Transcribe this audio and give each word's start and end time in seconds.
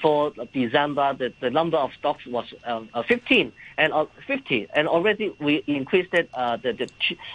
for 0.00 0.32
December, 0.52 1.14
the, 1.14 1.32
the 1.40 1.50
number 1.50 1.76
of 1.76 1.92
stocks 1.98 2.26
was 2.26 2.46
uh, 2.66 2.82
uh, 2.94 3.02
15 3.02 3.52
and 3.78 3.92
uh, 3.92 4.06
50, 4.26 4.68
and 4.74 4.88
already 4.88 5.34
we 5.38 5.62
increased 5.66 6.14
it 6.14 6.30
uh, 6.34 6.56
the, 6.56 6.72
the, 6.72 6.88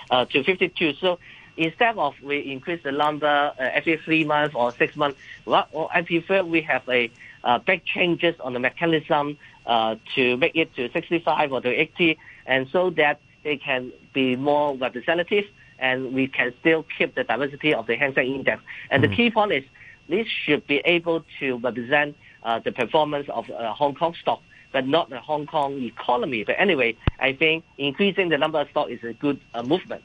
uh, 0.09 0.25
to 0.25 0.43
52. 0.43 0.93
So 0.93 1.20
instead 1.57 1.97
of 1.97 2.15
we 2.21 2.39
increase 2.51 2.83
the 2.83 2.91
number 2.91 3.28
uh, 3.28 3.54
every 3.59 3.97
three 3.97 4.23
months 4.23 4.55
or 4.55 4.71
six 4.71 4.96
months, 4.96 5.17
well, 5.46 5.89
I 5.93 6.01
prefer 6.01 6.43
we 6.43 6.62
have 6.62 6.88
a 6.89 7.12
uh, 7.43 7.59
big 7.59 7.86
changes 7.86 8.36
on 8.39 8.54
the 8.54 8.59
mechanism 8.59 9.38
uh, 9.66 9.95
to 10.16 10.38
make 10.38 10.55
it 10.55 10.75
to 10.75 10.91
65 10.91 11.54
or 11.54 11.61
to 11.61 11.70
80, 11.70 12.18
and 12.45 12.68
so 12.71 12.89
that 12.91 13.20
they 13.43 13.57
can 13.57 13.91
be 14.13 14.36
more 14.36 14.75
representative 14.75 15.45
and 15.77 16.13
we 16.13 16.27
can 16.27 16.54
still 16.61 16.86
keep 16.97 17.16
the 17.16 17.23
diversity 17.23 17.73
of 17.73 17.86
the 17.86 17.95
Hang 17.95 18.13
Seng 18.13 18.34
Index. 18.34 18.61
And 18.89 19.04
mm. 19.04 19.09
the 19.09 19.16
key 19.16 19.29
point 19.29 19.52
is 19.52 19.63
this 20.07 20.27
should 20.27 20.66
be 20.68 20.77
able 20.86 21.23
to 21.39 21.57
represent 21.57 22.16
the 22.59 22.71
performance 22.71 23.27
of 23.30 23.50
uh, 23.50 23.73
Hong 23.73 23.96
Kong 23.96 24.14
stock, 24.21 24.41
but 24.71 24.88
not 24.88 25.10
the 25.10 25.19
Hong 25.19 25.46
Kong 25.46 25.82
economy. 25.82 26.43
But 26.43 26.56
anyway, 26.60 26.96
I 27.19 27.33
think 27.33 27.64
increasing 27.78 28.29
the 28.29 28.38
number 28.38 28.60
of 28.60 28.69
stock 28.69 28.89
is 28.89 29.04
a 29.04 29.14
good 29.14 29.39
uh, 29.54 29.64
movement. 29.64 30.04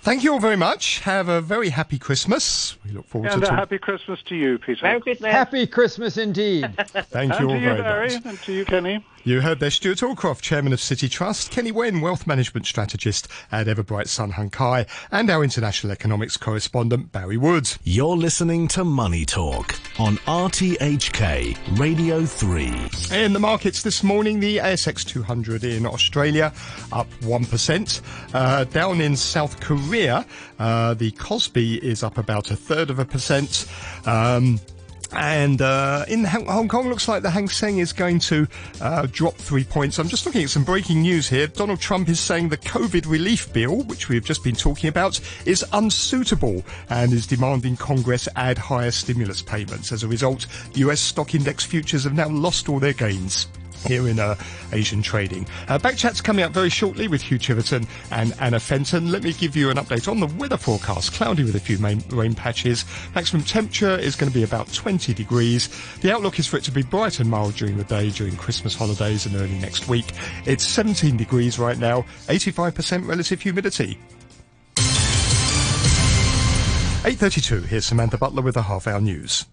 Thank 0.00 0.22
you 0.22 0.32
all 0.34 0.38
very 0.38 0.56
much. 0.56 1.00
Have 1.00 1.28
a 1.28 1.40
very 1.40 1.68
happy 1.70 1.98
Christmas. 1.98 2.76
We 2.84 2.92
look 2.92 3.08
forward 3.08 3.32
and 3.32 3.42
to 3.42 3.48
a 3.48 3.52
happy 3.52 3.78
Christmas 3.78 4.22
to 4.24 4.36
you, 4.36 4.58
Peter. 4.58 4.84
Merry 4.84 5.00
Christmas. 5.00 5.32
Happy 5.32 5.66
Christmas 5.66 6.16
indeed. 6.16 6.72
Thank 6.76 7.32
and 7.32 7.40
you 7.40 7.46
all 7.48 7.54
to 7.54 7.60
you, 7.60 7.66
very 7.70 7.82
Barry, 7.82 8.14
much. 8.14 8.24
and 8.26 8.38
to 8.42 8.52
you, 8.52 8.64
Kenny. 8.64 9.04
You 9.26 9.40
heard 9.40 9.58
there 9.58 9.72
Stuart 9.72 9.98
Allcroft, 9.98 10.40
Chairman 10.40 10.72
of 10.72 10.80
City 10.80 11.08
Trust, 11.08 11.50
Kenny 11.50 11.72
Wen, 11.72 12.00
Wealth 12.00 12.28
Management 12.28 12.64
Strategist 12.64 13.26
at 13.50 13.66
Everbright 13.66 14.06
Sun 14.06 14.30
Hung 14.30 14.50
Kai, 14.50 14.86
and 15.10 15.28
our 15.28 15.42
international 15.42 15.90
economics 15.90 16.36
correspondent, 16.36 17.10
Barry 17.10 17.36
Woods. 17.36 17.76
You're 17.82 18.16
listening 18.16 18.68
to 18.68 18.84
Money 18.84 19.24
Talk 19.24 19.74
on 19.98 20.18
RTHK 20.28 21.76
Radio 21.76 22.24
3. 22.24 23.18
In 23.20 23.32
the 23.32 23.40
markets 23.40 23.82
this 23.82 24.04
morning, 24.04 24.38
the 24.38 24.58
ASX 24.58 25.04
200 25.04 25.64
in 25.64 25.86
Australia 25.86 26.52
up 26.92 27.10
1%. 27.22 28.02
Uh, 28.32 28.62
down 28.62 29.00
in 29.00 29.16
South 29.16 29.58
Korea, 29.58 30.24
uh, 30.60 30.94
the 30.94 31.10
Kospi 31.10 31.78
is 31.78 32.04
up 32.04 32.16
about 32.16 32.52
a 32.52 32.56
third 32.56 32.90
of 32.90 33.00
a 33.00 33.04
percent. 33.04 33.66
Um, 34.04 34.60
and 35.12 35.62
uh, 35.62 36.04
in 36.08 36.24
Hong 36.24 36.68
Kong, 36.68 36.88
looks 36.88 37.08
like 37.08 37.22
the 37.22 37.30
Hang 37.30 37.48
Seng 37.48 37.78
is 37.78 37.92
going 37.92 38.18
to 38.20 38.46
uh, 38.80 39.06
drop 39.10 39.34
three 39.34 39.64
points. 39.64 39.98
I'm 39.98 40.08
just 40.08 40.26
looking 40.26 40.44
at 40.44 40.50
some 40.50 40.64
breaking 40.64 41.02
news 41.02 41.28
here. 41.28 41.46
Donald 41.46 41.80
Trump 41.80 42.08
is 42.08 42.20
saying 42.20 42.48
the 42.48 42.56
COVID 42.56 43.08
relief 43.08 43.52
bill, 43.52 43.82
which 43.84 44.08
we've 44.08 44.24
just 44.24 44.42
been 44.42 44.56
talking 44.56 44.88
about, 44.88 45.20
is 45.44 45.64
unsuitable 45.72 46.64
and 46.90 47.12
is 47.12 47.26
demanding 47.26 47.76
Congress 47.76 48.28
add 48.36 48.58
higher 48.58 48.90
stimulus 48.90 49.42
payments. 49.42 49.92
As 49.92 50.02
a 50.02 50.08
result, 50.08 50.46
US 50.74 51.00
stock 51.00 51.34
index 51.34 51.64
futures 51.64 52.04
have 52.04 52.14
now 52.14 52.28
lost 52.28 52.68
all 52.68 52.78
their 52.78 52.92
gains 52.92 53.48
here 53.86 54.08
in 54.08 54.18
uh, 54.18 54.34
Asian 54.72 55.02
trading. 55.02 55.46
Uh, 55.68 55.78
back 55.78 55.96
chat's 55.96 56.20
coming 56.20 56.44
up 56.44 56.52
very 56.52 56.68
shortly 56.68 57.08
with 57.08 57.22
Hugh 57.22 57.38
Chiverton 57.38 57.86
and 58.10 58.34
Anna 58.40 58.60
Fenton. 58.60 59.10
Let 59.10 59.22
me 59.22 59.32
give 59.32 59.56
you 59.56 59.70
an 59.70 59.76
update 59.76 60.08
on 60.08 60.20
the 60.20 60.26
weather 60.26 60.56
forecast. 60.56 61.12
Cloudy 61.12 61.44
with 61.44 61.56
a 61.56 61.60
few 61.60 61.78
main 61.78 62.02
rain 62.10 62.34
patches. 62.34 62.84
Maximum 63.14 63.42
temperature 63.42 63.96
is 63.96 64.16
going 64.16 64.30
to 64.30 64.34
be 64.34 64.42
about 64.42 64.72
20 64.72 65.14
degrees. 65.14 65.68
The 66.00 66.12
outlook 66.12 66.38
is 66.38 66.46
for 66.46 66.56
it 66.56 66.64
to 66.64 66.72
be 66.72 66.82
bright 66.82 67.20
and 67.20 67.30
mild 67.30 67.54
during 67.54 67.76
the 67.76 67.84
day 67.84 68.10
during 68.10 68.36
Christmas 68.36 68.74
holidays 68.74 69.26
and 69.26 69.34
early 69.36 69.58
next 69.58 69.88
week. 69.88 70.12
It's 70.44 70.66
17 70.66 71.16
degrees 71.16 71.58
right 71.58 71.78
now, 71.78 72.02
85% 72.28 73.06
relative 73.06 73.40
humidity. 73.40 73.98
8.32, 77.06 77.66
here's 77.66 77.86
Samantha 77.86 78.18
Butler 78.18 78.42
with 78.42 78.54
the 78.54 78.62
half 78.62 78.88
hour 78.88 79.00
news. 79.00 79.46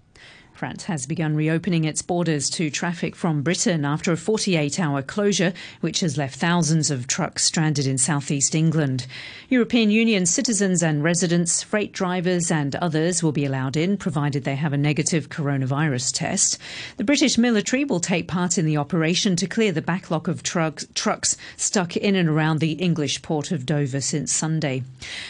France 0.63 0.85
has 0.85 1.05
begun 1.05 1.35
reopening 1.35 1.83
its 1.83 2.01
borders 2.01 2.49
to 2.51 2.69
traffic 2.69 3.17
from 3.17 3.41
Britain 3.41 3.83
after 3.83 4.13
a 4.13 4.15
48 4.15 4.79
hour 4.79 5.01
closure, 5.01 5.51
which 5.81 5.99
has 5.99 6.17
left 6.17 6.39
thousands 6.39 6.89
of 6.89 7.05
trucks 7.05 7.43
stranded 7.43 7.85
in 7.85 7.97
southeast 7.97 8.55
England. 8.55 9.05
European 9.49 9.91
Union 9.91 10.25
citizens 10.25 10.81
and 10.81 11.03
residents, 11.03 11.61
freight 11.61 11.91
drivers, 11.91 12.49
and 12.49 12.77
others 12.77 13.21
will 13.21 13.33
be 13.33 13.43
allowed 13.43 13.75
in, 13.75 13.97
provided 13.97 14.45
they 14.45 14.55
have 14.55 14.71
a 14.71 14.77
negative 14.77 15.27
coronavirus 15.27 16.13
test. 16.13 16.57
The 16.95 17.03
British 17.03 17.37
military 17.37 17.83
will 17.83 17.99
take 17.99 18.29
part 18.29 18.57
in 18.57 18.65
the 18.65 18.77
operation 18.77 19.35
to 19.35 19.47
clear 19.47 19.73
the 19.73 19.81
backlog 19.81 20.29
of 20.29 20.43
trucks, 20.43 21.37
stuck 21.57 21.97
in 21.97 22.15
and 22.15 22.29
around 22.29 22.61
the 22.61 22.71
English 22.71 23.21
port 23.21 23.51
of 23.51 23.65
Dover 23.65 23.99
since 23.99 24.31
Sunday. 24.31 24.83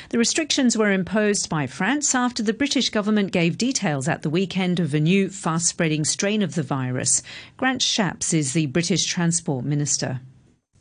The 0.09 0.19
restrictions 0.19 0.77
were 0.77 0.91
imposed 0.91 1.49
by 1.49 1.65
France 1.65 2.13
after 2.13 2.43
the 2.43 2.53
British 2.53 2.91
government 2.91 3.31
gave 3.31 3.57
details 3.57 4.07
at 4.07 4.21
the 4.21 4.29
weekend 4.29 4.79
of 4.79 4.93
a 4.93 4.99
new 4.99 5.22
fast 5.31 5.67
spreading 5.67 6.03
strain 6.03 6.41
of 6.41 6.55
the 6.55 6.63
virus. 6.63 7.21
Grant 7.57 7.81
Shapps 7.81 8.33
is 8.33 8.53
the 8.53 8.65
British 8.67 9.05
Transport 9.05 9.65
Minister. 9.65 10.21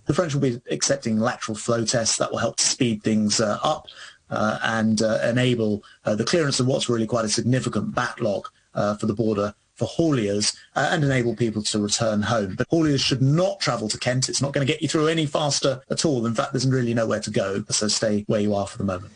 The 0.06 0.14
French 0.14 0.34
will 0.34 0.40
be 0.40 0.60
accepting 0.70 1.18
lateral 1.18 1.56
flow 1.56 1.84
tests 1.84 2.16
that 2.16 2.30
will 2.32 2.38
help 2.38 2.56
to 2.56 2.64
speed 2.64 3.02
things 3.02 3.40
uh, 3.40 3.58
up 3.62 3.86
uh, 4.30 4.58
and 4.62 5.02
uh, 5.02 5.18
enable 5.24 5.84
uh, 6.04 6.14
the 6.14 6.24
clearance 6.24 6.58
of 6.58 6.66
what's 6.66 6.88
really 6.88 7.06
quite 7.06 7.24
a 7.24 7.28
significant 7.28 7.94
backlog 7.94 8.48
uh, 8.74 8.96
for 8.96 9.06
the 9.06 9.14
border 9.14 9.54
for 9.74 9.86
hauliers 9.88 10.56
uh, 10.76 10.88
and 10.92 11.04
enable 11.04 11.34
people 11.34 11.62
to 11.62 11.78
return 11.78 12.22
home. 12.22 12.54
But 12.56 12.68
hauliers 12.68 13.04
should 13.04 13.22
not 13.22 13.60
travel 13.60 13.88
to 13.88 13.98
Kent. 13.98 14.28
It's 14.28 14.42
not 14.42 14.52
going 14.52 14.66
to 14.66 14.72
get 14.72 14.82
you 14.82 14.88
through 14.88 15.08
any 15.08 15.26
faster 15.26 15.82
at 15.90 16.04
all. 16.04 16.26
In 16.26 16.34
fact, 16.34 16.52
there's 16.52 16.66
really 16.66 16.94
nowhere 16.94 17.20
to 17.20 17.30
go, 17.30 17.64
so 17.70 17.88
stay 17.88 18.24
where 18.26 18.40
you 18.40 18.54
are 18.54 18.66
for 18.66 18.78
the 18.78 18.84
moment. 18.84 19.12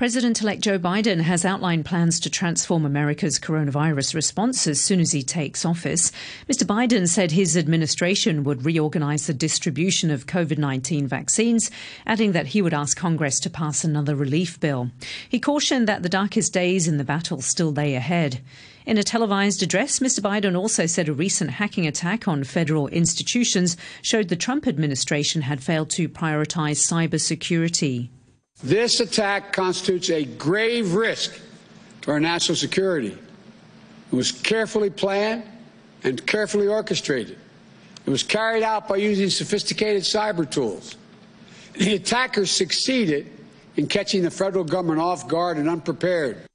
President 0.00 0.40
elect 0.40 0.62
Joe 0.62 0.78
Biden 0.78 1.20
has 1.20 1.44
outlined 1.44 1.84
plans 1.84 2.18
to 2.20 2.30
transform 2.30 2.86
America's 2.86 3.38
coronavirus 3.38 4.14
response 4.14 4.66
as 4.66 4.80
soon 4.80 4.98
as 4.98 5.12
he 5.12 5.22
takes 5.22 5.66
office. 5.66 6.10
Mr. 6.48 6.64
Biden 6.64 7.06
said 7.06 7.32
his 7.32 7.54
administration 7.54 8.42
would 8.44 8.64
reorganize 8.64 9.26
the 9.26 9.34
distribution 9.34 10.10
of 10.10 10.24
COVID 10.24 10.56
19 10.56 11.06
vaccines, 11.06 11.70
adding 12.06 12.32
that 12.32 12.46
he 12.46 12.62
would 12.62 12.72
ask 12.72 12.96
Congress 12.96 13.38
to 13.40 13.50
pass 13.50 13.84
another 13.84 14.16
relief 14.16 14.58
bill. 14.58 14.90
He 15.28 15.38
cautioned 15.38 15.86
that 15.86 16.02
the 16.02 16.08
darkest 16.08 16.54
days 16.54 16.88
in 16.88 16.96
the 16.96 17.04
battle 17.04 17.42
still 17.42 17.70
lay 17.70 17.94
ahead. 17.94 18.40
In 18.86 18.96
a 18.96 19.02
televised 19.02 19.62
address, 19.62 19.98
Mr. 19.98 20.20
Biden 20.20 20.58
also 20.58 20.86
said 20.86 21.10
a 21.10 21.12
recent 21.12 21.50
hacking 21.50 21.86
attack 21.86 22.26
on 22.26 22.44
federal 22.44 22.88
institutions 22.88 23.76
showed 24.00 24.28
the 24.28 24.34
Trump 24.34 24.66
administration 24.66 25.42
had 25.42 25.62
failed 25.62 25.90
to 25.90 26.08
prioritize 26.08 26.80
cybersecurity. 26.90 28.08
This 28.62 29.00
attack 29.00 29.52
constitutes 29.52 30.10
a 30.10 30.24
grave 30.24 30.94
risk 30.94 31.38
to 32.02 32.10
our 32.10 32.20
national 32.20 32.56
security. 32.56 33.16
It 34.12 34.14
was 34.14 34.32
carefully 34.32 34.90
planned 34.90 35.44
and 36.04 36.24
carefully 36.26 36.66
orchestrated. 36.66 37.38
It 38.06 38.10
was 38.10 38.22
carried 38.22 38.62
out 38.62 38.88
by 38.88 38.96
using 38.96 39.30
sophisticated 39.30 40.02
cyber 40.02 40.50
tools. 40.50 40.96
The 41.74 41.94
attackers 41.94 42.50
succeeded 42.50 43.30
in 43.76 43.86
catching 43.86 44.22
the 44.22 44.30
federal 44.30 44.64
government 44.64 45.00
off 45.00 45.28
guard 45.28 45.56
and 45.56 45.68
unprepared. 45.68 46.49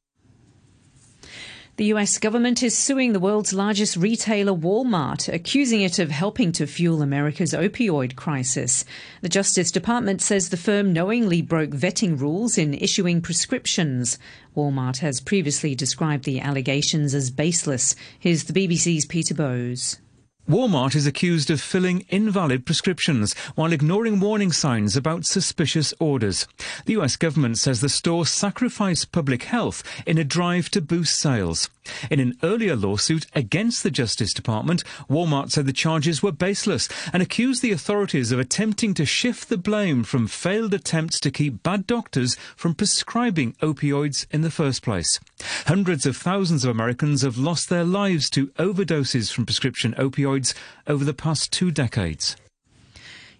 The 1.78 1.92
US 1.94 2.20
government 2.20 2.64
is 2.64 2.78
suing 2.78 3.12
the 3.12 3.20
world's 3.20 3.52
largest 3.52 3.98
retailer, 3.98 4.54
Walmart, 4.54 5.28
accusing 5.28 5.82
it 5.82 6.00
of 6.00 6.10
helping 6.10 6.54
to 6.54 6.68
fuel 6.68 7.02
America's 7.02 7.52
opioid 7.52 8.16
crisis. 8.16 8.86
The 9.20 9.28
Justice 9.28 9.72
Department 9.72 10.22
says 10.22 10.48
the 10.48 10.56
firm 10.56 10.94
knowingly 10.94 11.42
broke 11.42 11.72
vetting 11.72 12.18
rules 12.18 12.58
in 12.58 12.76
issuing 12.76 13.22
prescriptions. 13.22 14.18
Walmart 14.56 15.00
has 15.00 15.20
previously 15.20 15.76
described 15.76 16.24
the 16.24 16.40
allegations 16.40 17.14
as 17.14 17.30
baseless. 17.30 17.94
Here's 18.18 18.46
the 18.46 18.54
BBC's 18.54 19.06
Peter 19.06 19.34
Bowes. 19.34 19.98
Walmart 20.48 20.94
is 20.96 21.08
accused 21.08 21.50
of 21.50 21.60
filling 21.60 22.02
invalid 22.10 22.68
prescriptions 22.68 23.34
while 23.56 23.74
ignoring 23.74 24.20
warning 24.20 24.52
signs 24.52 24.96
about 24.96 25.26
suspicious 25.26 25.92
orders. 26.00 26.48
The 26.86 26.94
US 27.00 27.16
government 27.16 27.58
says 27.58 27.82
the 27.82 27.90
store 27.90 28.28
sacrificed 28.28 29.12
public 29.12 29.46
health 29.46 29.82
in 30.06 30.20
a 30.20 30.24
drive 30.24 30.70
to 30.70 30.82
boost 30.82 31.20
sales. 31.20 31.68
In 32.10 32.20
an 32.20 32.38
earlier 32.44 32.76
lawsuit 32.76 33.28
against 33.34 33.84
the 33.84 33.92
Justice 33.92 34.34
Department, 34.34 34.84
Walmart 35.10 35.52
said 35.52 35.66
the 35.66 35.74
charges 35.74 36.22
were 36.22 36.32
baseless 36.32 36.88
and 37.14 37.22
accused 37.22 37.62
the 37.62 37.72
authorities 37.72 38.32
of 38.32 38.40
attempting 38.40 38.94
to 38.96 39.06
shift 39.06 39.50
the 39.50 39.58
blame 39.58 40.04
from 40.04 40.28
failed 40.28 40.74
attempts 40.74 41.20
to 41.22 41.32
keep 41.32 41.64
bad 41.64 41.88
doctors 41.88 42.36
from 42.56 42.74
prescribing 42.74 43.54
opioids 43.62 44.26
in 44.32 44.42
the 44.42 44.52
first 44.52 44.82
place. 44.82 45.20
Hundreds 45.66 46.06
of 46.06 46.18
thousands 46.18 46.64
of 46.64 46.72
Americans 46.72 47.22
have 47.22 47.38
lost 47.38 47.70
their 47.70 47.84
lives 47.84 48.30
to 48.30 48.48
overdoses 48.58 49.32
from 49.32 49.46
prescription 49.46 49.94
opioids 49.98 50.54
over 50.88 51.04
the 51.04 51.14
past 51.14 51.52
two 51.52 51.72
decades. 51.72 52.36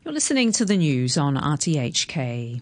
You're 0.04 0.14
listening 0.14 0.52
to 0.54 0.66
the 0.66 0.78
news 0.78 1.18
on 1.18 1.36
RTHK. 1.36 2.62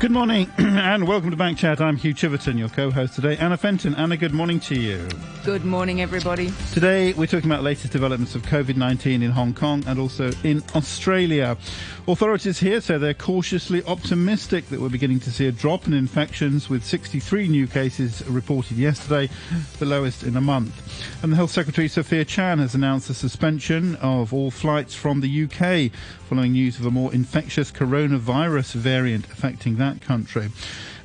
Good 0.00 0.12
morning 0.12 0.50
and 0.56 1.06
welcome 1.06 1.30
to 1.30 1.36
Backchat. 1.36 1.78
I'm 1.78 1.94
Hugh 1.94 2.14
Chiverton, 2.14 2.58
your 2.58 2.70
co-host 2.70 3.16
today. 3.16 3.36
Anna 3.36 3.58
Fenton. 3.58 3.94
Anna, 3.96 4.16
good 4.16 4.32
morning 4.32 4.58
to 4.60 4.74
you. 4.74 5.06
Good 5.44 5.66
morning, 5.66 6.00
everybody. 6.00 6.50
Today 6.72 7.12
we're 7.12 7.26
talking 7.26 7.50
about 7.50 7.62
latest 7.62 7.92
developments 7.92 8.34
of 8.34 8.40
COVID-19 8.40 9.22
in 9.22 9.30
Hong 9.30 9.52
Kong 9.52 9.84
and 9.86 9.98
also 9.98 10.30
in 10.42 10.62
Australia. 10.74 11.54
Authorities 12.08 12.58
here 12.58 12.80
say 12.80 12.96
they're 12.96 13.12
cautiously 13.12 13.84
optimistic 13.84 14.66
that 14.70 14.80
we're 14.80 14.88
beginning 14.88 15.20
to 15.20 15.30
see 15.30 15.46
a 15.48 15.52
drop 15.52 15.86
in 15.86 15.92
infections 15.92 16.70
with 16.70 16.82
63 16.82 17.48
new 17.48 17.66
cases 17.66 18.26
reported 18.26 18.78
yesterday, 18.78 19.28
the 19.78 19.84
lowest 19.84 20.22
in 20.22 20.34
a 20.34 20.40
month. 20.40 21.22
And 21.22 21.30
the 21.30 21.36
Health 21.36 21.50
Secretary 21.50 21.88
Sophia 21.88 22.24
Chan 22.24 22.58
has 22.58 22.74
announced 22.74 23.08
the 23.08 23.14
suspension 23.14 23.96
of 23.96 24.32
all 24.32 24.50
flights 24.50 24.94
from 24.94 25.20
the 25.20 25.44
UK 25.44 25.92
following 26.30 26.52
news 26.52 26.78
of 26.78 26.86
a 26.86 26.90
more 26.92 27.12
infectious 27.12 27.72
coronavirus 27.72 28.74
variant 28.74 29.26
affecting 29.32 29.74
that 29.74 29.89
country. 29.98 30.50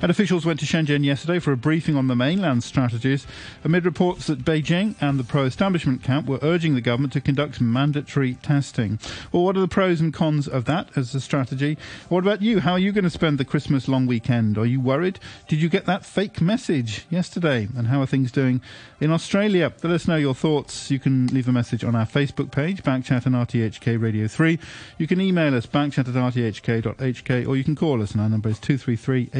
And 0.00 0.10
officials 0.10 0.44
went 0.44 0.60
to 0.60 0.66
Shenzhen 0.66 1.04
yesterday 1.04 1.38
for 1.38 1.52
a 1.52 1.56
briefing 1.56 1.96
on 1.96 2.06
the 2.06 2.16
mainland 2.16 2.64
strategies 2.64 3.26
amid 3.64 3.84
reports 3.84 4.26
that 4.26 4.44
Beijing 4.44 4.94
and 5.00 5.18
the 5.18 5.24
pro-establishment 5.24 6.02
camp 6.02 6.26
were 6.26 6.38
urging 6.42 6.74
the 6.74 6.80
government 6.80 7.12
to 7.14 7.20
conduct 7.20 7.60
mandatory 7.60 8.34
testing. 8.34 8.98
Well, 9.32 9.44
what 9.44 9.56
are 9.56 9.60
the 9.60 9.68
pros 9.68 10.00
and 10.00 10.12
cons 10.12 10.46
of 10.46 10.64
that 10.66 10.88
as 10.96 11.14
a 11.14 11.20
strategy? 11.20 11.78
What 12.08 12.24
about 12.24 12.42
you? 12.42 12.60
How 12.60 12.72
are 12.72 12.78
you 12.78 12.92
going 12.92 13.04
to 13.04 13.10
spend 13.10 13.38
the 13.38 13.44
Christmas 13.44 13.88
long 13.88 14.06
weekend? 14.06 14.58
Are 14.58 14.66
you 14.66 14.80
worried? 14.80 15.18
Did 15.48 15.60
you 15.60 15.68
get 15.68 15.86
that 15.86 16.04
fake 16.04 16.40
message 16.40 17.06
yesterday? 17.10 17.68
And 17.76 17.88
how 17.88 18.00
are 18.02 18.06
things 18.06 18.30
doing 18.30 18.60
in 19.00 19.10
Australia? 19.10 19.72
Let 19.82 19.92
us 19.92 20.06
know 20.06 20.16
your 20.16 20.34
thoughts. 20.34 20.90
You 20.90 20.98
can 20.98 21.26
leave 21.28 21.48
a 21.48 21.52
message 21.52 21.84
on 21.84 21.94
our 21.94 22.06
Facebook 22.06 22.50
page, 22.50 22.82
Backchat 22.82 23.26
and 23.26 23.34
RTHK 23.34 24.00
Radio 24.00 24.28
3. 24.28 24.58
You 24.98 25.06
can 25.06 25.20
email 25.20 25.54
us, 25.54 25.66
backchat 25.66 26.08
at 26.08 26.14
rthk.hk, 26.14 27.48
or 27.48 27.56
you 27.56 27.64
can 27.64 27.76
call 27.76 28.02
us, 28.02 28.12
and 28.12 28.20
our 28.20 28.28
number 28.28 28.48
is 28.48 28.58
233 28.58 29.30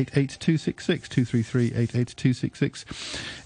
266 0.47 1.09
233 1.09 1.67
88266 1.75 2.85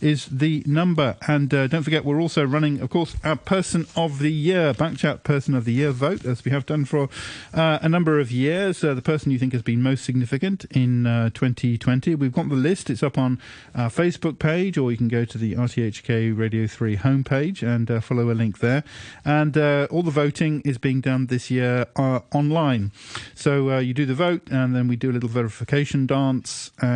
is 0.03 0.27
the 0.27 0.63
number. 0.67 1.17
And 1.27 1.53
uh, 1.55 1.67
don't 1.67 1.83
forget, 1.83 2.05
we're 2.05 2.21
also 2.21 2.45
running, 2.45 2.83
of 2.83 2.91
course, 2.91 3.17
our 3.25 3.37
Person 3.37 3.87
of 3.97 4.19
the 4.19 4.31
Year, 4.31 4.75
Backchat 4.75 5.23
Person 5.23 5.55
of 5.55 5.65
the 5.65 5.73
Year 5.73 5.93
vote, 5.93 6.27
as 6.27 6.45
we 6.45 6.51
have 6.51 6.67
done 6.67 6.85
for 6.85 7.09
uh, 7.55 7.79
a 7.81 7.89
number 7.89 8.21
of 8.21 8.31
years. 8.31 8.85
Uh, 8.85 8.93
the 8.93 9.01
person 9.01 9.33
you 9.33 9.39
think 9.39 9.55
has 9.55 9.63
been 9.63 9.83
most 9.83 10.05
significant 10.05 10.67
in 10.67 11.05
2020. 11.33 12.13
Uh, 12.13 12.17
We've 12.19 12.33
got 12.35 12.51
the 12.51 12.55
list. 12.55 12.91
It's 12.91 13.03
up 13.03 13.17
on 13.17 13.41
our 13.75 13.89
Facebook 13.89 14.39
page, 14.39 14.77
or 14.77 14.91
you 14.91 14.99
can 14.99 15.09
go 15.09 15.25
to 15.25 15.39
the 15.39 15.55
RTHK 15.55 16.37
Radio 16.37 16.67
3 16.67 16.99
homepage 16.99 17.63
and 17.67 17.91
uh, 17.91 18.01
follow 18.03 18.31
a 18.31 18.37
link 18.37 18.59
there. 18.59 18.85
And 19.25 19.57
uh, 19.57 19.87
all 19.91 20.03
the 20.03 20.11
voting 20.11 20.61
is 20.67 20.77
being 20.77 21.01
done 21.01 21.29
this 21.29 21.51
year 21.51 21.87
online. 21.97 22.93
So 23.35 23.79
you 23.79 23.95
do 23.95 24.05
the 24.05 24.13
vote, 24.13 24.43
and 24.51 24.77
then 24.77 24.87
we 24.87 24.97
do 24.97 25.11
a 25.11 25.15
little 25.15 25.31
verification 25.31 26.05
dance 26.07 26.73
and 26.79 26.90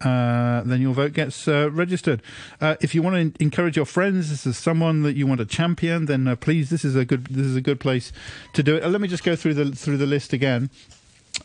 uh, 0.00 0.62
then 0.64 0.80
your 0.80 0.94
vote 0.94 1.12
gets 1.12 1.48
uh, 1.48 1.70
registered. 1.70 2.22
Uh, 2.60 2.76
if 2.80 2.94
you 2.94 3.02
want 3.02 3.34
to 3.34 3.42
encourage 3.42 3.76
your 3.76 3.86
friends, 3.86 4.30
this 4.30 4.46
is 4.46 4.56
someone 4.56 5.02
that 5.02 5.16
you 5.16 5.26
want 5.26 5.38
to 5.38 5.46
champion, 5.46 6.06
then 6.06 6.28
uh, 6.28 6.36
please, 6.36 6.70
this 6.70 6.84
is 6.84 6.96
a 6.96 7.04
good 7.04 7.26
this 7.26 7.46
is 7.46 7.56
a 7.56 7.60
good 7.60 7.80
place 7.80 8.12
to 8.54 8.62
do 8.62 8.76
it. 8.76 8.84
Uh, 8.84 8.88
let 8.88 9.00
me 9.00 9.08
just 9.08 9.24
go 9.24 9.36
through 9.36 9.54
the 9.54 9.72
through 9.72 9.96
the 9.96 10.06
list 10.06 10.32
again. 10.32 10.70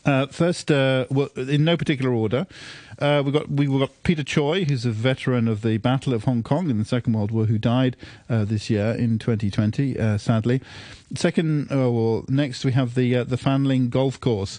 Uh, 0.04 0.26
first, 0.26 0.70
well, 0.70 1.28
in 1.36 1.64
no 1.64 1.76
particular 1.76 2.12
order, 2.12 2.46
uh, 2.98 3.22
we 3.24 3.32
got 3.32 3.48
we 3.50 3.66
got 3.66 3.90
Peter 4.02 4.22
Choi, 4.22 4.64
who's 4.64 4.84
a 4.84 4.90
veteran 4.90 5.48
of 5.48 5.62
the 5.62 5.78
Battle 5.78 6.12
of 6.12 6.24
Hong 6.24 6.42
Kong 6.42 6.70
in 6.70 6.78
the 6.78 6.84
Second 6.84 7.14
World 7.14 7.30
War, 7.30 7.46
who 7.46 7.58
died 7.58 7.96
uh, 8.28 8.44
this 8.44 8.70
year 8.70 8.92
in 8.92 9.18
2020, 9.18 9.98
uh, 9.98 10.18
sadly. 10.18 10.60
Second, 11.16 11.70
uh, 11.70 11.90
well, 11.90 12.24
next 12.28 12.64
we 12.64 12.72
have 12.72 12.94
the 12.94 13.14
uh, 13.16 13.24
the 13.24 13.36
Fanling 13.36 13.88
Golf 13.88 14.20
Course. 14.20 14.58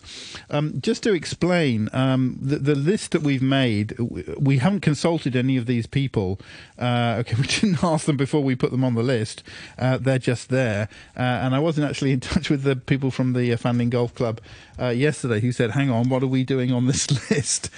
Um, 0.49 0.79
just 0.79 1.03
to 1.03 1.13
explain, 1.13 1.89
um, 1.91 2.37
the, 2.41 2.57
the 2.57 2.75
list 2.75 3.11
that 3.11 3.23
we've 3.23 3.41
made, 3.41 3.97
we 3.99 4.59
haven't 4.59 4.79
consulted 4.79 5.35
any 5.35 5.57
of 5.57 5.65
these 5.65 5.85
people. 5.85 6.39
Okay, 6.79 7.35
we 7.38 7.47
didn't 7.47 7.83
ask 7.83 8.05
them 8.05 8.15
before 8.15 8.41
we 8.41 8.55
put 8.55 8.71
them 8.71 8.83
on 8.83 8.95
the 8.95 9.03
list. 9.03 9.43
they're 9.77 10.19
just 10.19 10.49
there, 10.49 10.88
and 11.15 11.55
I 11.55 11.59
wasn't 11.59 11.89
actually 11.89 12.11
in 12.11 12.19
touch 12.21 12.49
with 12.49 12.63
the 12.63 12.75
people 12.75 13.11
from 13.11 13.33
the 13.33 13.49
Fanling 13.51 13.89
Golf 13.89 14.13
Club 14.15 14.39
yesterday 14.79 15.41
who 15.41 15.51
said, 15.51 15.71
"Hang 15.71 15.89
on, 15.89 16.09
what 16.09 16.23
are 16.23 16.27
we 16.27 16.43
doing 16.43 16.71
on 16.71 16.88
this 16.88 17.11
list?" 17.31 17.69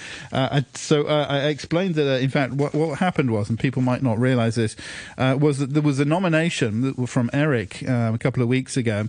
Uh, 0.50 0.62
so 0.74 1.06
uh, 1.06 1.26
I 1.28 1.46
explained 1.46 1.94
that, 1.96 2.10
uh, 2.10 2.18
in 2.18 2.30
fact, 2.30 2.54
what, 2.54 2.74
what, 2.74 2.98
happened 2.98 3.30
was, 3.30 3.48
and 3.48 3.58
people 3.58 3.82
might 3.82 4.02
not 4.02 4.18
realize 4.18 4.54
this, 4.56 4.76
was 5.16 5.58
that 5.58 5.74
there 5.74 5.82
was 5.82 6.00
a 6.00 6.04
nomination 6.04 7.06
from 7.06 7.30
Eric 7.32 7.82
uh, 7.88 8.12
a 8.14 8.18
couple 8.18 8.42
of 8.42 8.48
weeks 8.48 8.76
ago 8.76 9.08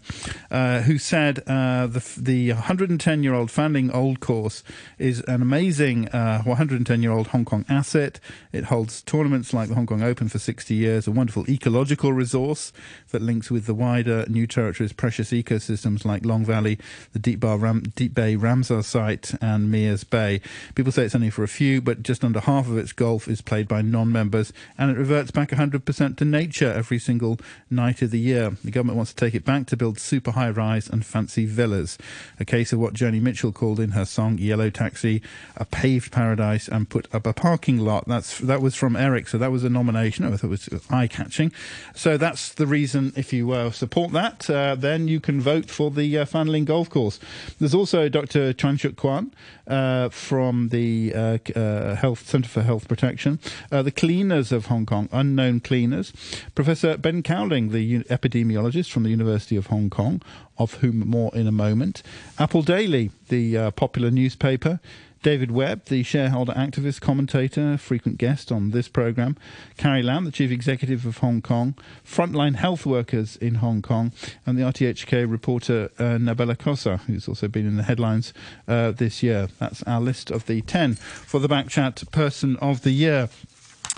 who 0.52 0.98
said 0.98 1.36
the, 1.36 2.14
the 2.18 2.54
110 2.54 3.24
year 3.24 3.34
old 3.34 3.50
Fanling 3.50 3.94
Old 3.94 4.20
Course 4.20 4.64
is 4.98 5.22
an 5.22 5.42
amazing 5.42 6.04
110 6.12 7.02
year 7.02 7.12
old 7.12 7.28
Hong 7.28 7.46
Kong 7.46 7.66
asset. 7.70 8.20
It 8.52 8.66
holds 8.66 9.02
tournaments 9.02 9.54
like 9.54 9.70
the 9.70 9.76
Hong 9.76 9.88
Kong 9.88 10.04
Open 10.04 10.28
for 10.30 10.40
60 10.40 10.74
years, 10.74 11.08
a 11.08 11.12
wonderful 11.12 11.50
ecological 11.50 12.14
resource 12.14 12.72
that 13.12 13.22
links 13.22 13.50
with 13.52 13.66
the 13.66 13.74
wider 13.74 14.26
New 14.28 14.48
Territories 14.48 14.94
precious 14.94 15.32
ecosystems 15.32 16.06
like 16.06 16.26
Long 16.26 16.46
Valley, 16.46 16.78
the 17.14 17.20
Deep, 17.20 17.44
Ram, 17.44 17.84
Deep 17.96 18.14
Bay 18.14 18.36
Ramsar 18.36 18.84
site, 18.84 19.34
and 19.42 19.72
Mirs 19.72 20.04
Bay. 20.04 20.42
People 20.76 20.92
say 20.92 21.06
it's 21.06 21.16
only 21.16 21.30
for 21.30 21.44
a 21.44 21.48
few, 21.48 21.82
but 21.82 22.04
just 22.04 22.24
under 22.24 22.40
half 22.40 22.68
of 22.68 22.78
its 22.78 22.92
golf 22.92 23.28
is 23.28 23.42
played 23.42 23.68
by 23.68 23.82
non-members, 23.82 24.54
and 24.78 24.92
it 24.92 24.98
reverts 24.98 25.32
back 25.32 25.50
100% 25.50 26.18
to 26.18 26.26
nature 26.26 26.72
every 26.72 27.00
single 27.00 27.40
night 27.70 28.02
of 28.02 28.12
the 28.12 28.20
year. 28.20 28.58
The 28.64 28.72
government 28.72 28.98
wants 28.98 29.14
to 29.14 29.26
take 29.26 29.36
it 29.36 29.46
back 29.46 29.66
to 29.68 29.78
build 29.78 30.00
super 30.00 30.32
high-rise 30.32 30.90
and 30.90 31.06
fancy 31.06 31.46
villas. 31.46 31.98
A 32.40 32.46
case 32.46 32.74
of 32.74 32.80
what 32.80 32.94
Joni 32.94 33.22
Mitchell 33.22 33.52
called 33.52 33.80
in 33.80 33.92
her 33.92 34.06
song 34.06 34.38
Yellow 34.38 34.70
Taxi, 34.70 35.22
a 35.56 35.66
paved 35.66 36.12
paradise, 36.12 36.68
and 36.68 36.90
put 36.90 37.08
up 37.14 37.26
a 37.26 37.34
parking 37.34 37.78
lot. 37.78 38.08
That's 38.08 38.40
that 38.40 38.62
was 38.62 38.76
from 38.76 38.96
Eric, 38.96 39.28
so 39.28 39.38
that 39.38 39.52
was 39.52 39.64
a 39.64 39.70
nomination. 39.70 40.26
Oh, 40.26 40.34
I 40.34 40.38
thought 40.38 40.52
it 40.52 40.72
was 40.72 40.86
eye-catching. 40.90 41.52
So 41.96 42.18
that's 42.18 42.54
the 42.54 42.68
reason. 42.68 42.99
If 43.16 43.34
you 43.34 43.52
uh, 43.52 43.72
support 43.72 44.12
that, 44.12 44.50
uh, 44.50 44.76
then 44.76 45.08
you 45.08 45.20
can 45.20 45.42
vote 45.42 45.70
for 45.70 45.92
the 45.92 46.18
uh, 46.18 46.26
Fanling 46.26 46.66
Golf 46.66 46.90
Course. 46.90 47.20
There's 47.60 47.74
also 47.74 48.10
Dr. 48.10 48.54
Chuang 48.54 48.78
Shuk 48.78 48.96
Kwan 48.96 49.34
uh, 49.68 50.10
from 50.10 50.70
the 50.70 51.14
uh, 51.16 51.38
uh, 51.56 51.96
Health 51.96 52.28
Centre 52.28 52.50
for 52.50 52.62
Health 52.62 52.88
Protection, 52.88 53.40
the 53.70 53.92
cleaners 53.92 54.52
of 54.52 54.68
Hong 54.68 54.86
Kong, 54.86 55.10
unknown 55.12 55.60
cleaners, 55.60 56.12
Professor 56.56 56.98
Ben 56.98 57.24
Cowling, 57.24 57.72
the 57.72 58.00
epidemiologist 58.06 58.92
from 58.92 59.04
the 59.04 59.10
University 59.10 59.56
of 59.56 59.68
Hong 59.68 59.90
Kong, 59.90 60.22
of 60.58 60.76
whom 60.76 61.00
more 61.10 61.32
in 61.34 61.48
a 61.48 61.52
moment, 61.52 62.04
Apple 62.38 62.62
Daily, 62.62 63.12
the 63.30 63.72
popular 63.72 64.12
newspaper, 64.12 64.80
David 65.22 65.52
Webb, 65.52 65.86
the 65.86 66.04
shareholder 66.04 66.54
activist, 66.54 67.02
commentator, 67.02 67.78
frequent 67.78 68.18
guest 68.18 68.52
on 68.52 68.72
this 68.72 68.88
program, 68.88 69.36
Carrie 69.78 70.02
Lam, 70.02 70.26
the 70.26 70.32
chief 70.32 70.50
executive 70.50 71.06
of 71.06 71.18
Hong 71.18 71.42
Kong, 71.42 71.76
frontline 72.06 72.56
health 72.56 72.86
workers 72.86 73.36
in 73.36 73.56
Hong 73.56 73.82
Kong, 73.82 74.14
and 74.46 74.58
the 74.58 74.64
RTHK 74.64 75.30
reporter 75.30 75.90
uh, 76.00 76.18
Nabela 76.18 76.56
Qoser, 76.56 77.02
who's 77.02 77.28
also 77.28 77.48
been 77.48 77.68
in 77.68 77.76
the 77.76 77.84
headlines 77.84 78.34
uh, 78.68 78.92
this 78.92 79.22
year. 79.22 79.50
That's 79.60 79.84
our 79.84 80.00
list 80.00 80.32
of 80.32 80.46
the 80.46 80.62
10 80.62 80.96
for 80.96 81.40
the 81.40 81.50
Backchat 81.50 82.12
Person 82.12 82.56
of 82.58 82.84
the 82.84 82.92
Year. 82.92 83.30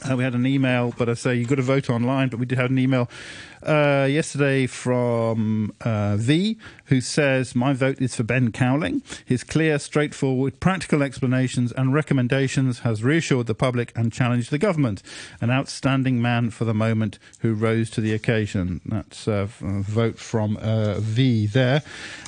Uh, 0.09 0.15
we 0.15 0.23
had 0.23 0.33
an 0.33 0.45
email, 0.45 0.93
but 0.97 1.09
I 1.09 1.13
say 1.13 1.35
you've 1.35 1.47
got 1.47 1.55
to 1.55 1.61
vote 1.61 1.89
online. 1.89 2.29
But 2.29 2.39
we 2.39 2.45
did 2.45 2.57
have 2.57 2.71
an 2.71 2.79
email 2.79 3.09
uh, 3.63 4.07
yesterday 4.09 4.65
from 4.65 5.73
uh, 5.81 6.17
V, 6.17 6.57
who 6.85 7.01
says, 7.01 7.55
My 7.55 7.73
vote 7.73 8.01
is 8.01 8.15
for 8.15 8.23
Ben 8.23 8.51
Cowling. 8.51 9.03
His 9.25 9.43
clear, 9.43 9.77
straightforward, 9.77 10.59
practical 10.59 11.03
explanations 11.03 11.71
and 11.71 11.93
recommendations 11.93 12.79
has 12.79 13.03
reassured 13.03 13.45
the 13.45 13.53
public 13.53 13.91
and 13.95 14.11
challenged 14.11 14.49
the 14.49 14.57
government. 14.57 15.03
An 15.39 15.51
outstanding 15.51 16.21
man 16.21 16.49
for 16.49 16.65
the 16.65 16.73
moment 16.73 17.19
who 17.39 17.53
rose 17.53 17.89
to 17.91 18.01
the 18.01 18.13
occasion. 18.13 18.81
That's 18.85 19.27
a 19.27 19.45
vote 19.45 20.17
from 20.17 20.57
uh, 20.57 20.95
V 20.99 21.45
there. 21.45 21.83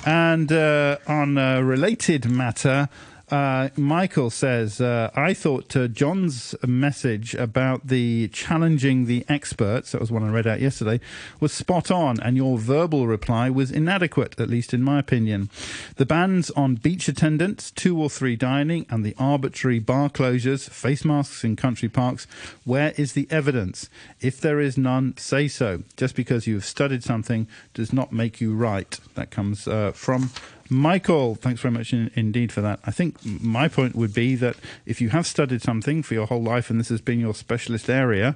And 0.05 0.51
uh, 0.51 0.97
on 1.07 1.37
a 1.37 1.63
related 1.63 2.29
matter, 2.29 2.89
uh, 3.33 3.69
Michael 3.75 4.29
says, 4.29 4.79
uh, 4.79 5.09
I 5.15 5.33
thought 5.33 5.75
uh, 5.75 5.87
John's 5.87 6.53
message 6.67 7.33
about 7.33 7.87
the 7.87 8.27
challenging 8.27 9.05
the 9.05 9.25
experts, 9.27 9.91
that 9.91 9.99
was 9.99 10.11
one 10.11 10.23
I 10.23 10.29
read 10.29 10.45
out 10.45 10.61
yesterday, 10.61 10.99
was 11.39 11.51
spot 11.51 11.89
on, 11.89 12.19
and 12.19 12.37
your 12.37 12.59
verbal 12.59 13.07
reply 13.07 13.49
was 13.49 13.71
inadequate, 13.71 14.39
at 14.39 14.51
least 14.51 14.71
in 14.71 14.83
my 14.83 14.99
opinion. 14.99 15.49
The 15.95 16.05
bans 16.05 16.51
on 16.51 16.75
beach 16.75 17.07
attendance, 17.07 17.71
two 17.71 17.99
or 17.99 18.07
three 18.07 18.35
dining, 18.35 18.85
and 18.87 19.03
the 19.03 19.15
arbitrary 19.17 19.79
bar 19.79 20.11
closures, 20.11 20.69
face 20.69 21.03
masks 21.03 21.43
in 21.43 21.55
country 21.55 21.89
parks, 21.89 22.27
where 22.65 22.93
is 22.97 23.13
the 23.13 23.25
evidence? 23.31 23.89
If 24.21 24.39
there 24.39 24.59
is 24.59 24.77
none, 24.77 25.17
say 25.17 25.47
so. 25.47 25.81
Just 25.97 26.15
because 26.15 26.45
you 26.45 26.53
have 26.53 26.65
studied 26.65 27.03
something 27.03 27.47
does 27.73 27.91
not 27.91 28.13
make 28.13 28.39
you 28.39 28.53
right. 28.53 28.99
That 29.15 29.31
comes 29.31 29.67
uh, 29.67 29.91
from 29.93 30.29
Michael, 30.73 31.35
thanks 31.35 31.61
very 31.61 31.71
much 31.71 31.93
in, 31.93 32.09
indeed 32.15 32.51
for 32.51 32.61
that. 32.61 32.79
I 32.83 32.91
think 32.91 33.17
my 33.23 33.67
point 33.67 33.95
would 33.95 34.13
be 34.13 34.35
that 34.35 34.55
if 34.85 34.99
you 34.99 35.09
have 35.09 35.27
studied 35.27 35.61
something 35.61 36.01
for 36.01 36.15
your 36.15 36.25
whole 36.25 36.41
life 36.41 36.69
and 36.71 36.79
this 36.79 36.89
has 36.89 36.99
been 36.99 37.19
your 37.19 37.35
specialist 37.35 37.89
area, 37.89 38.35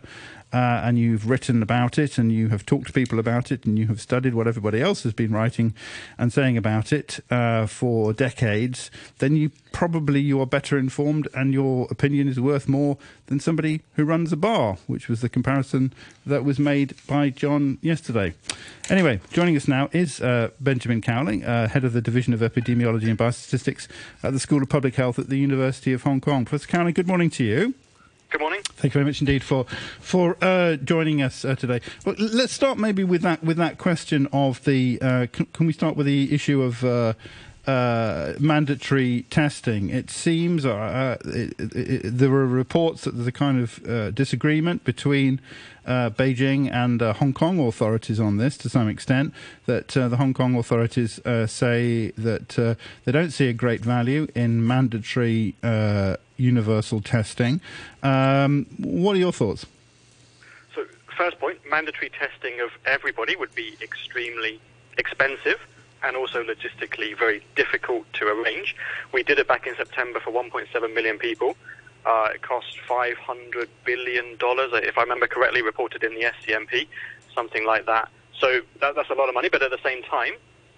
uh, 0.57 0.81
and 0.83 0.97
you've 0.97 1.29
written 1.29 1.61
about 1.61 1.99
it, 1.99 2.17
and 2.17 2.31
you 2.31 2.49
have 2.49 2.65
talked 2.65 2.87
to 2.87 2.93
people 2.93 3.19
about 3.19 3.51
it, 3.51 3.65
and 3.65 3.77
you 3.77 3.85
have 3.87 4.01
studied 4.01 4.33
what 4.33 4.47
everybody 4.47 4.81
else 4.81 5.03
has 5.03 5.13
been 5.13 5.31
writing 5.31 5.75
and 6.17 6.33
saying 6.33 6.57
about 6.57 6.91
it 6.91 7.19
uh, 7.29 7.67
for 7.67 8.11
decades, 8.11 8.89
then 9.19 9.35
you 9.35 9.51
probably 9.71 10.19
you 10.19 10.41
are 10.41 10.47
better 10.47 10.79
informed, 10.79 11.27
and 11.35 11.53
your 11.53 11.87
opinion 11.91 12.27
is 12.27 12.39
worth 12.39 12.67
more 12.67 12.97
than 13.27 13.39
somebody 13.39 13.81
who 13.95 14.03
runs 14.03 14.33
a 14.33 14.37
bar, 14.37 14.77
which 14.87 15.07
was 15.07 15.21
the 15.21 15.29
comparison 15.29 15.93
that 16.25 16.43
was 16.43 16.57
made 16.57 16.95
by 17.05 17.29
John 17.29 17.77
yesterday. 17.81 18.33
Anyway, 18.89 19.19
joining 19.31 19.55
us 19.55 19.67
now 19.67 19.89
is 19.91 20.19
uh, 20.21 20.49
Benjamin 20.59 21.01
Cowling, 21.01 21.45
uh, 21.45 21.67
head 21.67 21.83
of 21.83 21.93
the 21.93 22.01
Division 22.01 22.33
of 22.33 22.39
Epidemiology 22.39 23.09
and 23.09 23.17
Biostatistics 23.17 23.87
at 24.23 24.33
the 24.33 24.39
School 24.39 24.63
of 24.63 24.69
Public 24.69 24.95
Health 24.95 25.19
at 25.19 25.29
the 25.29 25.37
University 25.37 25.93
of 25.93 26.01
Hong 26.01 26.19
Kong. 26.19 26.45
Professor 26.45 26.67
Cowling, 26.67 26.93
good 26.95 27.07
morning 27.07 27.29
to 27.29 27.43
you. 27.43 27.75
Good 28.29 28.41
morning. 28.41 28.59
Thank 28.63 28.93
you 28.93 28.99
very 28.99 29.05
much 29.05 29.21
indeed 29.21 29.41
for 29.41 29.63
for 30.01 30.35
uh, 30.41 30.75
joining 30.75 31.21
us 31.21 31.45
uh, 31.45 31.55
today. 31.55 31.79
Well, 32.05 32.15
let's 32.19 32.51
start 32.51 32.77
maybe 32.77 33.05
with 33.05 33.21
that 33.21 33.41
with 33.41 33.55
that 33.55 33.77
question 33.77 34.27
of 34.33 34.61
the. 34.65 34.99
Uh, 35.01 35.27
can, 35.31 35.45
can, 35.45 35.65
we 35.65 35.71
start 35.71 35.95
with 35.95 36.07
the 36.07 36.33
issue 36.33 36.61
of 36.61 36.83
uh, 37.67 38.33
mandatory 38.39 39.23
testing. 39.29 39.89
It 39.89 40.09
seems 40.09 40.65
uh, 40.65 40.73
uh, 40.73 41.17
it, 41.25 41.53
it, 41.59 42.17
there 42.17 42.31
are 42.31 42.47
reports 42.47 43.03
that 43.03 43.11
there's 43.11 43.27
a 43.27 43.31
kind 43.31 43.61
of 43.61 43.85
uh, 43.85 44.11
disagreement 44.11 44.85
between 44.85 45.41
uh, 45.85 46.09
Beijing 46.11 46.71
and 46.71 47.01
Hong 47.01 47.33
Kong 47.33 47.59
authorities 47.59 48.21
on 48.21 48.37
this 48.37 48.57
to 48.59 48.69
some 48.69 48.87
extent. 48.87 49.33
That 49.65 49.89
the 49.89 50.15
Hong 50.15 50.33
Kong 50.33 50.55
authorities 50.55 51.19
say 51.47 52.11
that 52.11 52.77
they 53.03 53.11
don't 53.11 53.31
see 53.31 53.49
a 53.49 53.53
great 53.53 53.81
value 53.81 54.27
in 54.33 54.65
mandatory 54.65 55.55
universal 56.37 57.01
testing. 57.01 57.59
Um, 58.01 58.65
what 58.77 59.15
are 59.15 59.19
your 59.19 59.33
thoughts? 59.33 59.65
So, 60.73 60.85
first 61.17 61.39
point 61.39 61.59
mandatory 61.69 62.11
testing 62.11 62.61
of 62.61 62.69
everybody 62.85 63.35
would 63.35 63.53
be 63.55 63.75
extremely 63.81 64.61
expensive 64.97 65.59
and 66.07 66.15
also 66.15 66.43
logistically 66.43 67.17
very 67.17 67.43
difficult 67.55 68.11
to 68.13 68.27
arrange. 68.27 68.75
We 69.11 69.23
did 69.23 69.39
it 69.39 69.47
back 69.47 69.67
in 69.67 69.75
September 69.75 70.19
for 70.19 70.31
1.7 70.31 70.93
million 70.93 71.19
people. 71.19 71.55
Uh, 72.05 72.29
it 72.33 72.41
cost 72.41 72.79
500 72.87 73.69
billion 73.83 74.37
dollars, 74.37 74.71
if 74.73 74.97
I 74.97 75.01
remember 75.01 75.27
correctly, 75.27 75.61
reported 75.61 76.03
in 76.03 76.15
the 76.15 76.21
SCMP, 76.21 76.87
something 77.35 77.65
like 77.65 77.85
that. 77.85 78.09
So 78.39 78.61
that, 78.79 78.95
that's 78.95 79.09
a 79.09 79.15
lot 79.15 79.27
of 79.27 79.35
money. 79.35 79.49
But 79.49 79.61
at 79.61 79.71
the 79.71 79.79
same 79.83 80.01
time, 80.03 80.33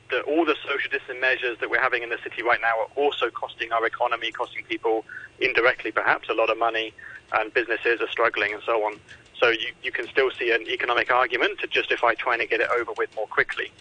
the, 0.09 0.21
all 0.21 0.43
the 0.45 0.55
social 0.67 0.89
distancing 0.89 1.21
measures 1.21 1.57
that 1.59 1.69
we're 1.69 1.81
having 1.81 2.01
in 2.01 2.09
the 2.09 2.17
city 2.23 2.41
right 2.41 2.59
now 2.59 2.73
are 2.79 2.89
also 2.95 3.29
costing 3.29 3.71
our 3.71 3.85
economy, 3.85 4.31
costing 4.31 4.63
people 4.63 5.05
indirectly 5.39 5.91
perhaps 5.91 6.29
a 6.29 6.33
lot 6.33 6.49
of 6.49 6.57
money, 6.57 6.93
and 7.33 7.53
businesses 7.53 8.01
are 8.01 8.09
struggling 8.09 8.53
and 8.53 8.63
so 8.65 8.83
on. 8.83 8.99
So 9.39 9.49
you, 9.49 9.71
you 9.83 9.91
can 9.91 10.07
still 10.07 10.31
see 10.31 10.51
an 10.51 10.63
economic 10.67 11.11
argument 11.11 11.59
to 11.59 11.67
justify 11.67 12.15
trying 12.15 12.39
to 12.39 12.47
get 12.47 12.59
it 12.59 12.69
over 12.71 12.91
with 12.97 13.13
more 13.15 13.27
quickly. 13.27 13.71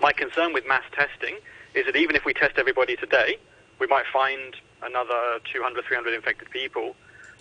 My 0.00 0.12
concern 0.12 0.52
with 0.52 0.66
mass 0.66 0.84
testing 0.92 1.38
is 1.74 1.86
that 1.86 1.96
even 1.96 2.14
if 2.14 2.24
we 2.24 2.32
test 2.32 2.56
everybody 2.56 2.94
today, 2.94 3.36
we 3.80 3.88
might 3.88 4.06
find 4.12 4.54
another 4.82 5.40
200, 5.52 5.84
300 5.84 6.14
infected 6.14 6.50
people. 6.50 6.94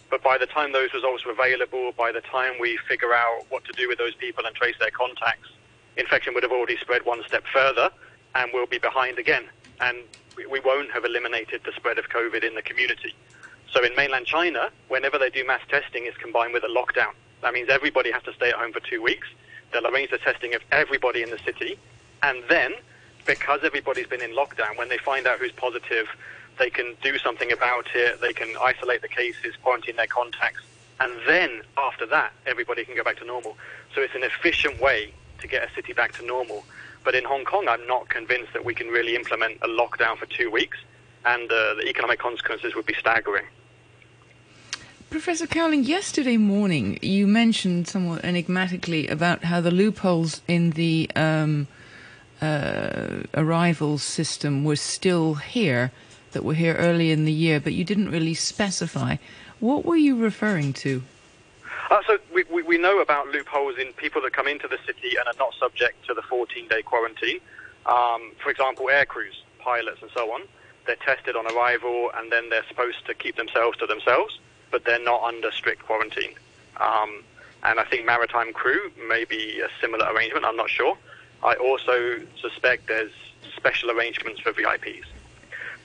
But 0.09 0.23
by 0.23 0.39
the 0.39 0.47
time 0.47 0.71
those 0.71 0.91
results 0.91 1.23
are 1.25 1.31
available, 1.31 1.91
by 1.91 2.11
the 2.11 2.21
time 2.21 2.53
we 2.59 2.79
figure 2.87 3.13
out 3.13 3.45
what 3.49 3.63
to 3.65 3.73
do 3.73 3.87
with 3.87 3.99
those 3.99 4.15
people 4.15 4.43
and 4.45 4.55
trace 4.55 4.75
their 4.79 4.89
contacts, 4.89 5.49
infection 5.97 6.33
would 6.33 6.41
have 6.41 6.51
already 6.51 6.77
spread 6.77 7.05
one 7.05 7.21
step 7.27 7.43
further 7.53 7.91
and 8.33 8.49
we'll 8.53 8.65
be 8.65 8.79
behind 8.79 9.19
again. 9.19 9.43
And 9.79 9.97
we 10.49 10.59
won't 10.59 10.89
have 10.91 11.05
eliminated 11.05 11.61
the 11.63 11.71
spread 11.73 11.99
of 11.99 12.09
COVID 12.09 12.43
in 12.43 12.55
the 12.55 12.63
community. 12.63 13.13
So 13.71 13.83
in 13.83 13.95
mainland 13.95 14.25
China, 14.25 14.71
whenever 14.87 15.19
they 15.19 15.29
do 15.29 15.45
mass 15.45 15.61
testing, 15.69 16.05
it's 16.07 16.17
combined 16.17 16.53
with 16.53 16.63
a 16.63 16.67
lockdown. 16.67 17.13
That 17.41 17.53
means 17.53 17.69
everybody 17.69 18.11
has 18.11 18.23
to 18.23 18.33
stay 18.33 18.49
at 18.49 18.55
home 18.55 18.73
for 18.73 18.79
two 18.79 19.03
weeks. 19.03 19.27
They'll 19.71 19.85
arrange 19.85 20.09
the 20.09 20.17
testing 20.17 20.55
of 20.55 20.61
everybody 20.71 21.21
in 21.21 21.29
the 21.29 21.39
city 21.39 21.77
and 22.23 22.43
then, 22.49 22.73
because 23.25 23.61
everybody's 23.63 24.07
been 24.07 24.21
in 24.21 24.31
lockdown, 24.31 24.77
when 24.77 24.89
they 24.89 24.97
find 24.97 25.27
out 25.27 25.39
who's 25.39 25.51
positive, 25.51 26.07
they 26.57 26.69
can 26.69 26.95
do 27.03 27.17
something 27.17 27.51
about 27.51 27.87
it. 27.93 28.19
They 28.21 28.33
can 28.33 28.55
isolate 28.61 29.01
the 29.01 29.07
cases, 29.07 29.55
quarantine 29.61 29.95
their 29.95 30.07
contacts, 30.07 30.63
and 30.99 31.11
then 31.27 31.61
after 31.77 32.05
that, 32.07 32.33
everybody 32.45 32.83
can 32.83 32.95
go 32.95 33.03
back 33.03 33.17
to 33.17 33.25
normal. 33.25 33.57
So 33.93 34.01
it's 34.01 34.15
an 34.15 34.23
efficient 34.23 34.81
way 34.81 35.13
to 35.39 35.47
get 35.47 35.69
a 35.69 35.73
city 35.73 35.93
back 35.93 36.13
to 36.13 36.25
normal. 36.25 36.65
But 37.03 37.15
in 37.15 37.23
Hong 37.23 37.45
Kong, 37.45 37.67
I'm 37.67 37.85
not 37.87 38.09
convinced 38.09 38.53
that 38.53 38.65
we 38.65 38.73
can 38.73 38.87
really 38.87 39.15
implement 39.15 39.59
a 39.61 39.67
lockdown 39.67 40.17
for 40.17 40.25
two 40.25 40.49
weeks, 40.49 40.77
and 41.25 41.43
uh, 41.51 41.75
the 41.75 41.87
economic 41.87 42.19
consequences 42.19 42.75
would 42.75 42.85
be 42.85 42.95
staggering. 42.95 43.45
Professor 45.09 45.47
Cowling, 45.47 45.85
yesterday 45.85 46.35
morning 46.35 46.99
you 47.01 47.27
mentioned 47.27 47.87
somewhat 47.87 48.25
enigmatically 48.25 49.07
about 49.07 49.45
how 49.45 49.61
the 49.61 49.71
loopholes 49.71 50.41
in 50.49 50.71
the 50.71 51.09
um, 51.15 51.67
uh, 52.41 53.97
system 53.97 54.63
was 54.63 54.81
still 54.81 55.35
here, 55.35 55.91
that 56.31 56.43
were 56.43 56.53
here 56.53 56.75
early 56.75 57.11
in 57.11 57.25
the 57.25 57.31
year, 57.31 57.59
but 57.59 57.73
you 57.73 57.83
didn't 57.83 58.11
really 58.11 58.33
specify. 58.33 59.17
What 59.59 59.85
were 59.85 59.95
you 59.95 60.15
referring 60.15 60.73
to? 60.73 61.03
Uh, 61.89 62.01
so 62.05 62.17
we, 62.33 62.43
we, 62.51 62.61
we, 62.63 62.77
know 62.77 62.99
about 62.99 63.29
loopholes 63.29 63.77
in 63.77 63.93
people 63.93 64.21
that 64.21 64.33
come 64.33 64.47
into 64.47 64.67
the 64.67 64.77
city 64.85 65.15
and 65.17 65.27
are 65.27 65.39
not 65.39 65.53
subject 65.57 66.05
to 66.05 66.13
the 66.13 66.21
14-day 66.21 66.81
quarantine. 66.81 67.39
Um, 67.85 68.33
for 68.43 68.49
example, 68.49 68.89
air 68.89 69.05
crews, 69.05 69.41
pilots 69.59 70.01
and 70.01 70.11
so 70.13 70.31
on. 70.33 70.41
They're 70.85 70.97
tested 70.97 71.35
on 71.35 71.45
arrival 71.53 72.11
and 72.17 72.31
then 72.31 72.49
they're 72.49 72.67
supposed 72.67 73.05
to 73.05 73.13
keep 73.13 73.37
themselves 73.37 73.77
to 73.77 73.85
themselves, 73.85 74.39
but 74.69 74.83
they're 74.85 75.03
not 75.03 75.23
under 75.23 75.51
strict 75.51 75.83
quarantine. 75.83 76.33
Um, 76.77 77.23
and 77.63 77.79
I 77.79 77.85
think 77.85 78.05
maritime 78.05 78.53
crew 78.53 78.91
may 79.09 79.25
be 79.25 79.61
a 79.61 79.69
similar 79.81 80.05
arrangement, 80.13 80.45
I'm 80.45 80.57
not 80.57 80.69
sure. 80.69 80.97
I 81.43 81.53
also 81.55 82.19
suspect 82.39 82.87
there's 82.87 83.11
special 83.55 83.91
arrangements 83.91 84.41
for 84.41 84.51
VIPs. 84.53 85.05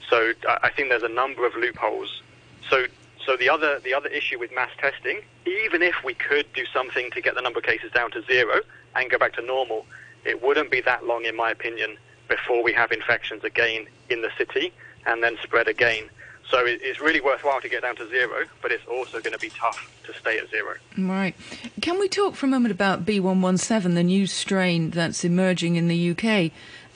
So 0.09 0.33
uh, 0.47 0.59
I 0.61 0.69
think 0.69 0.89
there's 0.89 1.03
a 1.03 1.09
number 1.09 1.45
of 1.45 1.55
loopholes. 1.55 2.21
So 2.69 2.85
so 3.25 3.37
the 3.37 3.49
other 3.49 3.79
the 3.79 3.93
other 3.93 4.09
issue 4.09 4.39
with 4.39 4.53
mass 4.53 4.71
testing, 4.77 5.21
even 5.45 5.81
if 5.81 5.95
we 6.03 6.13
could 6.13 6.51
do 6.53 6.65
something 6.65 7.09
to 7.11 7.21
get 7.21 7.35
the 7.35 7.41
number 7.41 7.59
of 7.59 7.65
cases 7.65 7.91
down 7.91 8.11
to 8.11 8.21
zero 8.23 8.59
and 8.95 9.09
go 9.09 9.17
back 9.17 9.33
to 9.33 9.41
normal, 9.41 9.85
it 10.25 10.43
wouldn't 10.43 10.71
be 10.71 10.81
that 10.81 11.05
long, 11.05 11.25
in 11.25 11.35
my 11.35 11.51
opinion, 11.51 11.97
before 12.27 12.63
we 12.63 12.73
have 12.73 12.91
infections 12.91 13.43
again 13.43 13.87
in 14.09 14.21
the 14.21 14.29
city 14.37 14.73
and 15.05 15.23
then 15.23 15.37
spread 15.41 15.67
again. 15.67 16.09
So 16.49 16.63
it's 16.65 16.99
really 16.99 17.21
worthwhile 17.21 17.61
to 17.61 17.69
get 17.69 17.81
down 17.81 17.95
to 17.95 18.07
zero, 18.09 18.45
but 18.61 18.71
it's 18.71 18.85
also 18.85 19.19
going 19.21 19.33
to 19.33 19.39
be 19.39 19.49
tough 19.49 19.91
to 20.03 20.13
stay 20.13 20.37
at 20.37 20.49
zero. 20.49 20.75
Right. 20.97 21.35
Can 21.81 21.99
we 21.99 22.07
talk 22.07 22.35
for 22.35 22.45
a 22.45 22.49
moment 22.49 22.71
about 22.71 23.05
B117, 23.05 23.95
the 23.95 24.03
new 24.03 24.27
strain 24.27 24.91
that's 24.91 25.23
emerging 25.23 25.77
in 25.77 25.87
the 25.87 26.11
UK? 26.11 26.51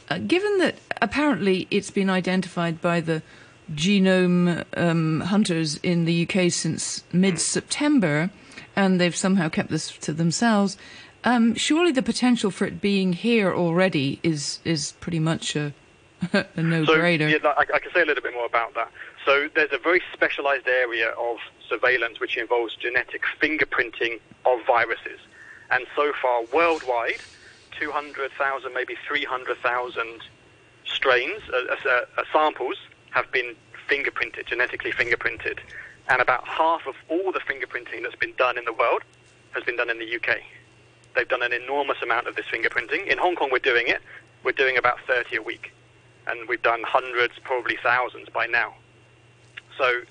Uh, 0.09 0.19
given 0.19 0.59
that 0.59 0.75
apparently 1.01 1.67
it's 1.71 1.91
been 1.91 2.09
identified 2.09 2.81
by 2.81 3.01
the 3.01 3.21
genome 3.73 4.63
um, 4.75 5.21
hunters 5.21 5.77
in 5.77 6.05
the 6.05 6.27
UK 6.27 6.51
since 6.51 7.03
mid 7.11 7.39
September, 7.39 8.29
and 8.75 9.01
they've 9.01 9.15
somehow 9.15 9.49
kept 9.49 9.69
this 9.69 9.97
to 9.97 10.13
themselves. 10.13 10.77
Um, 11.23 11.55
surely 11.55 11.91
the 11.91 12.03
potential 12.03 12.51
for 12.51 12.65
it 12.65 12.79
being 12.79 13.13
here 13.13 13.53
already 13.53 14.19
is 14.23 14.59
is 14.63 14.93
pretty 15.01 15.19
much 15.19 15.55
a, 15.55 15.73
a 16.33 16.61
no-brainer. 16.61 16.85
So, 16.85 17.47
yeah, 17.47 17.53
I, 17.57 17.61
I, 17.61 17.79
can 17.79 17.91
say 17.93 18.01
a 18.01 18.05
little 18.05 18.23
bit 18.23 18.33
more 18.33 18.45
about 18.45 18.73
that. 18.75 18.89
So 19.27 19.49
there's 19.53 19.73
a 19.73 19.77
very 19.77 20.01
specialized 20.13 20.69
area 20.69 21.09
of 21.09 21.39
surveillance 21.67 22.21
which 22.21 22.37
involves 22.37 22.77
genetic 22.77 23.23
fingerprinting 23.41 24.21
of 24.45 24.65
viruses. 24.65 25.19
And 25.69 25.85
so 25.97 26.13
far, 26.21 26.45
worldwide, 26.53 27.19
200,000, 27.77 28.73
maybe 28.73 28.95
300,000 29.05 30.21
strains, 30.85 31.41
uh, 31.53 31.57
uh, 31.57 32.01
uh, 32.17 32.23
samples 32.31 32.77
have 33.09 33.29
been 33.33 33.53
fingerprinted, 33.89 34.45
genetically 34.45 34.93
fingerprinted. 34.93 35.59
And 36.07 36.21
about 36.21 36.47
half 36.47 36.87
of 36.87 36.95
all 37.09 37.33
the 37.33 37.41
fingerprinting 37.41 38.03
that's 38.03 38.15
been 38.15 38.33
done 38.37 38.57
in 38.57 38.63
the 38.63 38.71
world 38.71 39.01
has 39.51 39.65
been 39.65 39.75
done 39.75 39.89
in 39.89 39.99
the 39.99 40.15
UK. 40.15 40.37
They've 41.17 41.27
done 41.27 41.43
an 41.43 41.51
enormous 41.51 42.01
amount 42.01 42.27
of 42.27 42.37
this 42.37 42.45
fingerprinting. 42.45 43.07
In 43.07 43.17
Hong 43.17 43.35
Kong, 43.35 43.49
we're 43.51 43.59
doing 43.59 43.89
it. 43.89 44.01
We're 44.45 44.53
doing 44.53 44.77
about 44.77 45.01
30 45.05 45.35
a 45.35 45.41
week. 45.41 45.73
And 46.27 46.47
we've 46.47 46.61
done 46.61 46.83
hundreds, 46.83 47.33
probably 47.43 47.77
thousands 47.83 48.29
by 48.29 48.45
now. 48.45 48.73
So 49.77 50.01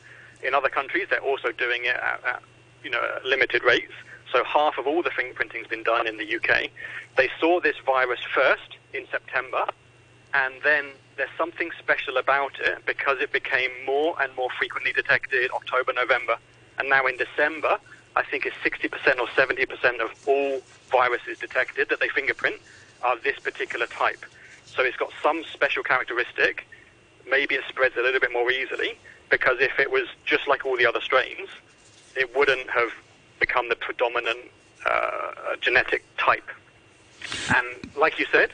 in 0.42 0.54
other 0.54 0.68
countries, 0.68 1.06
they're 1.10 1.20
also 1.20 1.52
doing 1.52 1.84
it 1.84 1.96
at, 1.96 2.20
at 2.24 2.42
you 2.82 2.90
know 2.90 3.02
limited 3.24 3.62
rates. 3.64 3.92
So 4.32 4.44
half 4.44 4.78
of 4.78 4.86
all 4.86 5.02
the 5.02 5.10
fingerprinting 5.10 5.58
has 5.58 5.66
been 5.66 5.82
done 5.82 6.06
in 6.06 6.16
the 6.16 6.36
UK. 6.36 6.70
They 7.16 7.30
saw 7.40 7.60
this 7.60 7.76
virus 7.84 8.20
first 8.34 8.76
in 8.92 9.06
September, 9.10 9.66
and 10.34 10.54
then 10.62 10.86
there's 11.16 11.30
something 11.38 11.70
special 11.78 12.16
about 12.16 12.58
it 12.60 12.84
because 12.84 13.18
it 13.20 13.32
became 13.32 13.70
more 13.86 14.20
and 14.20 14.34
more 14.36 14.48
frequently 14.58 14.92
detected 14.92 15.50
October, 15.52 15.92
November, 15.92 16.36
and 16.78 16.88
now 16.88 17.06
in 17.06 17.16
December, 17.16 17.78
I 18.16 18.22
think 18.22 18.46
it's 18.46 18.56
60% 18.56 19.18
or 19.18 19.26
70% 19.28 20.00
of 20.00 20.10
all 20.26 20.60
viruses 20.90 21.38
detected 21.38 21.88
that 21.88 22.00
they 22.00 22.08
fingerprint 22.08 22.56
are 23.02 23.18
this 23.18 23.38
particular 23.38 23.86
type. 23.86 24.24
So 24.64 24.82
it's 24.82 24.96
got 24.96 25.10
some 25.22 25.44
special 25.52 25.82
characteristic. 25.82 26.66
Maybe 27.28 27.54
it 27.54 27.62
spreads 27.68 27.96
a 27.96 28.02
little 28.02 28.20
bit 28.20 28.32
more 28.32 28.50
easily, 28.50 28.98
because 29.30 29.58
if 29.60 29.78
it 29.78 29.90
was 29.90 30.06
just 30.24 30.46
like 30.46 30.64
all 30.64 30.76
the 30.76 30.86
other 30.86 31.00
strains, 31.00 31.48
it 32.16 32.34
wouldn't 32.36 32.68
have 32.70 32.90
become 33.40 33.68
the 33.68 33.76
predominant 33.76 34.38
uh, 34.84 35.56
genetic 35.60 36.04
type. 36.16 36.48
And 37.54 37.66
like 37.96 38.18
you 38.18 38.26
said, 38.30 38.50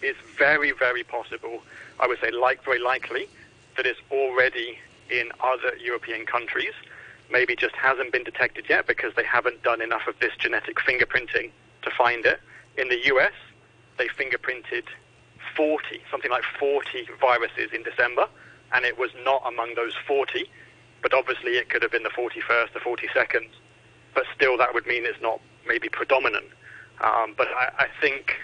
it's 0.00 0.18
very, 0.38 0.72
very 0.72 1.04
possible, 1.04 1.62
I 2.00 2.06
would 2.06 2.20
say 2.20 2.30
like 2.30 2.64
very 2.64 2.78
likely, 2.78 3.28
that 3.76 3.86
it's 3.86 4.00
already 4.10 4.78
in 5.10 5.30
other 5.40 5.76
European 5.76 6.26
countries. 6.26 6.72
Maybe 7.30 7.56
just 7.56 7.74
hasn't 7.74 8.12
been 8.12 8.24
detected 8.24 8.66
yet 8.68 8.86
because 8.86 9.14
they 9.14 9.24
haven't 9.24 9.62
done 9.62 9.80
enough 9.80 10.06
of 10.06 10.18
this 10.18 10.32
genetic 10.38 10.76
fingerprinting 10.76 11.50
to 11.82 11.90
find 11.90 12.24
it. 12.26 12.40
In 12.76 12.88
the 12.88 13.06
US, 13.06 13.32
they 13.98 14.08
fingerprinted 14.08 14.84
40, 15.56 16.02
something 16.10 16.30
like 16.30 16.44
40 16.58 17.08
viruses 17.20 17.70
in 17.72 17.82
December, 17.82 18.28
and 18.72 18.84
it 18.84 18.98
was 18.98 19.10
not 19.24 19.42
among 19.46 19.74
those 19.74 19.94
40, 20.06 20.48
but 21.02 21.12
obviously 21.12 21.52
it 21.52 21.68
could 21.68 21.82
have 21.82 21.92
been 21.92 22.02
the 22.02 22.10
41st, 22.10 22.72
the 22.72 22.80
42nd, 22.80 23.48
but 24.14 24.24
still 24.34 24.56
that 24.58 24.74
would 24.74 24.86
mean 24.86 25.04
it's 25.04 25.20
not 25.20 25.40
maybe 25.66 25.88
predominant. 25.88 26.46
Um, 27.00 27.34
but 27.36 27.48
I, 27.48 27.70
I 27.80 27.86
think 28.00 28.36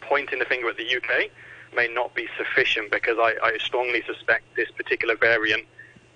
pointing 0.00 0.38
the 0.38 0.44
finger 0.44 0.68
at 0.68 0.76
the 0.76 0.96
UK 0.96 1.30
may 1.74 1.88
not 1.88 2.14
be 2.14 2.28
sufficient 2.36 2.90
because 2.90 3.18
I, 3.18 3.34
I 3.42 3.58
strongly 3.58 4.02
suspect 4.06 4.44
this 4.56 4.70
particular 4.70 5.16
variant 5.16 5.64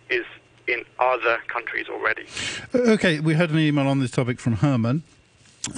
is 0.09 0.25
in 0.67 0.85
other 0.99 1.39
countries 1.49 1.87
already. 1.89 2.27
Okay, 2.75 3.21
we 3.21 3.35
had 3.35 3.51
an 3.51 3.59
email 3.59 3.89
on 3.89 3.99
this 3.99 4.11
topic 4.11 4.41
from 4.41 4.57
Herman. 4.57 5.03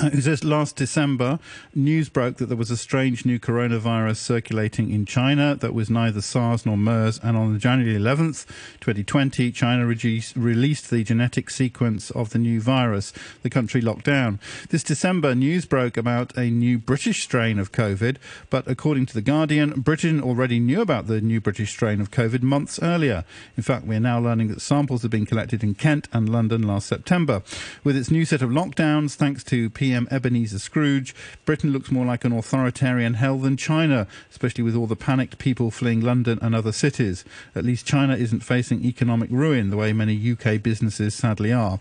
Uh, 0.00 0.08
it 0.14 0.22
says 0.22 0.42
last 0.42 0.76
December, 0.76 1.38
news 1.74 2.08
broke 2.08 2.38
that 2.38 2.46
there 2.46 2.56
was 2.56 2.70
a 2.70 2.76
strange 2.76 3.26
new 3.26 3.38
coronavirus 3.38 4.16
circulating 4.16 4.90
in 4.90 5.04
China 5.04 5.54
that 5.56 5.74
was 5.74 5.90
neither 5.90 6.22
SARS 6.22 6.64
nor 6.64 6.78
MERS. 6.78 7.20
And 7.22 7.36
on 7.36 7.58
January 7.58 7.98
11th, 7.98 8.46
2020, 8.80 9.52
China 9.52 9.84
released 9.84 10.90
the 10.90 11.04
genetic 11.04 11.50
sequence 11.50 12.10
of 12.12 12.30
the 12.30 12.38
new 12.38 12.62
virus. 12.62 13.12
The 13.42 13.50
country 13.50 13.82
locked 13.82 14.06
down. 14.06 14.40
This 14.70 14.82
December, 14.82 15.34
news 15.34 15.66
broke 15.66 15.98
about 15.98 16.34
a 16.34 16.48
new 16.48 16.78
British 16.78 17.22
strain 17.22 17.58
of 17.58 17.70
COVID. 17.70 18.16
But 18.48 18.66
according 18.66 19.04
to 19.06 19.14
The 19.14 19.20
Guardian, 19.20 19.82
Britain 19.82 20.22
already 20.22 20.60
knew 20.60 20.80
about 20.80 21.08
the 21.08 21.20
new 21.20 21.42
British 21.42 21.72
strain 21.72 22.00
of 22.00 22.10
COVID 22.10 22.42
months 22.42 22.82
earlier. 22.82 23.26
In 23.54 23.62
fact, 23.62 23.84
we 23.84 23.96
are 23.96 24.00
now 24.00 24.18
learning 24.18 24.48
that 24.48 24.62
samples 24.62 25.02
have 25.02 25.10
been 25.10 25.26
collected 25.26 25.62
in 25.62 25.74
Kent 25.74 26.08
and 26.10 26.30
London 26.30 26.62
last 26.62 26.86
September. 26.86 27.42
With 27.84 27.98
its 27.98 28.10
new 28.10 28.24
set 28.24 28.40
of 28.40 28.48
lockdowns, 28.48 29.14
thanks 29.16 29.44
to 29.44 29.68
PM 29.74 30.08
Ebenezer 30.10 30.58
Scrooge, 30.58 31.14
Britain 31.44 31.72
looks 31.72 31.90
more 31.90 32.06
like 32.06 32.24
an 32.24 32.32
authoritarian 32.32 33.14
hell 33.14 33.38
than 33.38 33.56
China, 33.56 34.06
especially 34.30 34.64
with 34.64 34.76
all 34.76 34.86
the 34.86 34.96
panicked 34.96 35.38
people 35.38 35.70
fleeing 35.70 36.00
London 36.00 36.38
and 36.40 36.54
other 36.54 36.72
cities. 36.72 37.24
At 37.54 37.64
least 37.64 37.86
China 37.86 38.16
isn't 38.16 38.40
facing 38.40 38.84
economic 38.84 39.30
ruin 39.30 39.70
the 39.70 39.76
way 39.76 39.92
many 39.92 40.32
UK 40.32 40.62
businesses 40.62 41.14
sadly 41.14 41.52
are. 41.52 41.80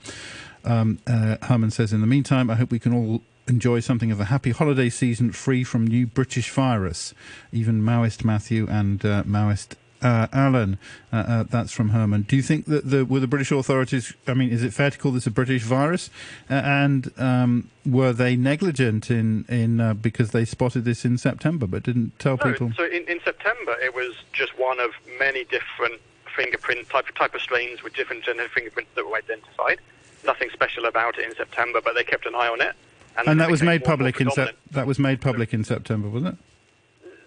Um, 0.65 0.99
uh, 1.07 1.37
Herman 1.41 1.71
says, 1.71 1.93
in 1.93 2.01
the 2.01 2.07
meantime, 2.07 2.49
I 2.49 2.55
hope 2.55 2.71
we 2.71 2.79
can 2.79 2.93
all 2.93 3.21
enjoy 3.47 3.79
something 3.79 4.11
of 4.11 4.19
a 4.19 4.25
happy 4.25 4.51
holiday 4.51 4.89
season 4.89 5.31
free 5.31 5.63
from 5.63 5.85
new 5.85 6.07
British 6.07 6.49
virus. 6.49 7.13
Even 7.51 7.81
Maoist 7.81 8.23
Matthew 8.23 8.67
and 8.69 9.05
uh, 9.05 9.23
Maoist 9.23 9.75
uh, 10.03 10.27
Alan, 10.33 10.77
uh, 11.11 11.15
uh, 11.15 11.43
that's 11.43 11.71
from 11.71 11.89
Herman. 11.89 12.23
Do 12.23 12.35
you 12.35 12.41
think 12.41 12.65
that 12.65 12.89
the, 12.89 13.05
were 13.05 13.19
the 13.19 13.27
British 13.27 13.51
authorities? 13.51 14.13
I 14.27 14.33
mean, 14.33 14.49
is 14.49 14.63
it 14.63 14.73
fair 14.73 14.91
to 14.91 14.97
call 14.97 15.11
this 15.11 15.25
a 15.25 15.31
British 15.31 15.63
virus? 15.63 16.09
Uh, 16.49 16.55
and 16.55 17.11
um, 17.17 17.69
were 17.85 18.13
they 18.13 18.35
negligent 18.35 19.09
in 19.09 19.45
in 19.47 19.79
uh, 19.79 19.93
because 19.93 20.31
they 20.31 20.45
spotted 20.45 20.85
this 20.85 21.05
in 21.05 21.17
September 21.17 21.67
but 21.67 21.83
didn't 21.83 22.17
tell 22.19 22.37
no, 22.37 22.51
people? 22.51 22.71
So 22.75 22.85
in, 22.85 23.07
in 23.07 23.19
September, 23.23 23.75
it 23.81 23.95
was 23.95 24.15
just 24.33 24.57
one 24.59 24.79
of 24.79 24.91
many 25.19 25.45
different 25.45 26.01
fingerprint 26.35 26.89
type 26.89 27.07
type 27.15 27.33
of 27.33 27.41
strains 27.41 27.83
with 27.83 27.93
different 27.93 28.23
genetic 28.23 28.51
fingerprints 28.51 28.91
that 28.95 29.07
were 29.07 29.17
identified. 29.17 29.79
Nothing 30.25 30.49
special 30.51 30.85
about 30.85 31.17
it 31.17 31.27
in 31.27 31.35
September, 31.35 31.81
but 31.83 31.95
they 31.95 32.03
kept 32.03 32.25
an 32.25 32.35
eye 32.35 32.47
on 32.47 32.61
it. 32.61 32.75
And, 33.17 33.27
and 33.27 33.41
that 33.41 33.51
was 33.51 33.61
made 33.61 33.83
public 33.83 34.19
in 34.19 34.31
se- 34.31 34.53
that 34.71 34.87
was 34.87 34.97
made 34.97 35.21
public 35.21 35.53
in 35.53 35.63
September, 35.63 36.09
wasn't 36.09 36.33
it? 36.33 36.45